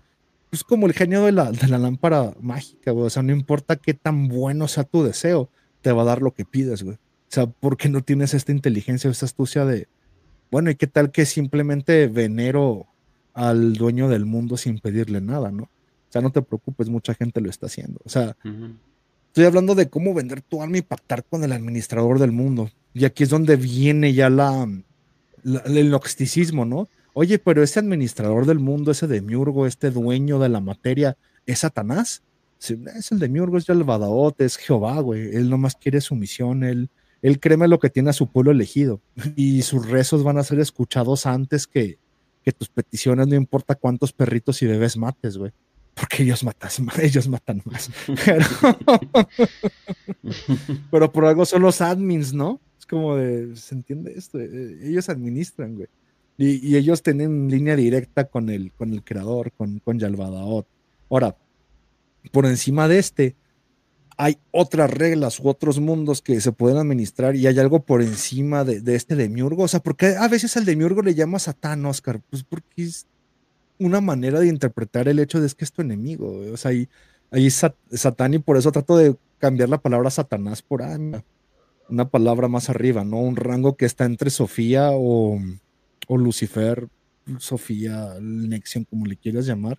[0.50, 3.06] es como el genio de la, de la lámpara mágica, güey.
[3.06, 5.50] O sea, no importa qué tan bueno sea tu deseo,
[5.82, 6.96] te va a dar lo que pides, güey.
[6.96, 9.88] O sea, porque no tienes esta inteligencia, esta astucia de,
[10.50, 12.86] bueno, ¿y qué tal que simplemente venero
[13.32, 15.64] al dueño del mundo sin pedirle nada, ¿no?
[15.64, 18.00] O sea, no te preocupes, mucha gente lo está haciendo.
[18.04, 18.36] O sea,
[19.34, 22.70] Estoy hablando de cómo vender tu alma y pactar con el administrador del mundo.
[22.92, 24.68] Y aquí es donde viene ya la,
[25.42, 26.88] el gnosticismo, ¿no?
[27.14, 31.16] Oye, pero ese administrador del mundo, ese demiurgo, este dueño de la materia,
[31.46, 32.22] ¿es Satanás?
[32.58, 35.34] es el demiurgo, es Yalvadaot, es Jehová, güey.
[35.36, 36.90] Él nomás quiere su misión, él,
[37.22, 39.00] él créeme lo que tiene a su pueblo elegido.
[39.36, 41.98] Y sus rezos van a ser escuchados antes que,
[42.42, 45.52] que tus peticiones, no importa cuántos perritos y bebés mates, güey.
[45.94, 47.90] Porque ellos, matas, ellos matan más.
[50.90, 52.60] Pero, por algo son los admins, ¿no?
[52.78, 54.40] Es como de, ¿se entiende esto?
[54.40, 55.88] Eh, ellos administran, güey.
[56.36, 60.66] Y, ellos tienen línea directa con el, con el creador, con, con Yalvadaot.
[61.10, 61.36] Ahora,
[62.32, 63.36] por encima de este,
[64.16, 68.64] hay otras reglas u otros mundos que se pueden administrar y hay algo por encima
[68.64, 69.64] de, de este demiurgo.
[69.64, 72.20] O sea, porque a veces al demiurgo le llama Satán, Oscar?
[72.30, 73.06] Pues porque es
[73.78, 76.42] una manera de interpretar el hecho de es que es tu enemigo.
[76.52, 76.88] O sea, ahí,
[77.30, 80.98] ahí Satán y por eso trato de cambiar la palabra Satanás por ah,
[81.88, 83.18] una palabra más arriba, ¿no?
[83.18, 85.38] Un rango que está entre Sofía o,
[86.06, 86.88] o Lucifer,
[87.38, 89.78] Sofía, Nexion, como le quieras llamar,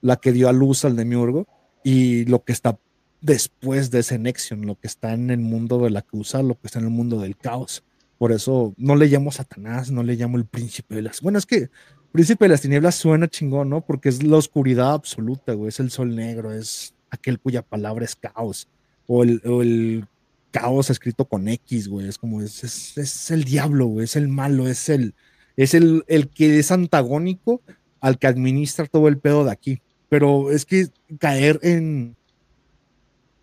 [0.00, 1.46] la que dio a luz al demiurgo
[1.82, 2.78] y lo que está
[3.20, 6.66] después de ese Nexion, lo que está en el mundo de la causa, lo que
[6.66, 7.82] está en el mundo del caos.
[8.18, 11.20] Por eso no le llamo Satanás, no le llamo el príncipe de las.
[11.20, 11.70] Bueno, es que
[12.14, 13.80] príncipe de las tinieblas suena chingón, ¿no?
[13.80, 15.70] Porque es la oscuridad absoluta, güey.
[15.70, 18.68] Es el sol negro, es aquel cuya palabra es caos.
[19.06, 20.06] O el,
[20.50, 22.06] caos escrito con X, güey.
[22.06, 22.62] Es como, es,
[22.96, 24.00] es, el diablo.
[24.00, 25.14] Es el malo, es el,
[25.56, 27.62] es el, el que es antagónico
[28.00, 29.80] al que administra todo el pedo de aquí.
[30.08, 32.16] Pero es que caer en,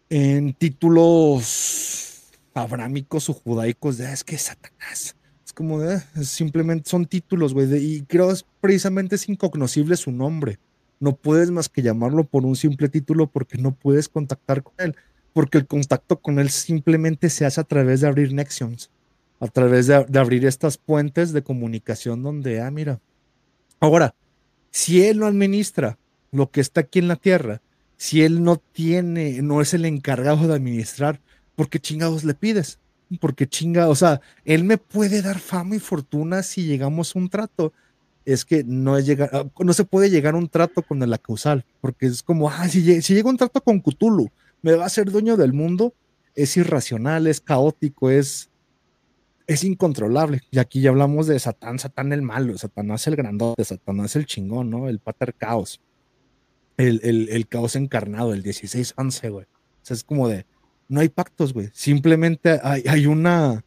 [0.09, 5.15] en títulos abrámicos o judaicos de ah, es que es Satanás.
[5.45, 7.73] Es como de, ah, simplemente son títulos, güey.
[7.75, 10.59] Y creo es precisamente es incognoscible su nombre.
[10.99, 14.95] No puedes más que llamarlo por un simple título porque no puedes contactar con él.
[15.33, 18.91] Porque el contacto con él simplemente se hace a través de abrir Nexions.
[19.41, 23.01] A través de, abrir estas puentes de comunicación donde, ah, mira.
[23.79, 24.13] Ahora,
[24.69, 25.97] si él no administra
[26.31, 27.59] lo que está aquí en la tierra,
[27.97, 31.19] si él no tiene, no es el encargado de administrar,
[31.55, 32.77] ¿por qué chingados le pides?
[33.19, 37.27] Porque chinga, o sea, él me puede dar fama y fortuna si llegamos a un
[37.27, 37.73] trato.
[38.25, 41.65] Es que no llegar, ah, no se puede llegar a un trato con el causal,
[41.81, 44.29] porque es como, ah, si, si llega un trato con Cthulhu,
[44.61, 45.95] me va a ser dueño del mundo,
[46.35, 48.50] es irracional, es caótico, es,
[49.47, 50.41] es incontrolable.
[50.51, 54.69] Y aquí ya hablamos de Satán, Satán el malo, Satanás el grandote, Satanás el chingón,
[54.69, 54.89] ¿no?
[54.89, 55.81] El pater caos
[56.89, 59.45] el, caos encarnado, el 16-11, güey.
[59.45, 60.45] O sea, es como de,
[60.87, 61.69] no hay pactos, güey.
[61.73, 63.63] Simplemente hay, hay, una,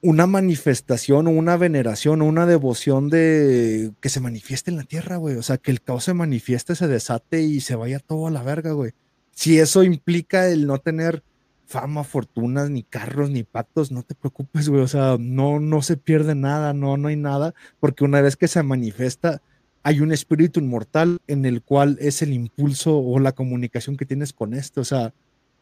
[0.00, 5.16] una manifestación o una veneración o una devoción de que se manifieste en la tierra,
[5.16, 5.36] güey.
[5.36, 8.42] O sea, que el caos se manifieste, se desate y se vaya todo a la
[8.42, 8.92] verga, güey.
[9.32, 11.22] Si eso implica el no tener
[11.74, 14.80] fama, fortunas, ni carros, ni pactos, no te preocupes, güey.
[14.80, 18.46] O sea, no, no se pierde nada, no, no hay nada, porque una vez que
[18.46, 19.42] se manifiesta,
[19.82, 24.32] hay un espíritu inmortal en el cual es el impulso o la comunicación que tienes
[24.32, 24.82] con esto.
[24.82, 25.12] O sea,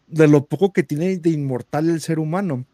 [0.06, 2.66] de lo poco que tiene de inmortal el ser humano,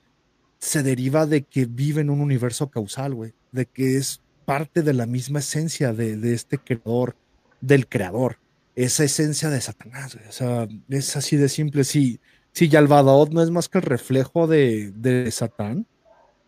[0.58, 4.94] se deriva de que vive en un universo causal, güey, de que es parte de
[4.94, 7.14] la misma esencia de, este creador,
[7.60, 8.38] del creador,
[8.74, 10.26] esa esencia de Satanás, güey.
[10.28, 11.84] O sea, es así de simple.
[11.84, 12.18] Si,
[12.58, 15.86] si Yalvadaot no es más que el reflejo de, de Satán,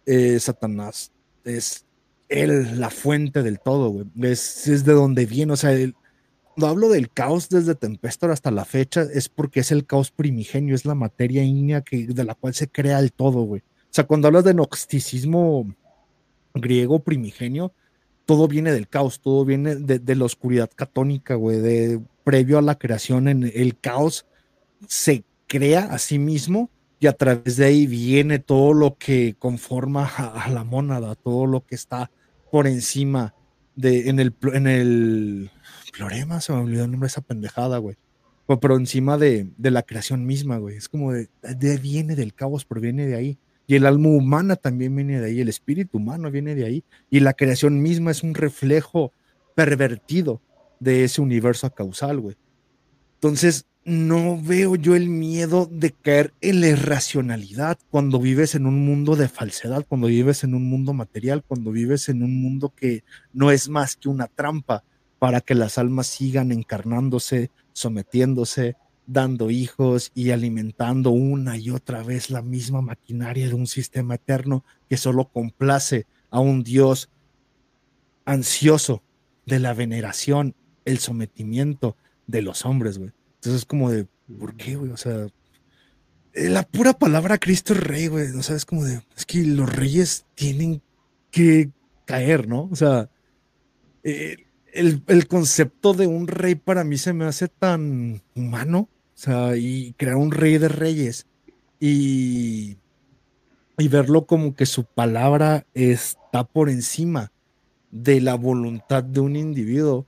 [0.06, 1.12] eh, Satanás
[1.44, 1.86] es
[2.28, 4.06] él, la fuente del todo, güey.
[4.20, 5.70] Es, de donde viene, o sea,
[6.42, 10.74] cuando hablo del caos desde Tempestor hasta la fecha, es porque es el caos primigenio,
[10.74, 13.60] es la materia ígnea que, de la cual se crea el todo, güey.
[13.60, 15.72] O sea, cuando hablas de gnosticismo
[16.54, 17.72] griego primigenio,
[18.26, 22.76] todo viene del caos, todo viene de, la oscuridad catónica, güey, de previo a la
[22.76, 24.26] creación, en el caos
[24.88, 26.70] se crea a sí mismo
[27.00, 31.66] y a través de ahí viene todo lo que conforma a, la mónada, todo lo
[31.66, 32.08] que está
[32.52, 33.34] por encima
[33.74, 35.50] de, en el, en el
[35.92, 37.96] Florema, se me olvidó el nombre de esa pendejada, güey.
[38.60, 40.76] Pero encima de, de la creación misma, güey.
[40.76, 43.38] Es como de, de, viene del caos, proviene de ahí.
[43.66, 46.84] Y el alma humana también viene de ahí, el espíritu humano viene de ahí.
[47.10, 49.12] Y la creación misma es un reflejo
[49.54, 50.40] pervertido
[50.80, 52.36] de ese universo causal, güey.
[53.14, 58.84] Entonces, no veo yo el miedo de caer en la irracionalidad cuando vives en un
[58.84, 63.02] mundo de falsedad, cuando vives en un mundo material, cuando vives en un mundo que
[63.32, 64.84] no es más que una trampa
[65.18, 68.76] para que las almas sigan encarnándose, sometiéndose,
[69.06, 74.64] dando hijos y alimentando una y otra vez la misma maquinaria de un sistema eterno
[74.88, 77.10] que solo complace a un Dios
[78.24, 79.02] ansioso
[79.46, 80.54] de la veneración,
[80.84, 81.96] el sometimiento
[82.28, 83.10] de los hombres, güey.
[83.40, 84.06] Entonces es como de,
[84.38, 84.90] ¿por qué, güey?
[84.90, 85.28] O sea,
[86.34, 88.28] eh, la pura palabra Cristo es rey, güey.
[88.36, 90.82] O sea, es como de, es que los reyes tienen
[91.30, 91.70] que
[92.04, 92.68] caer, ¿no?
[92.70, 93.08] O sea,
[94.04, 94.44] eh,
[94.74, 98.90] el, el, concepto de un rey para mí se me hace tan humano.
[99.14, 101.26] O sea, y crear un rey de reyes
[101.78, 102.76] y,
[103.78, 107.32] y verlo como que su palabra está por encima
[107.90, 110.06] de la voluntad de un individuo.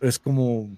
[0.00, 0.70] Es como,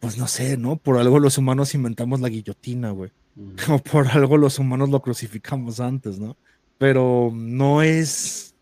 [0.00, 0.76] pues no sé, ¿no?
[0.76, 3.10] Por algo los humanos inventamos la guillotina, güey.
[3.68, 6.36] O por algo los humanos lo crucificamos antes, ¿no?
[6.78, 8.54] Pero no es.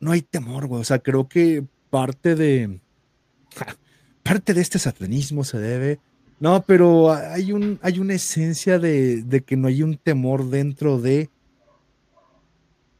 [0.00, 0.80] No hay temor, güey.
[0.80, 2.80] O sea, creo que parte de.
[4.22, 6.00] parte de este satanismo se debe.
[6.40, 11.00] No, pero hay, un, hay una esencia de, de que no hay un temor dentro
[11.00, 11.30] de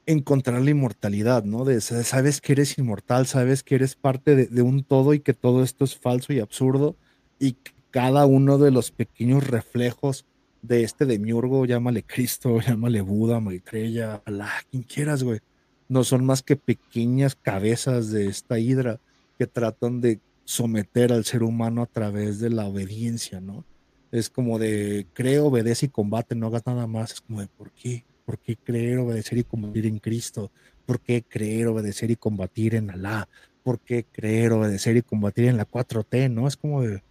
[0.07, 1.65] encontrar la inmortalidad, ¿no?
[1.65, 5.35] De sabes que eres inmortal, sabes que eres parte de, de, un todo y que
[5.35, 6.97] todo esto es falso y absurdo
[7.39, 7.56] y
[7.90, 10.24] cada uno de los pequeños reflejos
[10.62, 15.40] de este demiurgo, llámale Cristo, llámale Buda, Maitreya, Alá, quien quieras, güey.
[15.89, 19.01] No son más que pequeñas cabezas de esta hidra
[19.39, 23.65] que tratan de someter al ser humano a través de la obediencia, ¿no?
[24.10, 27.12] Es como de cree, obedece y combate, no hagas nada más.
[27.12, 28.05] Es como de ¿por qué?
[28.24, 30.51] ¿Por qué creer, obedecer y combatir en Cristo?
[30.85, 33.28] ¿Por qué creer, obedecer y combatir en Alá?
[33.69, 36.31] ¿Por qué creer, obedecer y combatir en la 4T?
[36.31, 36.49] ¿No?
[36.49, 37.03] Es como de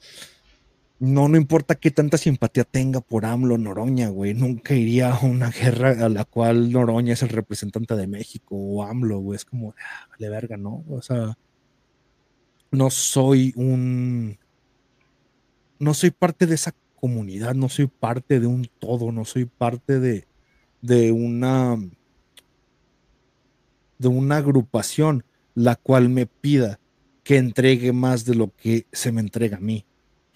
[1.00, 4.34] no, no importa qué tanta simpatía tenga por AMLO Noroña, güey.
[4.34, 8.84] Nunca iría a una guerra a la cual Noroña es el representante de México o
[8.84, 9.36] AMLO, güey.
[9.36, 10.84] Es como, ah, vale verga, ¿no?
[10.90, 11.38] O sea,
[12.72, 14.40] no soy un.
[15.78, 20.00] No soy parte de esa comunidad, no soy parte de un todo, no soy parte
[20.00, 20.26] de,
[20.82, 21.78] de una.
[24.00, 25.24] de una agrupación
[25.58, 26.80] la cual me pida
[27.24, 29.88] que entregue más de lo que se me entrega a mí.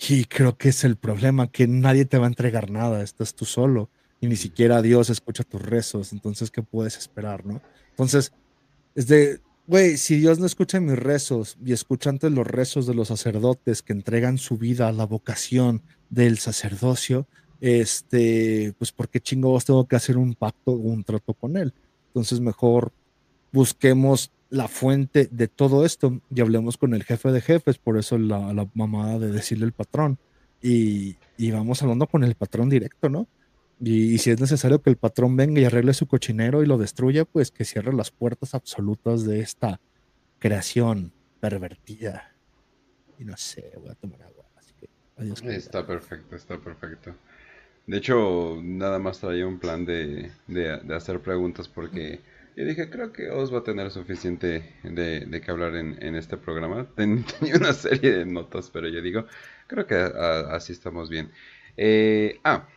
[0.10, 3.45] Y creo que es el problema, que nadie te va a entregar nada, estás tú
[3.45, 7.61] solo y ni siquiera Dios escucha tus rezos, entonces, ¿qué puedes esperar, no?
[7.91, 8.31] Entonces,
[8.95, 12.95] es de, güey, si Dios no escucha mis rezos y escucha antes los rezos de
[12.95, 17.27] los sacerdotes que entregan su vida a la vocación del sacerdocio,
[17.60, 21.76] este, pues, ¿por qué chingados tengo que hacer un pacto o un trato con él?
[22.07, 22.91] Entonces, mejor
[23.52, 28.18] busquemos la fuente de todo esto y hablemos con el jefe de jefes, por eso
[28.18, 30.19] la, la mamada de decirle el patrón.
[30.61, 33.28] Y, y, vamos hablando con el patrón directo, ¿no?
[33.80, 37.23] Y, si es necesario que el patrón venga y arregle su cochinero y lo destruya,
[37.26, 39.80] pues que cierre las puertas absolutas de esta
[40.38, 42.36] creación pervertida.
[43.18, 44.45] Y no sé, voy a tomar agua.
[44.57, 45.41] Así que adiós.
[45.44, 47.15] Está perfecto, está perfecto.
[47.88, 52.19] De hecho, nada más traía un plan de, de, de hacer preguntas porque
[52.56, 56.15] y dije, creo que os va a tener suficiente de, de que hablar en, en
[56.15, 56.88] este programa.
[56.95, 59.26] tenía una serie de notas, pero yo digo,
[59.68, 61.32] creo que así estamos bien.
[61.78, 62.68] Eh, ah,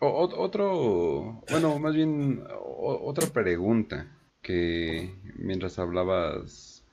[0.00, 4.06] otro, bueno, más bien otra pregunta
[4.42, 6.84] que mientras hablabas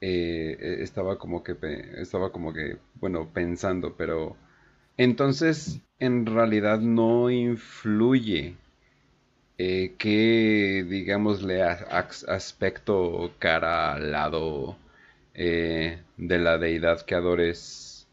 [0.00, 1.56] eh, estaba como que
[1.96, 4.36] estaba como que bueno pensando, pero
[4.96, 8.56] entonces en realidad no influye
[9.64, 14.76] eh, ¿qué, digámosle, aspecto cara al lado
[15.34, 18.08] eh, de la deidad que adores?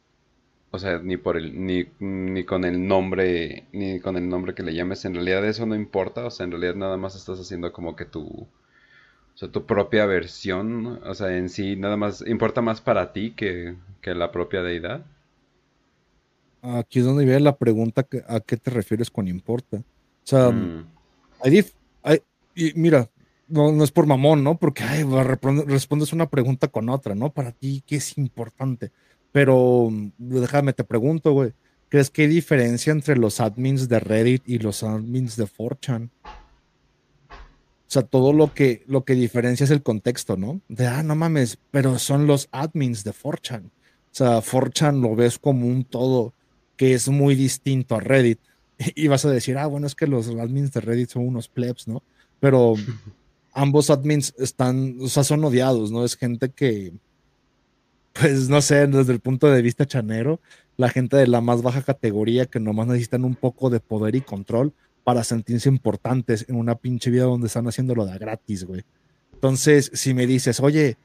[0.70, 4.62] O sea, ni por el, ni, ni con el nombre, ni con el nombre que
[4.62, 7.74] le llames, en realidad eso no importa, o sea, en realidad nada más estás haciendo
[7.74, 8.48] como que tu, o
[9.34, 13.76] sea, tu propia versión, o sea, en sí nada más importa más para ti que,
[14.02, 15.04] que la propia deidad.
[16.62, 19.78] Aquí es donde viene la pregunta a qué te refieres con importa.
[19.78, 20.99] O sea, mm.
[21.42, 21.64] Hay,
[22.76, 23.10] mira,
[23.48, 24.58] no, es por mamón, ¿no?
[24.58, 24.84] Porque
[25.68, 27.32] respondes una pregunta con otra, ¿no?
[27.32, 28.92] Para ti, ¿qué es importante?
[29.32, 31.54] Pero déjame, te pregunto, güey.
[31.90, 36.10] ¿Crees que hay diferencia entre los admins de Reddit y los admins de 4chan?
[37.32, 40.62] O sea, todo lo que, lo que diferencia es el contexto, ¿no?
[40.68, 43.66] De, ah, no mames, pero son los admins de 4chan.
[43.66, 43.72] O
[44.12, 46.36] sea, 4chan lo ves como un todo
[46.78, 48.40] que es muy distinto a Reddit.
[48.96, 51.88] y vas a decir, ah, bueno, es que los admins de Reddit son unos plebs,
[51.88, 52.02] ¿no?
[52.40, 52.76] Pero
[53.54, 56.06] ambos admins están, o sea, son odiados, ¿no?
[56.06, 56.94] Es gente que,
[58.14, 60.40] pues no sé, desde el punto de vista chanero,
[60.78, 64.22] la gente de la más baja categoría que nomás necesitan un poco de poder y
[64.22, 64.74] control
[65.04, 68.84] para sentirse importantes en una pinche vida donde están haciéndolo de gratis, güey.
[69.34, 70.98] Entonces, si me dices, oye,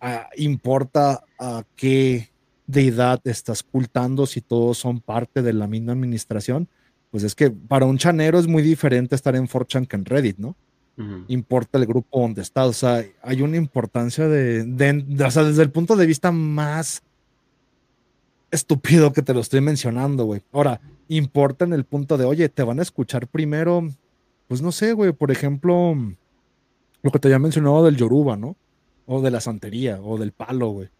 [0.00, 2.30] ah, importa a qué
[2.66, 6.68] deidad estás cultando si todos son parte de la misma administración,
[7.16, 10.36] pues es que para un chanero es muy diferente estar en 4chan que en Reddit,
[10.36, 10.54] ¿no?
[11.28, 15.70] Importa el grupo donde está, o sea, hay una importancia de, o sea, desde el
[15.70, 17.02] punto de vista más
[18.50, 20.42] estúpido que te lo estoy mencionando, güey.
[20.52, 23.88] Ahora, importa en el punto de, oye, te van a escuchar primero,
[24.46, 25.96] pues no sé, güey, por ejemplo,
[27.00, 28.56] lo que te había mencionado del Yoruba, ¿no?
[29.06, 30.90] O de la santería, o del palo, güey.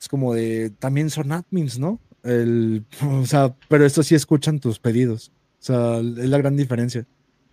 [0.00, 2.00] Es como de, también son admins, ¿no?
[2.22, 2.86] El,
[3.20, 5.32] o sea, pero esto sí escuchan tus pedidos.
[5.66, 7.06] O sea, es la gran diferencia.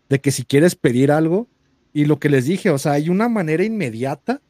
[0.09, 1.47] De que si quieres pedir algo,
[1.93, 4.41] y lo que les dije, o sea, hay una manera inmediata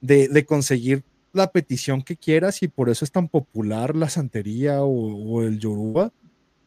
[0.00, 4.82] de, de conseguir la petición que quieras y por eso es tan popular la santería
[4.82, 6.12] o, el yoruba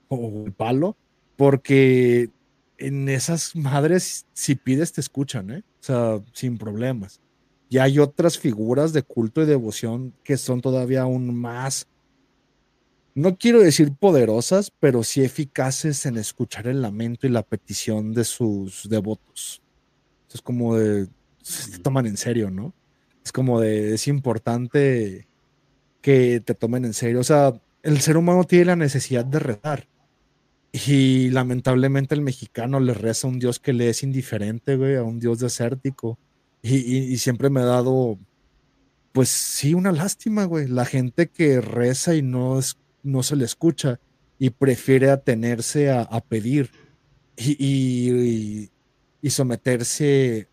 [0.07, 0.95] o el palo,
[1.35, 2.29] porque
[2.77, 5.63] en esas madres si pides te escuchan, ¿eh?
[5.81, 7.19] O sea, sin problemas.
[7.69, 11.87] Y hay otras figuras de culto y devoción que son todavía aún más,
[13.15, 18.23] no quiero decir poderosas, pero sí eficaces en escuchar el lamento y la petición de
[18.23, 19.61] sus devotos.
[20.33, 21.07] Es como de,
[21.41, 22.73] se toman en serio, ¿no?
[23.23, 25.27] Es como de, es importante
[26.01, 27.19] que te tomen en serio.
[27.19, 27.53] O sea,
[27.83, 29.87] el ser humano tiene la necesidad de rezar.
[30.71, 35.03] Y lamentablemente el mexicano le reza a un Dios que le es indiferente, güey, a
[35.03, 36.17] un Dios desértico.
[36.63, 38.17] Y, siempre me ha dado,
[39.11, 40.67] pues sí, una lástima, güey.
[40.67, 43.99] La gente que reza y no, es, no se le escucha
[44.39, 46.71] y prefiere atenerse a, pedir
[47.37, 48.69] y,
[49.21, 50.47] y, someterse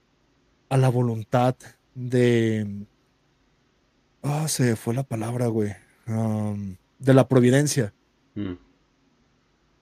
[0.68, 1.56] a la voluntad
[1.94, 2.84] de...
[4.22, 5.72] Ah, se fue la palabra, güey.
[6.98, 7.94] de la providencia.
[8.34, 8.52] Mm.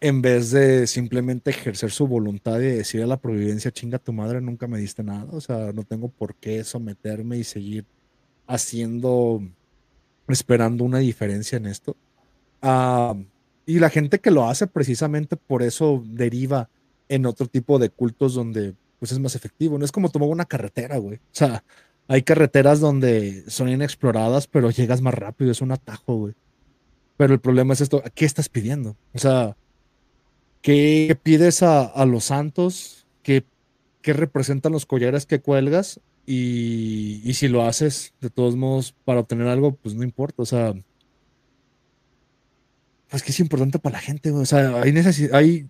[0.00, 4.40] En vez de simplemente ejercer su voluntad y decir a la providencia, chinga tu madre,
[4.40, 5.26] nunca me diste nada.
[5.32, 7.84] O sea, no tengo por qué someterme y seguir
[8.46, 9.42] haciendo,
[10.28, 11.96] esperando una diferencia en esto.
[12.62, 16.68] Y la gente que lo hace precisamente por eso deriva
[17.08, 19.78] en otro tipo de cultos donde pues es más efectivo.
[19.78, 21.16] No es como tomar una carretera, güey.
[21.16, 21.62] O sea,
[22.08, 26.34] hay carreteras donde son inexploradas, pero llegas más rápido, es un atajo, güey.
[27.16, 28.96] Pero el problema es esto, ¿qué estás pidiendo?
[29.12, 29.56] O sea,
[30.62, 33.06] ¿qué pides a, los santos?
[33.22, 33.44] ¿Qué,
[34.02, 36.00] ¿Qué, representan los collares que cuelgas?
[36.26, 40.42] Y, y, si lo haces, de todos modos, para obtener algo, pues no importa.
[40.42, 40.74] O sea,
[43.08, 44.42] pues que es importante para la gente, güey.
[44.42, 44.92] O sea, hay
[45.32, 45.68] hay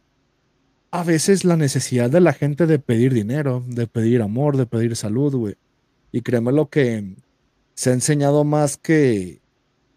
[0.91, 4.97] a veces la necesidad de la gente de pedir dinero, de pedir amor, de pedir
[4.97, 5.57] salud, güey.
[6.13, 7.15] Y créeme lo que
[7.75, 9.41] se ha enseñado más que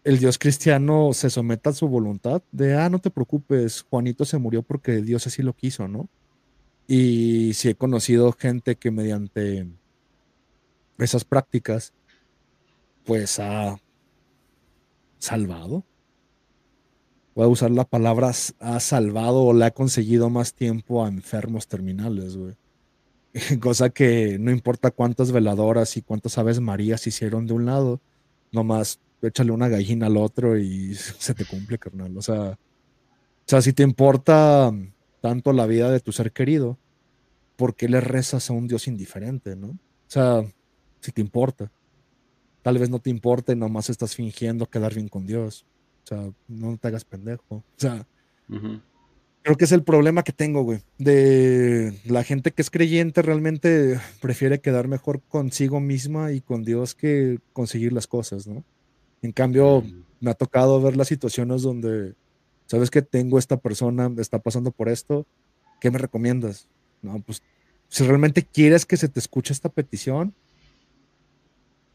[0.04, 4.38] el Dios cristiano se someta a su voluntad de, ah, no te preocupes, Juanito se
[4.38, 6.08] murió porque Dios así lo quiso, ¿no?
[6.86, 9.66] Y si he conocido gente que mediante
[10.98, 11.92] esas prácticas,
[13.04, 13.80] pues ha
[15.18, 15.84] salvado.
[17.34, 21.66] Voy a usar la palabra ha salvado o le ha conseguido más tiempo a enfermos
[21.66, 22.54] terminales, güey.
[23.60, 28.00] cosa que no importa cuántas veladoras y cuántas aves marías hicieron de un lado,
[28.50, 32.16] nomás échale una gallina al otro y se te cumple, carnal.
[32.16, 34.72] O sea, o sea, si te importa
[35.20, 36.78] tanto la vida de tu ser querido,
[37.56, 39.68] ¿por qué le rezas a un Dios indiferente, no?
[39.68, 39.78] O
[40.08, 40.44] sea,
[41.00, 41.70] si te importa.
[42.62, 45.66] Tal vez no te importe, nomás estás fingiendo quedar bien con Dios.
[46.04, 47.56] O sea, no te hagas pendejo.
[47.56, 48.06] O sea,
[49.42, 50.82] Creo que es el problema que tengo, güey.
[50.98, 56.94] De la gente que es creyente realmente prefiere quedar mejor consigo misma y con Dios
[56.94, 58.64] que conseguir las cosas, ¿no?
[59.20, 59.82] En cambio,
[60.20, 62.14] me ha tocado ver las situaciones donde,
[62.66, 65.26] sabes que tengo esta persona, está pasando por esto,
[65.80, 66.68] ¿qué me recomiendas?
[67.02, 67.42] No, pues
[67.88, 70.34] si realmente quieres que se te escuche esta petición,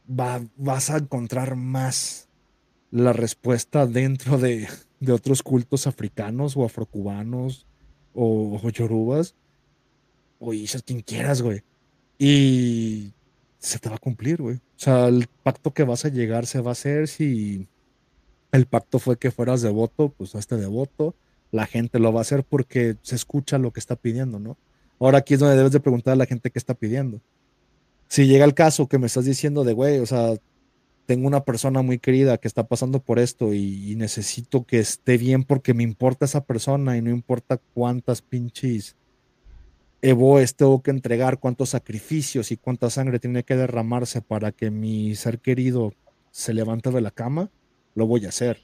[0.07, 2.26] va, vas a encontrar más
[2.91, 4.67] la respuesta dentro de,
[4.99, 7.65] de otros cultos africanos o afrocubanos
[8.13, 9.35] o, o yorubas
[10.39, 11.63] o dices quien quieras, güey.
[12.19, 13.13] Y
[13.59, 14.55] se te va a cumplir, güey.
[14.57, 17.67] O sea, el pacto que vas a llegar se va a hacer si
[18.51, 21.15] el pacto fue que fueras devoto, pues este devoto,
[21.51, 24.57] la gente lo va a hacer porque se escucha lo que está pidiendo, ¿no?
[24.99, 27.21] Ahora aquí es donde debes de preguntar a la gente qué está pidiendo.
[28.07, 30.35] Si llega el caso que me estás diciendo de, güey, o sea,
[31.07, 35.45] tengo una persona muy querida que está pasando por esto y, necesito que esté bien
[35.45, 38.97] porque me importa esa persona y no importa cuántas pinches
[40.01, 45.15] evoes tengo que entregar, cuántos sacrificios y cuánta sangre tiene que derramarse para que mi
[45.15, 45.93] ser querido
[46.29, 47.49] se levante de la cama,
[47.95, 48.59] lo voy a hacer.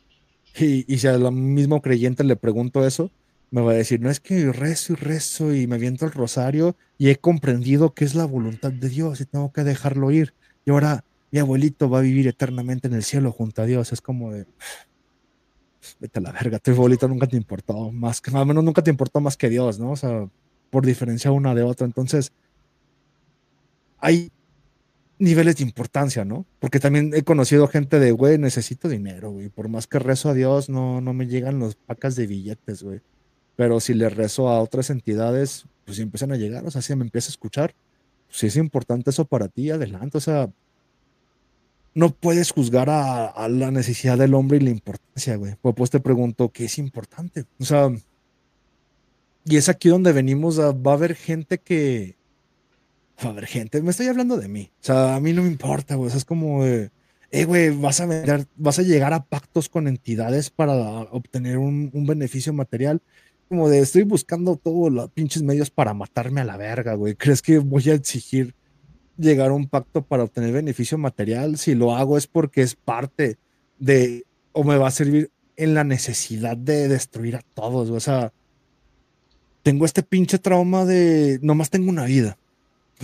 [0.59, 3.09] Y, y si al mismo creyente le pregunto eso,
[3.51, 6.75] me va a decir, no es que rezo y rezo y me aviento el rosario
[6.97, 10.33] y he comprendido que es la voluntad de Dios y tengo que dejarlo ir.
[10.65, 13.91] Y ahora mi abuelito va a vivir eternamente en el cielo junto a Dios.
[13.91, 14.45] Es como de,
[15.99, 18.91] vete a la verga, tu abuelito nunca te importó más, que al menos nunca te
[18.91, 19.93] importó más que Dios, ¿no?
[19.93, 20.29] O sea,
[20.69, 21.87] por diferencia una de otra.
[21.87, 22.31] Entonces,
[23.97, 24.31] hay
[25.17, 26.45] niveles de importancia, ¿no?
[26.59, 29.49] Porque también he conocido gente de, güey, necesito dinero, güey.
[29.49, 33.01] Por más que rezo a Dios, no, no me llegan los pacas de billetes, güey.
[33.55, 37.05] Pero si le rezo a otras entidades, pues empiezan a llegar, o sea, si me
[37.05, 37.73] empieza a escuchar,
[38.27, 40.51] pues, si es importante eso para ti, adelante, o sea,
[41.95, 45.55] no puedes juzgar a, la necesidad del hombre y la importancia, güey.
[45.61, 47.45] Pues, te pregunto, ¿qué es importante?
[47.59, 47.89] O sea,
[49.45, 52.15] y es aquí donde venimos, a, va a haber gente que,
[53.23, 55.49] va a haber gente, me estoy hablando de mí, o sea, a mí no me
[55.49, 56.89] importa, güey, o sea, es como, eh,
[57.45, 58.07] güey, vas a
[58.55, 63.01] vas a llegar a pactos con entidades para obtener un, un beneficio material
[63.49, 67.15] como de estoy buscando todos los pinches medios para matarme a la verga, güey.
[67.15, 68.55] ¿Crees que voy a exigir
[69.17, 71.57] llegar a un pacto para obtener beneficio material?
[71.57, 73.37] Si lo hago es porque es parte
[73.79, 78.33] de, o me va a servir en la necesidad de destruir a todos, O sea,
[79.61, 82.37] tengo este pinche trauma de, nomás tengo una vida.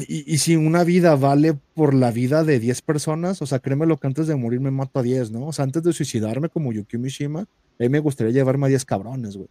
[0.08, 3.86] Y, y, si una vida vale por la vida de 10 personas, o sea, créeme
[3.86, 5.48] lo que antes de morir me mato a 10, ¿no?
[5.48, 7.48] O sea, antes de suicidarme como Yukio Mishima, a
[7.80, 9.50] mí me gustaría llevarme a 10 cabrones, güey.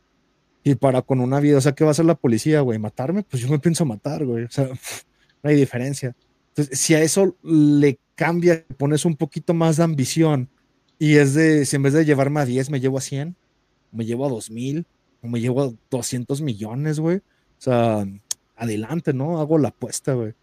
[0.64, 2.78] Y para con una vida, o sea, ¿qué va a hacer la policía, güey?
[2.78, 3.22] ¿Matarme?
[3.22, 4.44] Pues yo me pienso matar, güey.
[4.44, 4.66] O sea,
[5.42, 6.14] no hay diferencia.
[6.58, 10.48] Entonces, si a eso le cambia, pones un poquito más de ambición
[10.98, 13.36] y es de, si en vez de llevarme a 10, me llevo a 100,
[13.92, 14.84] me llevo a 2000,
[15.22, 17.18] o me llevo a 200 millones, güey.
[17.18, 17.22] O
[17.60, 18.04] sea,
[18.56, 19.38] adelante, ¿no?
[19.38, 20.34] Hago la apuesta, güey.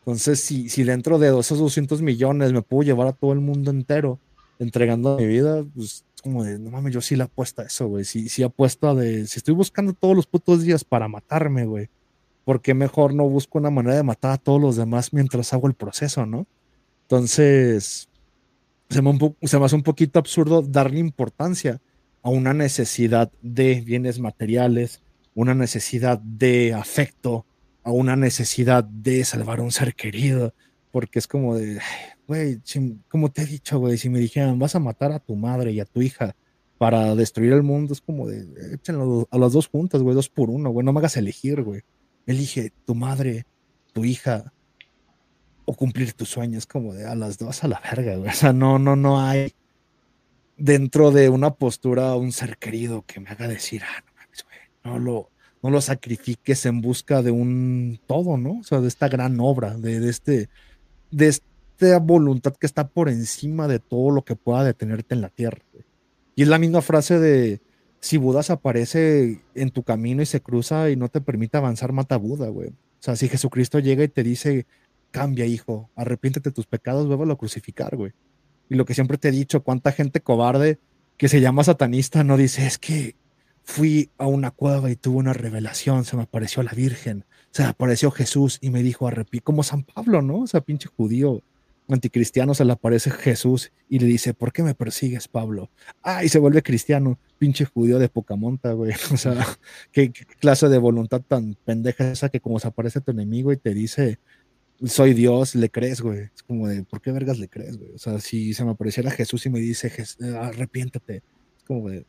[0.00, 3.70] Entonces, si, si dentro de esos 200 millones me puedo llevar a todo el mundo
[3.70, 4.18] entero
[4.58, 8.04] entregando mi vida, pues como de, no mames, yo sí le apuesto a eso, güey.
[8.04, 11.88] Sí, sí apuesto a de, si estoy buscando todos los putos días para matarme, güey,
[12.44, 15.66] ¿por qué mejor no busco una manera de matar a todos los demás mientras hago
[15.66, 16.46] el proceso, no?
[17.02, 18.08] Entonces,
[18.92, 21.80] se me, hace un poquito absurdo darle importancia
[22.22, 25.02] a una necesidad de bienes materiales,
[25.34, 27.46] una necesidad de afecto,
[27.82, 30.54] a una necesidad de salvar a un ser querido,
[30.90, 31.80] porque es como de,
[32.28, 32.60] güey,
[33.08, 35.80] como te he dicho, güey, si me dijeran, vas a matar a tu madre y
[35.80, 36.36] a tu hija
[36.78, 40.50] para destruir el mundo, es como de, échenlo a las dos juntas, güey, dos por
[40.50, 41.82] uno, güey, no me hagas elegir, güey.
[42.26, 43.46] Elige tu madre,
[43.92, 44.52] tu hija,
[45.64, 48.30] o cumplir tus sueños, como de a las dos a la verga, güey.
[48.30, 49.52] O sea, no, no, no hay
[50.56, 54.58] dentro de una postura un ser querido que me haga decir, ah, no mames, güey,
[54.84, 55.30] no lo,
[55.62, 58.58] no lo sacrifiques en busca de un todo, ¿no?
[58.60, 60.48] O sea, de esta gran obra, de, este,
[61.10, 65.30] de este voluntad que está por encima de todo lo que pueda detenerte en la
[65.30, 65.62] tierra.
[66.34, 67.60] Y es la misma frase de,
[68.02, 72.16] si Buda aparece en tu camino y se cruza y no te permite avanzar, mata
[72.16, 72.70] a Buda, güey.
[72.70, 74.66] O sea, si Jesucristo llega y te dice,
[75.12, 78.10] cambia, hijo, arrepiéntete de tus pecados, vuelvo a crucificar, güey.
[78.68, 80.80] Y lo que siempre te he dicho, cuánta gente cobarde
[81.16, 83.14] que se llama satanista no dice, es que
[83.62, 88.10] fui a una cueva y tuve una revelación, se me apareció la Virgen, se apareció
[88.10, 90.40] Jesús y me dijo, arrepiéntete, como San Pablo, ¿no?
[90.40, 91.40] O sea, pinche judío
[91.88, 95.70] anticristiano se le aparece Jesús y le dice, ¿por qué me persigues, Pablo?
[96.02, 98.92] Ah, y se vuelve cristiano, pinche judío de poca monta, güey.
[99.12, 99.46] O sea,
[99.92, 103.74] ¿qué, clase de voluntad tan pendeja esa que como se aparece tu enemigo y te
[103.74, 104.18] dice,
[104.84, 106.30] soy Dios, le crees, güey.
[106.34, 107.92] Es como de, ¿por qué vergas le crees, güey?
[107.92, 109.92] O sea, si se me apareciera Jesús y me dice,
[110.40, 111.22] arrepiéntate,
[111.56, 112.06] es como de,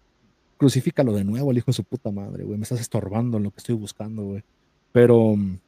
[0.58, 2.58] crucifícalo de nuevo, el hijo de su puta madre, güey.
[2.58, 4.44] Me estás estorbando en lo que estoy buscando, güey.
[4.92, 5.60] Pero mm,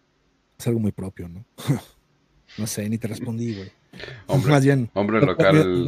[0.57, 1.45] es algo muy propio, ¿no?
[2.57, 3.71] no sé, ni te respondí, güey.
[4.27, 5.85] Hombre, hombre local,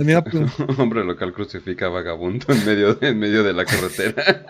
[0.77, 4.45] hombre local crucifica a vagabundo en medio, en medio de la carretera.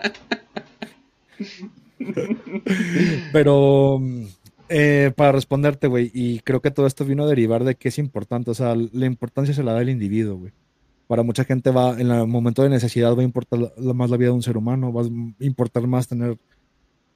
[3.32, 4.00] Pero
[4.68, 7.98] eh, para responderte, güey, y creo que todo esto vino a derivar de que es
[7.98, 10.52] importante, o sea, la importancia se la da el individuo, güey.
[11.06, 14.28] Para mucha gente va, en el momento de necesidad va a importar más la vida
[14.28, 16.36] de un ser humano, va a importar más tener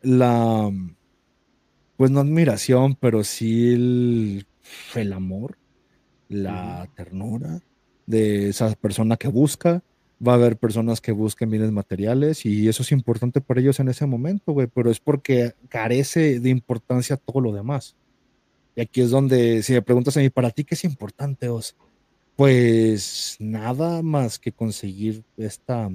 [0.00, 0.70] la,
[1.96, 4.46] pues no admiración, pero sí el,
[4.94, 5.58] el amor
[6.32, 7.60] la ternura
[8.06, 9.82] de esa persona que busca.
[10.26, 13.88] Va a haber personas que busquen bienes materiales y eso es importante para ellos en
[13.88, 17.96] ese momento, güey, pero es porque carece de importancia todo lo demás.
[18.76, 21.74] Y aquí es donde, si me preguntas a mí, ¿para ti qué es importante, Os?
[22.36, 25.90] Pues nada más que conseguir esta,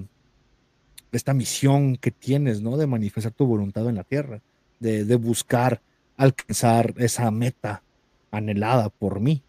[1.12, 2.78] esta misión que tienes, ¿no?
[2.78, 4.42] De manifestar tu voluntad en la tierra,
[4.80, 5.82] de, de buscar
[6.18, 7.82] alcanzar esa meta
[8.30, 9.42] anhelada por mí.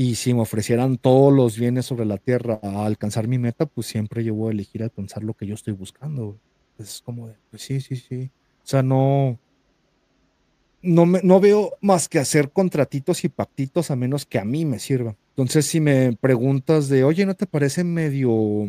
[0.00, 3.88] Y si me ofrecieran todos los bienes sobre la tierra a alcanzar mi meta, pues
[3.88, 6.38] siempre yo voy a elegir alcanzar lo que yo estoy buscando.
[6.78, 8.30] Es como de, pues sí, sí, sí.
[8.62, 9.40] O sea, no,
[10.82, 14.64] no, me, no veo más que hacer contratitos y pactitos a menos que a mí
[14.64, 15.16] me sirva.
[15.30, 18.68] Entonces, si me preguntas de, oye, ¿no te parece medio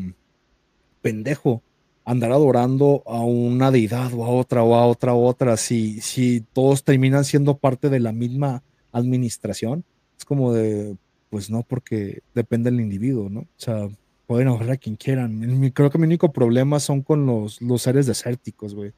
[1.04, 1.62] pendejo
[2.06, 6.02] andar adorando a una deidad o a otra o a otra o a otra si,
[6.02, 9.86] si todos terminan siendo parte de la misma administración?
[10.18, 10.98] Es como de,
[11.30, 13.42] pues no, porque depende del individuo, ¿no?
[13.42, 13.90] O sea,
[14.28, 15.72] pueden ahorrar a quien quieran.
[15.74, 18.94] Creo que mi único problema son con los, los seres desérticos, güey.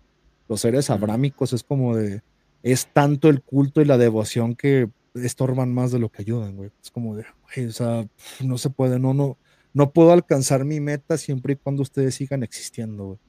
[0.47, 2.21] Los seres abrámicos es como de,
[2.63, 6.71] es tanto el culto y la devoción que estorban más de lo que ayudan, güey.
[6.83, 7.25] Es como de,
[7.55, 8.07] güey, o sea,
[8.43, 9.37] no se puede, no, no,
[9.73, 13.19] no puedo alcanzar mi meta siempre y cuando ustedes sigan existiendo, güey.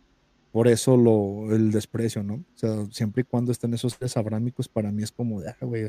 [0.51, 2.35] Por eso lo, el desprecio, ¿no?
[2.35, 5.57] O sea, siempre y cuando estén esos seres abrámicos, para mí es como de, ah,
[5.63, 5.87] güey,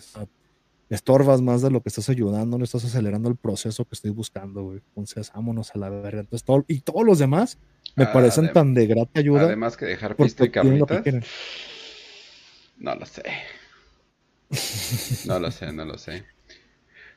[0.90, 4.64] estorbas más de lo que estás ayudando, no estás acelerando el proceso que estoy buscando,
[4.64, 4.82] güey.
[4.90, 6.22] Entonces, vámonos a la verga.
[6.22, 7.58] Entonces, todo, y todos los demás
[7.96, 9.44] me ah, parecen tan de grata ayuda.
[9.44, 11.04] Además que dejar pista y carnitas.
[12.78, 13.24] No lo sé.
[15.26, 16.26] No lo sé, no lo sé.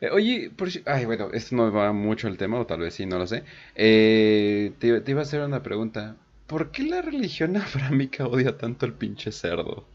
[0.01, 3.07] Eh, oye, por ay, bueno, esto no va mucho el tema, o tal vez sí,
[3.07, 3.45] no lo sé.
[3.75, 6.17] Eh, te, te, iba a hacer una pregunta.
[6.47, 9.87] ¿Por qué la religión abrámica odia tanto el pinche cerdo?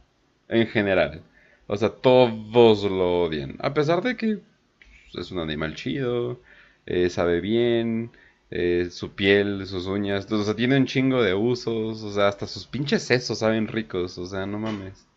[0.48, 1.24] En general.
[1.72, 3.56] O sea, todos lo odian.
[3.60, 4.40] A pesar de que
[5.14, 6.42] es un animal chido,
[6.86, 8.12] eh, sabe bien,
[8.50, 12.46] eh, su piel, sus uñas, o sea, tiene un chingo de usos, o sea, hasta
[12.46, 15.08] sus pinches sesos saben ricos, o sea, no mames.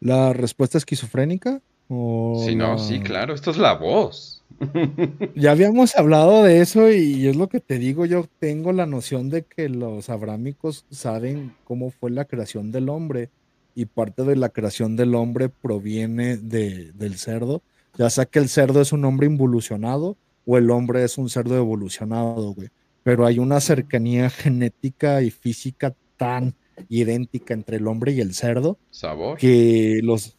[0.00, 1.62] ¿La respuesta esquizofrénica?
[1.88, 4.42] ¿O sí, no, sí, claro, esto es la voz.
[5.36, 9.30] ya habíamos hablado de eso y es lo que te digo, yo tengo la noción
[9.30, 13.30] de que los abrámicos saben cómo fue la creación del hombre
[13.74, 17.62] y parte de la creación del hombre proviene de, del cerdo,
[17.96, 20.16] ya sea que el cerdo es un hombre involucionado
[20.46, 22.68] o el hombre es un cerdo evolucionado, güey.
[23.02, 26.54] Pero hay una cercanía genética y física tan
[26.88, 28.78] idéntica entre el hombre y el cerdo.
[28.90, 29.38] Sabor.
[29.38, 30.36] Que los...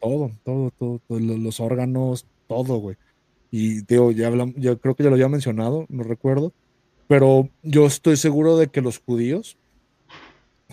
[0.00, 2.96] Todo, todo, todo, los órganos, todo, güey.
[3.50, 6.52] Y digo, ya hablamos, yo creo que ya lo había mencionado, no recuerdo,
[7.06, 9.56] pero yo estoy seguro de que los judíos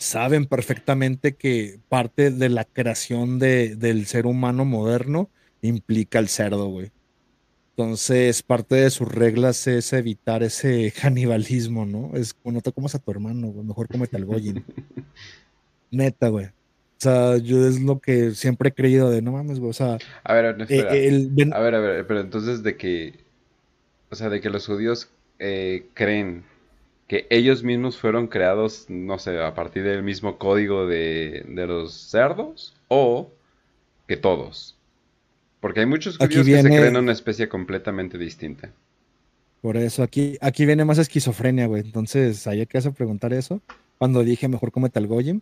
[0.01, 5.29] saben perfectamente que parte de la creación de, del ser humano moderno
[5.61, 6.91] implica el cerdo, güey.
[7.75, 12.11] Entonces, parte de sus reglas es evitar ese canibalismo, ¿no?
[12.15, 14.65] Es como no te comas a tu hermano, güey, mejor cómete al Goyin.
[15.91, 16.47] Neta, güey.
[16.47, 16.51] O
[16.97, 19.69] sea, yo es lo que siempre he creído de no mames, güey.
[19.69, 20.95] O sea, a ver, no, espera.
[20.95, 23.19] Eh, a ver, a ver, pero entonces de que,
[24.09, 26.43] o sea, de que los judíos eh, creen
[27.11, 32.73] que ellos mismos fueron creados, no sé, a partir del mismo código de, los cerdos
[32.87, 33.29] o
[34.07, 34.77] que todos.
[35.59, 38.71] Porque hay muchos judíos que se creen una especie completamente distinta.
[39.59, 41.81] Por eso, aquí, aquí viene más esquizofrenia, güey.
[41.81, 43.59] Entonces, hay que hacer preguntar eso.
[44.01, 45.41] Cuando dije mejor cómete al Goyim.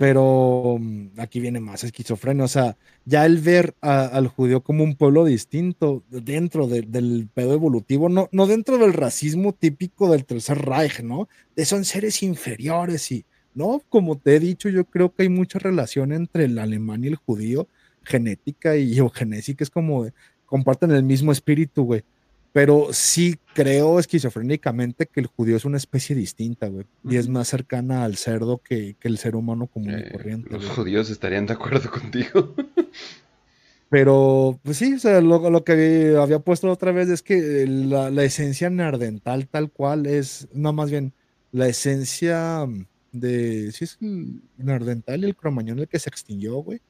[0.00, 2.42] Pero mm, aquí viene más esquizofrenia.
[2.42, 8.08] O sea, ya el ver al judío como un pueblo distinto dentro del pedo evolutivo,
[8.08, 11.28] no, no dentro del racismo típico del Tercer Reich, ¿no?
[11.54, 13.24] De son seres inferiores y,
[13.54, 17.06] no, como te he dicho, yo creo que hay mucha relación entre el alemán y
[17.06, 17.68] el judío,
[18.02, 20.08] genética y geogenética, es como
[20.46, 22.02] comparten el mismo espíritu, güey
[22.52, 26.86] pero sí creo esquizofrénicamente que el judío es una especie distinta, güey.
[27.04, 30.50] Y es más cercana al cerdo que, el ser humano común y eh, corriente.
[30.50, 32.54] Los judíos estarían de acuerdo contigo.
[33.88, 38.70] Pero, pues sí, o sea, lo, que había puesto otra vez es que la, esencia
[38.70, 41.12] nardental tal cual es, no, más bien,
[41.50, 42.66] la esencia
[43.10, 46.80] de, sí es el nardental y el cromañón el que se extinguió, güey.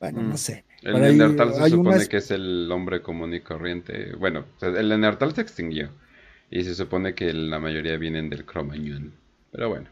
[0.00, 0.38] Bueno, no mm.
[0.38, 0.64] sé.
[0.82, 4.14] El Neandertal se supone que es el hombre común y corriente.
[4.16, 5.90] Bueno, el Neandertal se extinguió.
[6.50, 9.12] Y se supone que la mayoría vienen del Cromañón.
[9.50, 9.88] Pero bueno.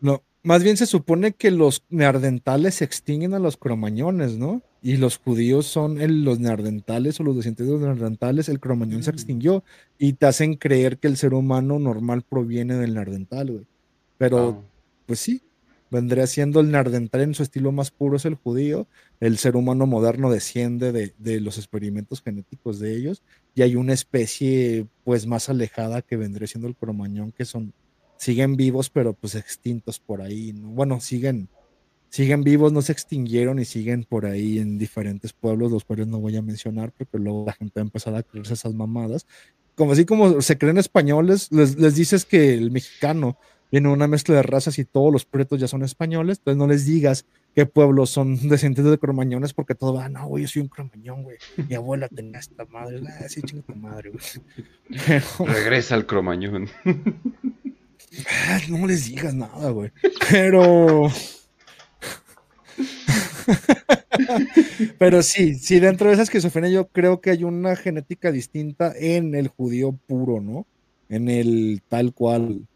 [0.00, 4.62] No, más bien se supone que los neardentales se extinguen a los cromañones, ¿no?
[4.82, 9.12] Y los judíos son los neardentales o los descendientes de los neardentales, el cromañón se
[9.12, 9.14] mm.
[9.14, 9.64] extinguió
[9.98, 13.66] y te hacen creer que el ser humano normal proviene del neardental, güey.
[14.18, 14.64] Pero,
[15.06, 15.42] pues sí,
[15.92, 18.88] vendría siendo el nardental en su estilo más puro es el judío,
[19.20, 23.22] el ser humano moderno desciende de, los experimentos genéticos de ellos
[23.54, 27.74] y hay una especie pues más alejada que vendría siendo el cromañón que son
[28.16, 30.68] siguen vivos pero pues extintos por ahí, ¿no?
[30.68, 31.50] bueno, siguen
[32.08, 36.20] siguen vivos, no se extinguieron y siguen por ahí en diferentes pueblos, los cuales no
[36.20, 39.26] voy a mencionar porque luego la gente va a empezar a creerse esas mamadas.
[39.74, 43.38] Como así como se creen españoles, les, les dices que el mexicano
[43.72, 46.84] viene una mezcla de razas y todos los pretos ya son españoles, entonces no les
[46.84, 47.24] digas
[47.54, 51.24] qué pueblos son descendientes de cromañones porque todo va, no, güey, yo soy un cromañón,
[51.24, 51.38] güey.
[51.68, 54.22] Mi abuela tenía esta madre, ah, sí, chinga tu madre, güey.
[55.52, 56.68] Regresa al cromañón.
[58.26, 59.90] Ah, no les digas nada, güey.
[60.30, 61.10] Pero.
[64.98, 69.34] Pero sí, sí, dentro de esa esquizofrenia yo creo que hay una genética distinta en
[69.34, 70.66] el judío puro, ¿no?
[71.08, 72.66] En el tal cual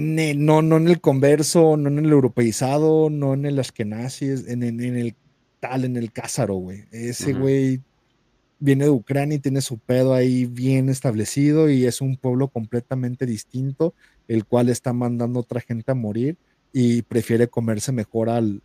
[0.00, 4.80] no, no en el converso, no en el europeizado, no en el ashkenazis, en, en,
[4.80, 5.14] el
[5.60, 6.84] tal, en el cázaro, güey.
[6.90, 7.80] Ese güey
[8.58, 13.26] viene de Ucrania y tiene su pedo ahí bien establecido y es un pueblo completamente
[13.26, 13.94] distinto,
[14.28, 16.36] el cual está mandando a otra gente a morir
[16.72, 18.62] y prefiere comerse mejor al,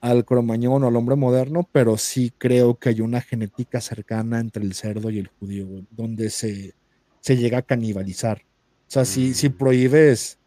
[0.00, 4.62] al cromañón o al hombre moderno, pero sí creo que hay una genética cercana entre
[4.62, 6.74] el cerdo y el judío, donde se,
[7.20, 8.42] se llega a canibalizar.
[8.86, 9.52] O sea, si, si mm.
[9.52, 10.38] prohíbes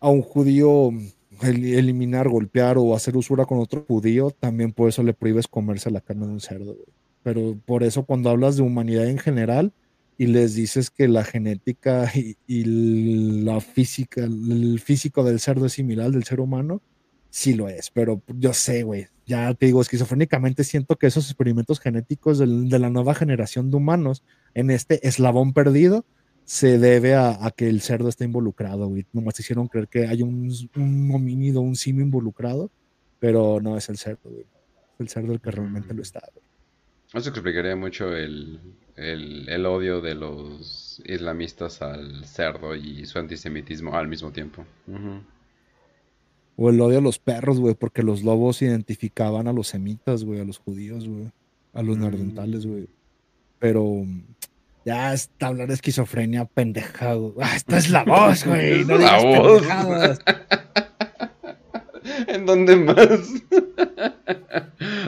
[0.00, 0.92] a un judío
[1.42, 6.00] eliminar, golpear o hacer usura con otro judío, también por eso le prohíbes comerse la
[6.00, 6.76] carne de un cerdo.
[7.22, 9.72] Pero por eso cuando hablas de humanidad en general
[10.16, 12.64] y les dices que la genética y,
[13.44, 16.82] la física, el físico del cerdo es similar del ser humano,
[17.30, 21.78] sí lo es, pero yo sé, güey, ya te digo, esquizofrénicamente siento que esos experimentos
[21.78, 22.46] genéticos de,
[22.78, 26.04] la nueva generación de humanos en este eslabón perdido
[26.48, 29.04] se debe a, que el cerdo está involucrado, güey.
[29.12, 32.70] Nomás hicieron creer que hay un, un homínido, un simio involucrado,
[33.20, 34.46] pero no es el cerdo, güey.
[34.94, 36.46] Es el cerdo el que realmente lo está, güey.
[37.12, 38.60] Eso explicaría mucho el,
[38.96, 44.64] el, odio de los islamistas al cerdo y su antisemitismo al mismo tiempo.
[46.56, 50.40] O el odio a los perros, güey, porque los lobos identificaban a los semitas, güey,
[50.40, 51.30] a los judíos, güey,
[51.74, 52.84] a los nordentales, güey.
[52.84, 52.88] Mm.
[53.58, 54.06] Pero
[54.84, 57.34] ya está hablar de esquizofrenia pendejado.
[57.40, 58.84] Ah, esta es la voz, güey.
[58.84, 60.18] No la voz.
[62.26, 62.96] ¿En dónde más?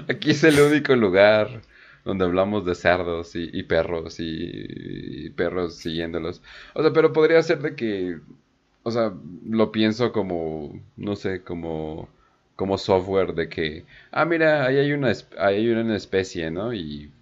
[0.08, 1.62] Aquí es el único lugar
[2.04, 6.42] donde hablamos de cerdos y, perros y, y, perros siguiéndolos.
[6.74, 8.18] O sea, pero podría ser de que
[8.82, 9.12] o sea,
[9.46, 12.08] lo pienso como, no sé, como,
[12.56, 16.72] como software de que, ah, mira, ahí hay una, hay una especie, ¿no?
[16.72, 17.12] Y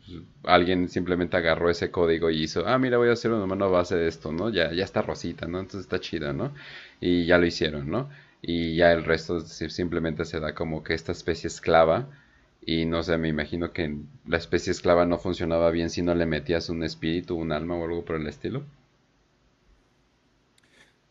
[0.44, 3.96] alguien simplemente agarró ese código y hizo, ah, mira, voy a hacer una mano base
[3.96, 4.50] de esto, ¿no?
[4.50, 5.58] Ya, ya está rosita, ¿no?
[5.60, 6.54] Entonces está chido, ¿no?
[7.00, 8.08] Y ya lo hicieron, ¿no?
[8.42, 12.08] Y ya el resto simplemente se da como que esta especie esclava.
[12.64, 16.26] Y no sé, me imagino que la especie esclava no funcionaba bien si no le
[16.26, 18.64] metías un espíritu, un alma o algo por el estilo.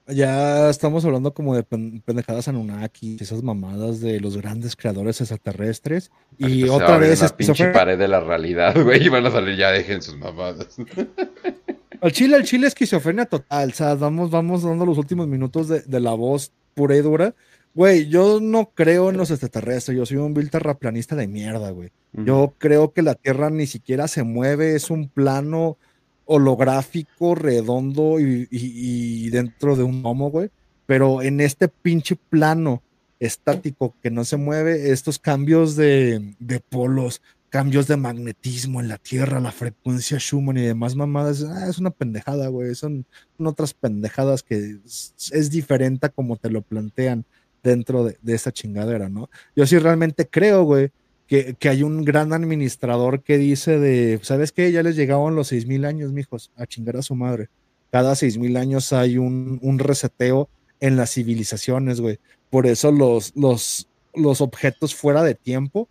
[0.07, 6.11] Ya estamos hablando como de pendejadas Anunnaki, esas mamadas de los grandes creadores extraterrestres.
[6.37, 7.21] Y otra vez.
[7.21, 9.05] La pinche pared de la realidad, güey.
[9.05, 10.77] Y van a salir, ya dejen sus mamadas.
[12.01, 13.69] Al chile, al chile, esquizofrenia total.
[13.69, 17.33] O sea, vamos, vamos dando los últimos minutos de, la voz pura y dura.
[17.73, 19.97] Güey, yo no creo en los extraterrestres.
[19.97, 21.91] Yo soy un vil terraplanista de mierda, güey.
[22.13, 24.75] Yo creo que la Tierra ni siquiera se mueve.
[24.75, 25.79] Es un plano
[26.27, 30.49] holográfico, redondo y, dentro de un homo, güey.
[30.85, 32.83] Pero en este pinche plano
[33.19, 36.35] estático que no se mueve, estos cambios de,
[36.69, 41.79] polos, cambios de magnetismo en la Tierra, la frecuencia Schumann y demás mamadas, ah, es
[41.79, 42.75] una pendejada, güey.
[42.75, 43.05] Son,
[43.39, 47.25] otras pendejadas que es, diferente a como te lo plantean
[47.63, 49.29] dentro de, de esa chingadera, ¿no?
[49.55, 50.91] Yo sí realmente creo, güey,
[51.27, 54.71] que, hay un gran administrador que dice de, ¿sabes qué?
[54.71, 57.49] Ya les llegaban los seis mil años, mijos, a chingar a su madre.
[57.91, 60.49] Cada seis mil años hay un, un, reseteo
[60.79, 62.19] en las civilizaciones, güey.
[62.49, 65.89] Por eso los, los, los objetos fuera de tiempo,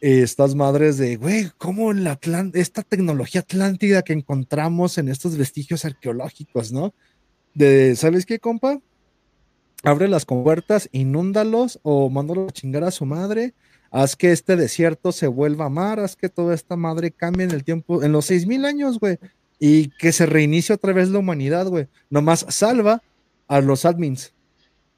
[0.00, 2.18] estas madres de, güey, ¿cómo la
[2.54, 6.94] esta tecnología atlántida que encontramos en estos vestigios arqueológicos, ¿no?
[7.54, 8.80] De, ¿sabes qué, compa?
[9.82, 13.54] Abre las compuertas, inúndalos o mándalo a chingar a su madre
[13.90, 17.64] haz que este desierto se vuelva mar, haz que toda esta madre cambie en el
[17.64, 19.18] tiempo, en los seis mil años, güey,
[19.58, 21.88] y que se reinicie otra vez la humanidad, güey.
[22.10, 23.02] Nomás salva
[23.48, 24.32] a los admins.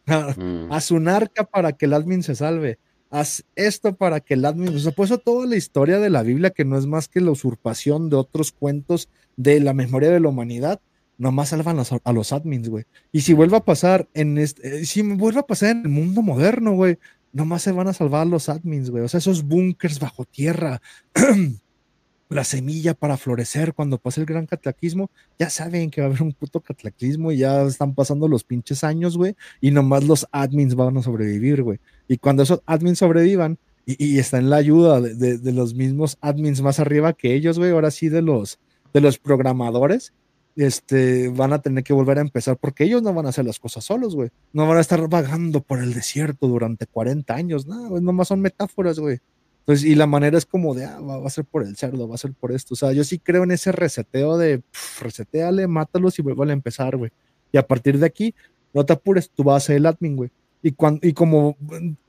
[0.08, 0.72] Mm.
[0.72, 2.78] Haz un arca para que el admin se salve.
[3.10, 4.74] Haz esto para que el admin.
[4.74, 7.30] O sea, pues toda la historia de la Biblia, que no es más que la
[7.30, 10.80] usurpación de otros cuentos de la memoria de la humanidad,
[11.18, 12.84] nomás salvan a los admins, güey.
[13.12, 16.22] Y si vuelve a pasar en este, eh, si vuelve a pasar en el mundo
[16.22, 16.98] moderno, güey,
[17.32, 19.04] nomás se van a salvar los admins, güey.
[19.04, 20.80] O sea, esos bunkers bajo tierra,
[22.28, 26.22] la semilla para florecer cuando pase el gran cataclismo, ya saben que va a haber
[26.22, 30.74] un puto cataclismo y ya están pasando los pinches años, güey, y nomás los admins
[30.74, 31.78] van a sobrevivir, güey.
[32.06, 36.18] Y cuando esos admins sobrevivan y, y está en la ayuda de, de, los mismos
[36.20, 38.58] admins más arriba que ellos, güey, ahora sí de los,
[38.92, 40.12] de los programadores,
[40.58, 43.60] este, van a tener que volver a empezar porque ellos no van a hacer las
[43.60, 44.30] cosas solos, güey.
[44.52, 48.40] No van a estar vagando por el desierto durante 40 años, no, güey, nomás son
[48.40, 49.20] metáforas, güey.
[49.60, 52.16] Entonces, y la manera es como de, ah, va, a ser por el cerdo, va
[52.16, 52.74] a ser por esto.
[52.74, 54.62] O sea, yo sí creo en ese reseteo de,
[55.00, 57.12] reseteale, mátalos y vuelve a empezar, güey.
[57.52, 58.34] Y a partir de aquí,
[58.74, 60.30] no te apures, tú vas a ser el admin, güey.
[60.62, 61.56] Y, cuando, y como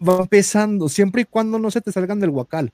[0.02, 2.72] va empezando, siempre y cuando no se te salgan del huacal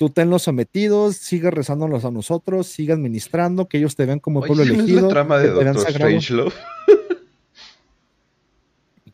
[0.00, 4.62] tú tenlos sometidos, sigue rezándolos a nosotros, sigue administrando, que ellos te vean como pueblo
[4.62, 4.96] elegido.
[4.96, 6.54] Es la trama de Doctor Strangelove.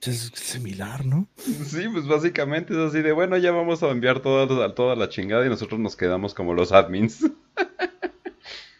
[0.01, 1.27] Es similar, ¿no?
[1.37, 5.45] Sí, pues básicamente es así de, bueno, ya vamos a enviar toda, toda la chingada
[5.45, 7.29] y nosotros nos quedamos como los admins.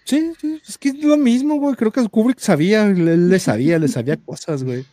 [0.05, 1.75] Sí, sí, es que es lo mismo, güey.
[1.75, 4.87] Creo que Kubrick sabía, él le sabía, le sabía cosas, güey.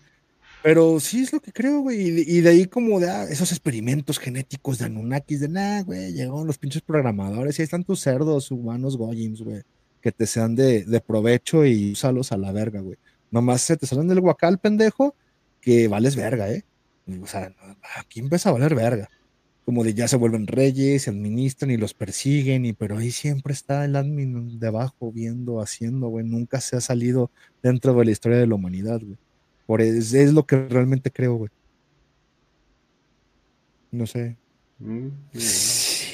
[0.64, 2.00] Pero sí es lo que creo, güey.
[2.00, 6.48] Y, de ahí como de ah, esos experimentos genéticos de Anunnakis, de nada, güey, llegaron
[6.48, 9.62] los pinches programadores y ahí están tus cerdos humanos goyims, güey,
[10.02, 12.98] que te sean de, de provecho y úsalos a la verga, güey.
[13.30, 15.16] Nomás se te salen del guacal, pendejo,
[15.60, 16.64] que vales verga, ¿eh?
[17.22, 17.54] O sea,
[17.98, 19.10] aquí empieza a valer verga
[19.66, 23.54] como de ya se vuelven reyes, se administran y los persiguen, y pero ahí siempre
[23.54, 27.32] está el admin debajo viendo, haciendo, güey, nunca se ha salido
[27.62, 29.18] dentro de la historia de la humanidad, güey.
[29.66, 31.52] Por es, es lo que realmente creo, güey.
[33.92, 34.36] No sé.
[34.80, 35.10] Mm,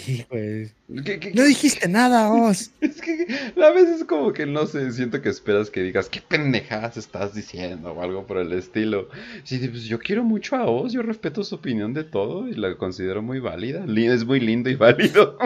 [0.09, 0.71] Sí, güey.
[0.87, 2.71] no dijiste nada, vos.
[2.81, 3.27] es que
[3.63, 7.91] a veces como que no sé, siento que esperas que digas qué pendejadas estás diciendo
[7.91, 9.09] o algo por el estilo.
[9.43, 12.75] Sí, pues yo quiero mucho a Oz, yo respeto su opinión de todo y la
[12.75, 13.85] considero muy válida.
[13.87, 15.37] Es muy lindo y válido.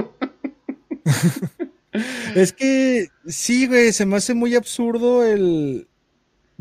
[2.36, 5.88] es que sí, güey, se me hace muy absurdo el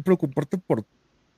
[0.02, 0.84] preocuparte por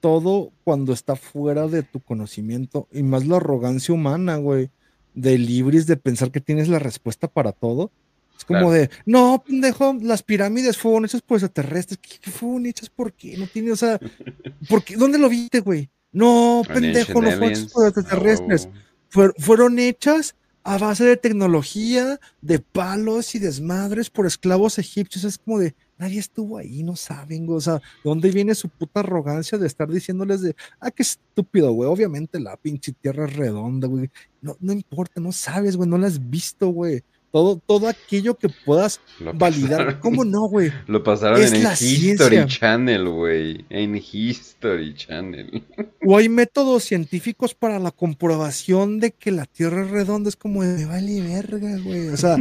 [0.05, 4.69] todo cuando está fuera de tu conocimiento y más la arrogancia humana, güey
[5.15, 7.91] de libres de pensar que tienes la respuesta para todo.
[8.37, 11.99] Es como de, no, pendejo, las pirámides fueron hechas por extraterrestres.
[11.99, 13.37] ¿Qué, fueron hechas por qué?
[13.39, 13.99] No tiene, o sea,
[14.69, 15.89] ¿por ¿dónde lo viste, güey?
[16.13, 18.69] No, pendejo, no fueron hechas por extraterrestres.
[19.09, 25.25] fueron hechas a base de tecnología, de palos y desmadres por esclavos egipcios.
[25.25, 29.59] Es como de, nadie estuvo ahí, no saben, o sea, ¿dónde viene su puta arrogancia
[29.59, 31.89] de estar diciéndoles de, ah, qué estúpido, güey?
[31.89, 34.11] Obviamente la pinche tierra es redonda, güey.
[34.41, 37.03] No, no importa, no sabes, güey, no la has visto, güey
[37.35, 39.01] todo, todo aquello que puedas
[39.35, 39.99] validar.
[39.99, 40.71] ¿Cómo no, güey?
[40.87, 43.65] Lo pasaron en History Channel, güey.
[43.71, 45.65] En History Channel.
[46.07, 50.29] O hay métodos científicos para la comprobación de que la Tierra es redonda.
[50.29, 52.07] Es como de vale verga, güey.
[52.11, 52.37] O sea,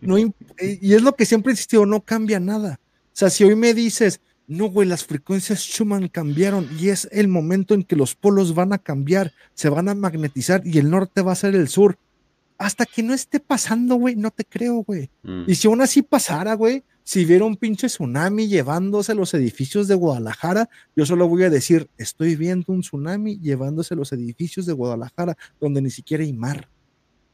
[0.00, 0.32] no, y
[0.94, 2.80] es lo que siempre he insistido, no cambia nada.
[3.12, 7.28] O sea, si hoy me dices, no, güey, las frecuencias Schumann cambiaron y es el
[7.28, 11.22] momento en que los polos van a cambiar, se van a magnetizar y el norte
[11.22, 11.98] va a ser el sur
[12.58, 15.08] hasta que no esté pasando, güey, no te creo, güey.
[15.22, 15.44] Mm.
[15.46, 19.94] Y si aún así pasara, güey, si viera un pinche tsunami llevándose los edificios de
[19.94, 25.38] Guadalajara, yo solo voy a decir, estoy viendo un tsunami llevándose los edificios de Guadalajara,
[25.58, 26.68] donde ni siquiera hay mar.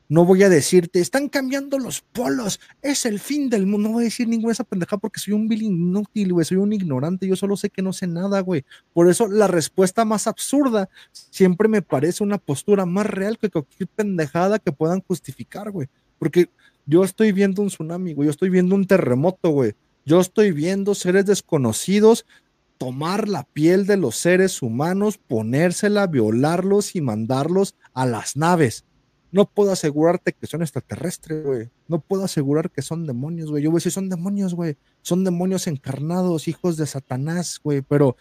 [0.08, 3.88] No voy a decirte, están cambiando los polos, es el fin del mundo.
[3.88, 6.72] No voy a decir ninguna esa pendejada porque soy un vil inútil, güey, soy un
[6.72, 7.26] ignorante.
[7.26, 8.64] Yo solo sé que no sé nada, güey.
[8.92, 13.88] Por eso la respuesta más absurda siempre me parece una postura más real que cualquier
[13.88, 15.88] pendejada que puedan justificar, güey.
[16.20, 16.50] Porque
[16.86, 19.74] yo estoy viendo un tsunami, güey, yo estoy viendo un terremoto, güey.
[20.04, 22.26] Yo estoy viendo seres desconocidos
[22.78, 28.84] tomar la piel de los seres humanos, ponérsela, violarlos y mandarlos a las naves
[29.36, 31.68] no puedo asegurarte que son extraterrestres, güey.
[31.88, 33.62] No puedo asegurar que son demonios, güey.
[33.62, 34.78] Yo voy a decir, son demonios, güey.
[35.02, 37.82] Son demonios encarnados, hijos de Satanás, güey.
[37.82, 38.16] Pero,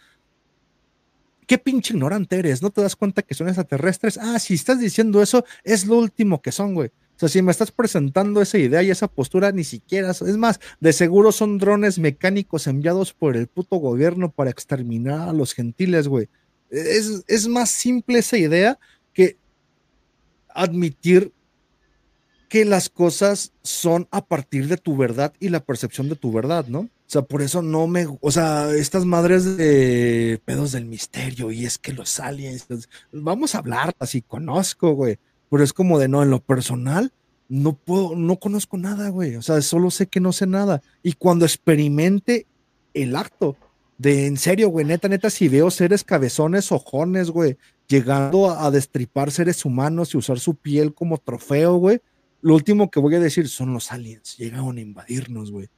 [1.48, 2.62] qué pinche ignorante eres.
[2.62, 4.18] ¿No te das cuenta que son extraterrestres?
[4.18, 6.90] Ah, si estás diciendo eso, es lo último que son, güey.
[6.90, 10.12] O sea, si me estás presentando esa idea y esa postura, ni siquiera.
[10.12, 15.34] Es más, de seguro son drones mecánicos enviados por el puto gobierno para exterminar a
[15.34, 16.28] los gentiles, güey.
[16.70, 18.78] Es, es más simple esa idea
[19.14, 19.38] que
[20.56, 21.32] admitir
[22.50, 26.68] que las cosas son a partir de tu verdad y la percepción de tu verdad,
[26.68, 26.80] ¿no?
[26.80, 31.66] O sea, por eso no me, o sea, estas madres de pedos del misterio y
[31.66, 32.66] es que los aliens,
[33.12, 35.20] vamos a hablar así, conozco, güey,
[35.50, 37.12] pero es como de no, en lo personal,
[37.48, 40.82] no puedo, no conozco nada, güey, o sea, solo sé que no sé nada.
[41.04, 42.48] Y cuando experimente
[42.96, 43.56] el acto
[43.98, 49.32] de, en serio, güey, neta, neta, si veo seres cabezones, ojones, güey, llegando a, destripar
[49.32, 52.02] seres humanos y usar su piel como trofeo, güey,
[52.42, 55.70] lo último que voy a decir son los aliens, llegaron a invadirnos, güey.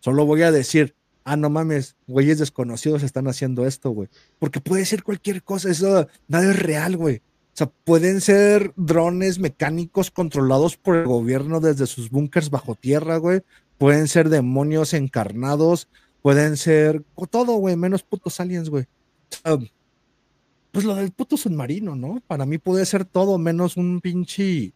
[0.00, 4.08] Solo voy a decir, ah, no mames, güeyes desconocidos están haciendo esto, güey.
[4.38, 7.16] Porque puede ser cualquier cosa, eso nada es real, güey.
[7.16, 13.16] O sea, pueden ser drones mecánicos controlados por el gobierno desde sus búnkers bajo tierra,
[13.18, 13.42] güey.
[13.78, 15.88] Pueden ser demonios encarnados,
[16.20, 18.84] pueden ser todo, güey, menos putos aliens, güey.
[18.84, 19.58] O sea,
[20.74, 22.20] pues lo del puto submarino, ¿no?
[22.26, 24.72] Para mí puede ser todo menos un pinche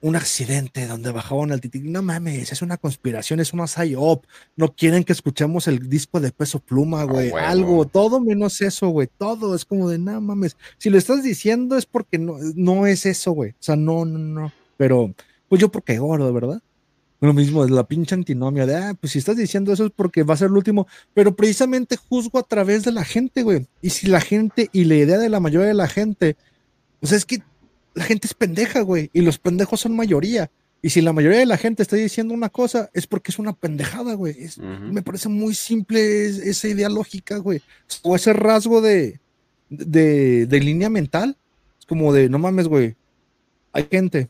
[0.00, 1.90] un accidente donde bajaban el Titanic.
[1.90, 4.24] No mames, es una conspiración, es una psyop.
[4.56, 7.30] No quieren que escuchemos el disco de peso pluma, güey.
[7.32, 9.10] Algo, todo menos eso, güey.
[9.18, 10.56] Todo es como de, no mames.
[10.78, 13.50] Si lo estás diciendo es porque no, no es eso, güey.
[13.50, 14.52] O sea, no, no, no.
[14.78, 15.12] Pero,
[15.50, 16.62] pues yo porque gordo, ¿verdad?
[17.20, 20.22] Lo mismo, es la pinche antinomia de, ah, pues si estás diciendo eso es porque
[20.22, 23.66] va a ser el último, pero precisamente juzgo a través de la gente, güey.
[23.82, 26.36] Y si la gente y la idea de la mayoría de la gente,
[27.00, 27.42] o sea, es que
[27.94, 30.48] la gente es pendeja, güey, y los pendejos son mayoría.
[30.80, 33.52] Y si la mayoría de la gente está diciendo una cosa, es porque es una
[33.52, 34.36] pendejada, güey.
[34.58, 37.60] Me parece muy simple esa idea lógica, güey.
[38.02, 39.18] O ese rasgo de,
[39.68, 41.36] de, de, línea mental.
[41.80, 42.94] Es como de, no mames, güey.
[43.72, 44.28] Hay gente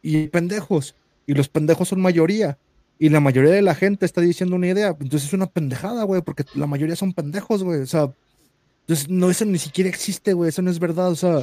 [0.00, 0.94] y pendejos.
[1.28, 2.58] Y los pendejos son mayoría.
[2.98, 4.96] Y la mayoría de la gente está diciendo una idea.
[4.98, 7.82] Entonces es una pendejada, güey, porque la mayoría son pendejos, güey.
[7.82, 8.10] O sea,
[8.80, 10.48] entonces no, eso ni siquiera existe, güey.
[10.48, 11.10] Eso no es verdad.
[11.10, 11.42] O sea,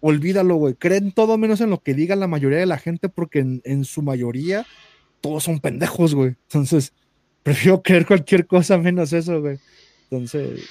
[0.00, 0.72] olvídalo, güey.
[0.72, 4.00] Creen todo menos en lo que diga la mayoría de la gente porque en, su
[4.00, 4.64] mayoría
[5.20, 6.34] todos son pendejos, güey.
[6.48, 6.94] Entonces,
[7.42, 9.58] prefiero creer cualquier cosa menos eso, güey.
[10.04, 10.62] Entonces,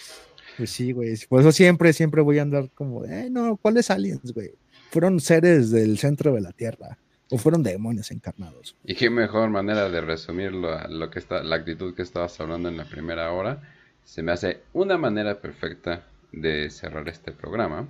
[0.57, 1.15] pues sí, güey.
[1.29, 4.49] Por eso siempre, siempre voy a andar como, eh, no, ¿cuáles aliens, güey?
[4.89, 6.97] Fueron seres del centro de la Tierra.
[7.37, 8.75] Fueron demonios encarnados.
[8.83, 12.69] Y qué mejor manera de resumirlo a lo que está, la actitud que estabas hablando
[12.69, 13.61] en la primera hora.
[14.03, 17.87] Se me hace una manera perfecta de cerrar este programa.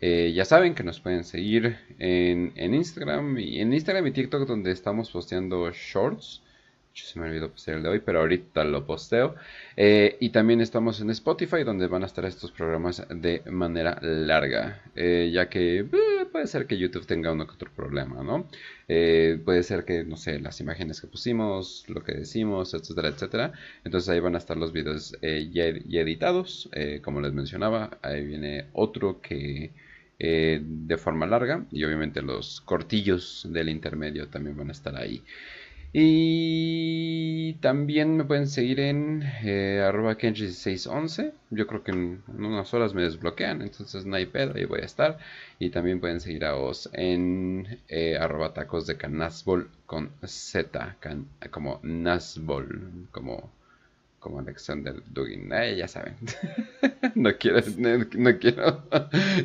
[0.00, 4.70] Eh, ya saben que nos pueden seguir en, Instagram y en Instagram y TikTok donde
[4.70, 6.42] estamos posteando shorts.
[7.04, 9.34] Se me olvidó postear el de hoy, pero ahorita lo posteo.
[9.76, 14.82] Eh, y también estamos en Spotify donde van a estar estos programas de manera larga.
[14.94, 15.84] Eh, ya que
[16.32, 18.48] puede ser que YouTube tenga uno que otro problema, ¿no?
[18.86, 23.52] puede ser que, no sé, las imágenes que pusimos, lo que decimos, etcétera, etcétera.
[23.84, 26.70] Entonces ahí van a estar los videos ya, editados.
[27.02, 29.72] como les mencionaba, ahí viene otro que
[30.18, 35.22] eh, de forma larga y obviamente los cortillos del intermedio también van a estar ahí.
[35.98, 41.32] Y también me pueden seguir en eh, arroba kenji1611.
[41.48, 44.84] Yo creo que en, unas horas me desbloquean, entonces no hay pedo, ahí voy a
[44.84, 45.16] estar.
[45.58, 50.96] Y también pueden seguir a vos en eh, arroba tacos de canasbol con Z,
[51.50, 53.50] como Nasbol, como
[54.20, 55.50] como Alexander Dugin.
[55.54, 56.16] Eh, ya saben.
[57.14, 58.82] no quiero, no, quiero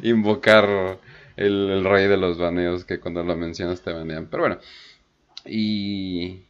[0.04, 1.00] invocar
[1.38, 4.26] el, rey de los baneos que cuando lo mencionas te banean.
[4.26, 4.58] Pero bueno.
[5.46, 6.44] Y...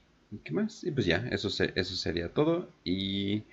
[0.43, 0.83] ¿Qué más?
[0.83, 2.69] Y pues ya, eso, eso sería todo.
[2.85, 3.43] Y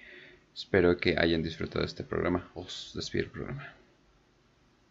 [0.55, 2.51] espero que hayan disfrutado este programa.
[2.55, 3.78] Os despido el programa.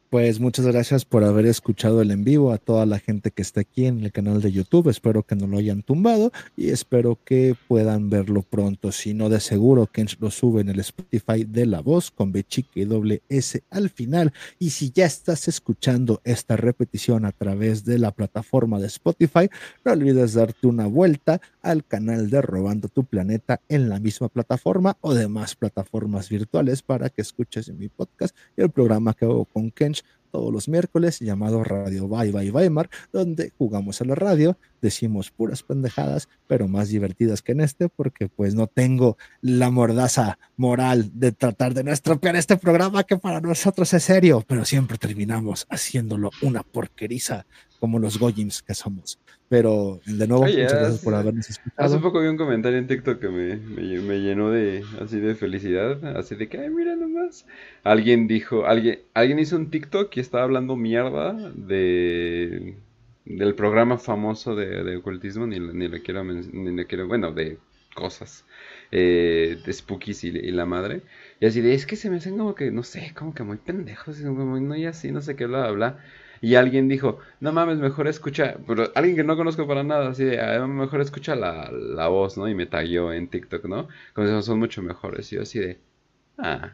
[0.09, 3.59] Pues muchas gracias por haber escuchado el en vivo a toda la gente que está
[3.59, 4.87] aquí en el canal de YouTube.
[4.87, 8.93] Espero que no lo hayan tumbado y espero que puedan verlo pronto.
[8.93, 12.45] Si no, de seguro que lo sube en el Spotify de La Voz con B
[12.73, 14.31] y doble S al final.
[14.59, 19.49] Y si ya estás escuchando esta repetición a través de la plataforma de Spotify,
[19.83, 24.95] no olvides darte una vuelta al canal de Robando tu Planeta en la misma plataforma
[25.01, 29.69] o demás plataformas virtuales para que escuches mi podcast y el programa que hago con
[29.69, 29.97] Kench
[30.37, 35.63] todos los miércoles llamado Radio Bye Bye Weimar, donde jugamos a la radio, decimos puras
[35.63, 41.31] pendejadas, pero más divertidas que en este, porque pues no tengo la mordaza moral de
[41.31, 46.29] tratar de no estropear este programa que para nosotros es serio, pero siempre terminamos haciéndolo
[46.43, 47.47] una porqueriza
[47.79, 49.17] como los Goyins que somos.
[49.49, 51.87] Pero de nuevo, muchas gracias por habernos escuchado.
[51.87, 56.03] Hace poco vi un comentario en TikTok que me, me, llenó de así de felicidad,
[56.17, 57.45] así de que, ay, mira nomás.
[57.83, 62.75] Alguien dijo, alguien, alguien hizo un TikTok y estaba hablando mierda de
[63.23, 67.57] del programa famoso de, de ocultismo, ni, ni le quiero, ni le quiero, bueno, de
[67.97, 68.45] cosas,
[68.91, 71.01] eh, de Spookies y, la madre.
[71.39, 73.57] Y así de, es que se me hacen como que, no sé, como que muy
[73.57, 75.99] pendejos, como no y así, no sé qué, bla, bla, bla.
[76.41, 80.23] Y alguien dijo, no mames, mejor escucha, pero alguien que no conozco para nada, así
[80.25, 82.47] de, ah, mejor escucha la, la voz, ¿no?
[82.47, 83.87] Y me tagueó en TikTok, ¿no?
[84.13, 85.29] Como son mucho mejores.
[85.29, 85.79] Yo así de,
[86.37, 86.73] ah.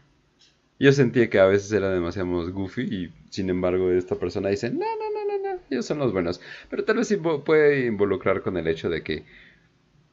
[0.80, 4.80] Yo sentía que a veces era demasiado goofy y sin embargo esta persona dice, no,
[4.80, 6.42] no, no, no, no, ellos son los buenos.
[6.70, 9.26] Pero tal vez sí puede involucrar con el hecho de que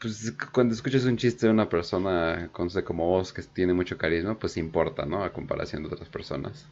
[0.01, 2.51] pues cuando escuchas un chiste de una persona
[2.85, 5.23] como vos que tiene mucho carisma, pues importa, ¿no?
[5.25, 6.67] A comparación de otras personas.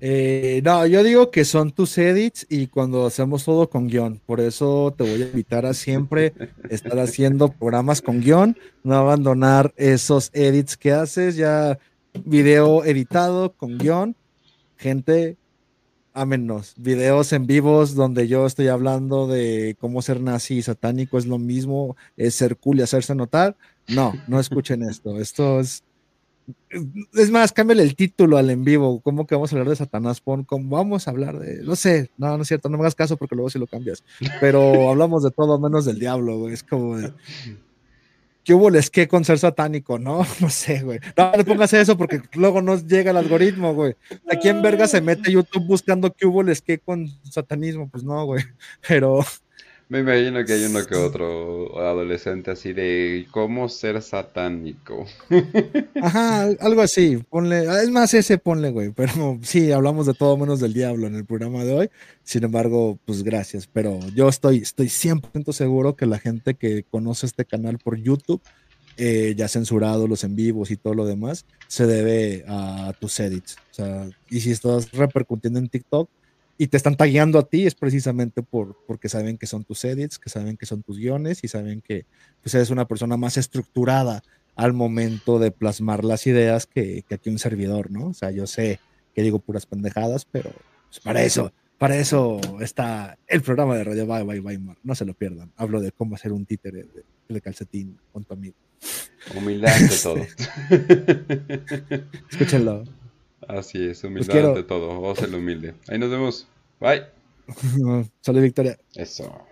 [0.00, 4.20] Eh, no, yo digo que son tus edits y cuando hacemos todo con guion.
[4.26, 6.34] Por eso te voy a invitar a siempre
[6.68, 11.78] estar haciendo programas con guion, no abandonar esos edits que haces, ya
[12.24, 14.16] video editado con guion.
[14.76, 15.36] Gente,
[16.12, 16.74] ámenos.
[16.76, 21.38] Videos en vivos donde yo estoy hablando de cómo ser nazi y satánico es lo
[21.38, 23.56] mismo, es ser cool y hacerse notar.
[23.88, 25.20] No, no escuchen esto.
[25.20, 25.82] Esto es
[27.14, 29.00] es más, cámbiale el título al en vivo.
[29.00, 30.20] ¿Cómo que vamos a hablar de Satanás?
[30.20, 31.62] Pon, ¿cómo vamos a hablar de.?
[31.62, 34.04] No sé, no, no es cierto, no me hagas caso porque luego sí lo cambias.
[34.40, 34.60] Pero
[34.90, 36.54] hablamos de todo menos del diablo, güey.
[36.54, 37.12] Es como de.
[38.44, 39.98] ¿Qué hubo les que con ser satánico?
[39.98, 41.00] No, no sé, güey.
[41.16, 43.96] No le pongas eso porque luego no llega el algoritmo, güey.
[44.30, 47.88] Aquí en verga se mete YouTube buscando qué hubo les que con satanismo.
[47.88, 48.44] Pues no, güey.
[48.86, 49.20] Pero.
[49.88, 55.04] Me imagino que hay uno que otro adolescente así de cómo ser satánico.
[56.02, 57.18] Ajá, algo así.
[57.28, 58.90] Ponle, es más ese ponle, güey.
[58.92, 61.90] Pero sí, hablamos de todo menos del diablo en el programa de hoy.
[62.22, 63.66] Sin embargo, pues gracias.
[63.66, 68.40] Pero yo estoy, estoy 100% seguro que la gente que conoce este canal por YouTube,
[68.96, 73.56] eh, ya censurado los en vivos y todo lo demás, se debe a tus edits.
[73.70, 76.08] O sea, y si estás repercutiendo en TikTok,
[76.56, 80.18] y te están tagueando a ti es precisamente por, porque saben que son tus edits,
[80.18, 82.06] que saben que son tus guiones y saben que
[82.42, 84.22] pues, eres una persona más estructurada
[84.54, 88.06] al momento de plasmar las ideas que, que aquí un servidor, ¿no?
[88.06, 88.78] O sea, yo sé
[89.14, 90.50] que digo puras pendejadas, pero
[90.88, 95.04] pues, para eso, para eso está el programa de Radio Bye Bye Bye No se
[95.04, 95.52] lo pierdan.
[95.56, 96.86] Hablo de cómo hacer un títere
[97.28, 98.56] de, calcetín con tu amigo.
[99.34, 100.16] Humildad de todo.
[102.30, 102.84] Escúchenlo.
[103.48, 105.00] Así es, humildad ante todo.
[105.00, 105.74] Vos el humilde.
[105.88, 106.46] Ahí nos vemos.
[106.80, 107.04] Bye.
[108.20, 108.78] Salud, Victoria.
[108.94, 109.46] Eso.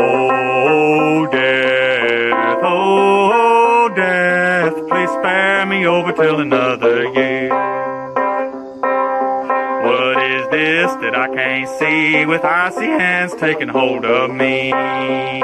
[0.00, 6.38] Oh, death, oh, death, please spare me over till.
[11.58, 14.72] Can't see with icy hands taking hold of me.
[14.72, 15.42] I'm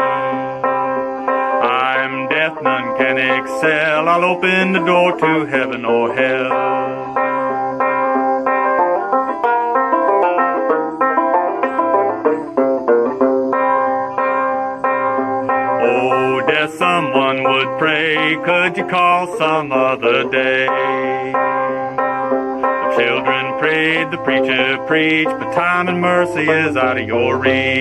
[2.28, 4.09] death, none can excel.
[4.09, 6.53] I'll open the door to heaven or hell.
[15.82, 16.41] Oh,
[16.78, 18.36] someone would pray.
[18.45, 20.66] Could you call some other day?
[22.86, 27.81] The Children prayed, the preacher preached, but time and mercy is out of your reach.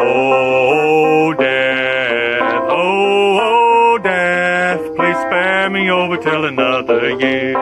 [0.00, 7.56] Oh, death, oh, oh, death, please spare me over till another year.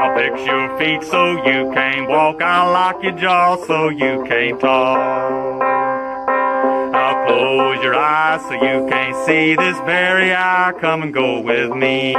[0.00, 4.58] I'll fix your feet so you can't walk, I'll lock your jaw so you can't
[4.58, 5.62] talk.
[6.94, 10.72] I'll close your eyes so you can't see this very hour.
[10.72, 12.14] Come and go with me.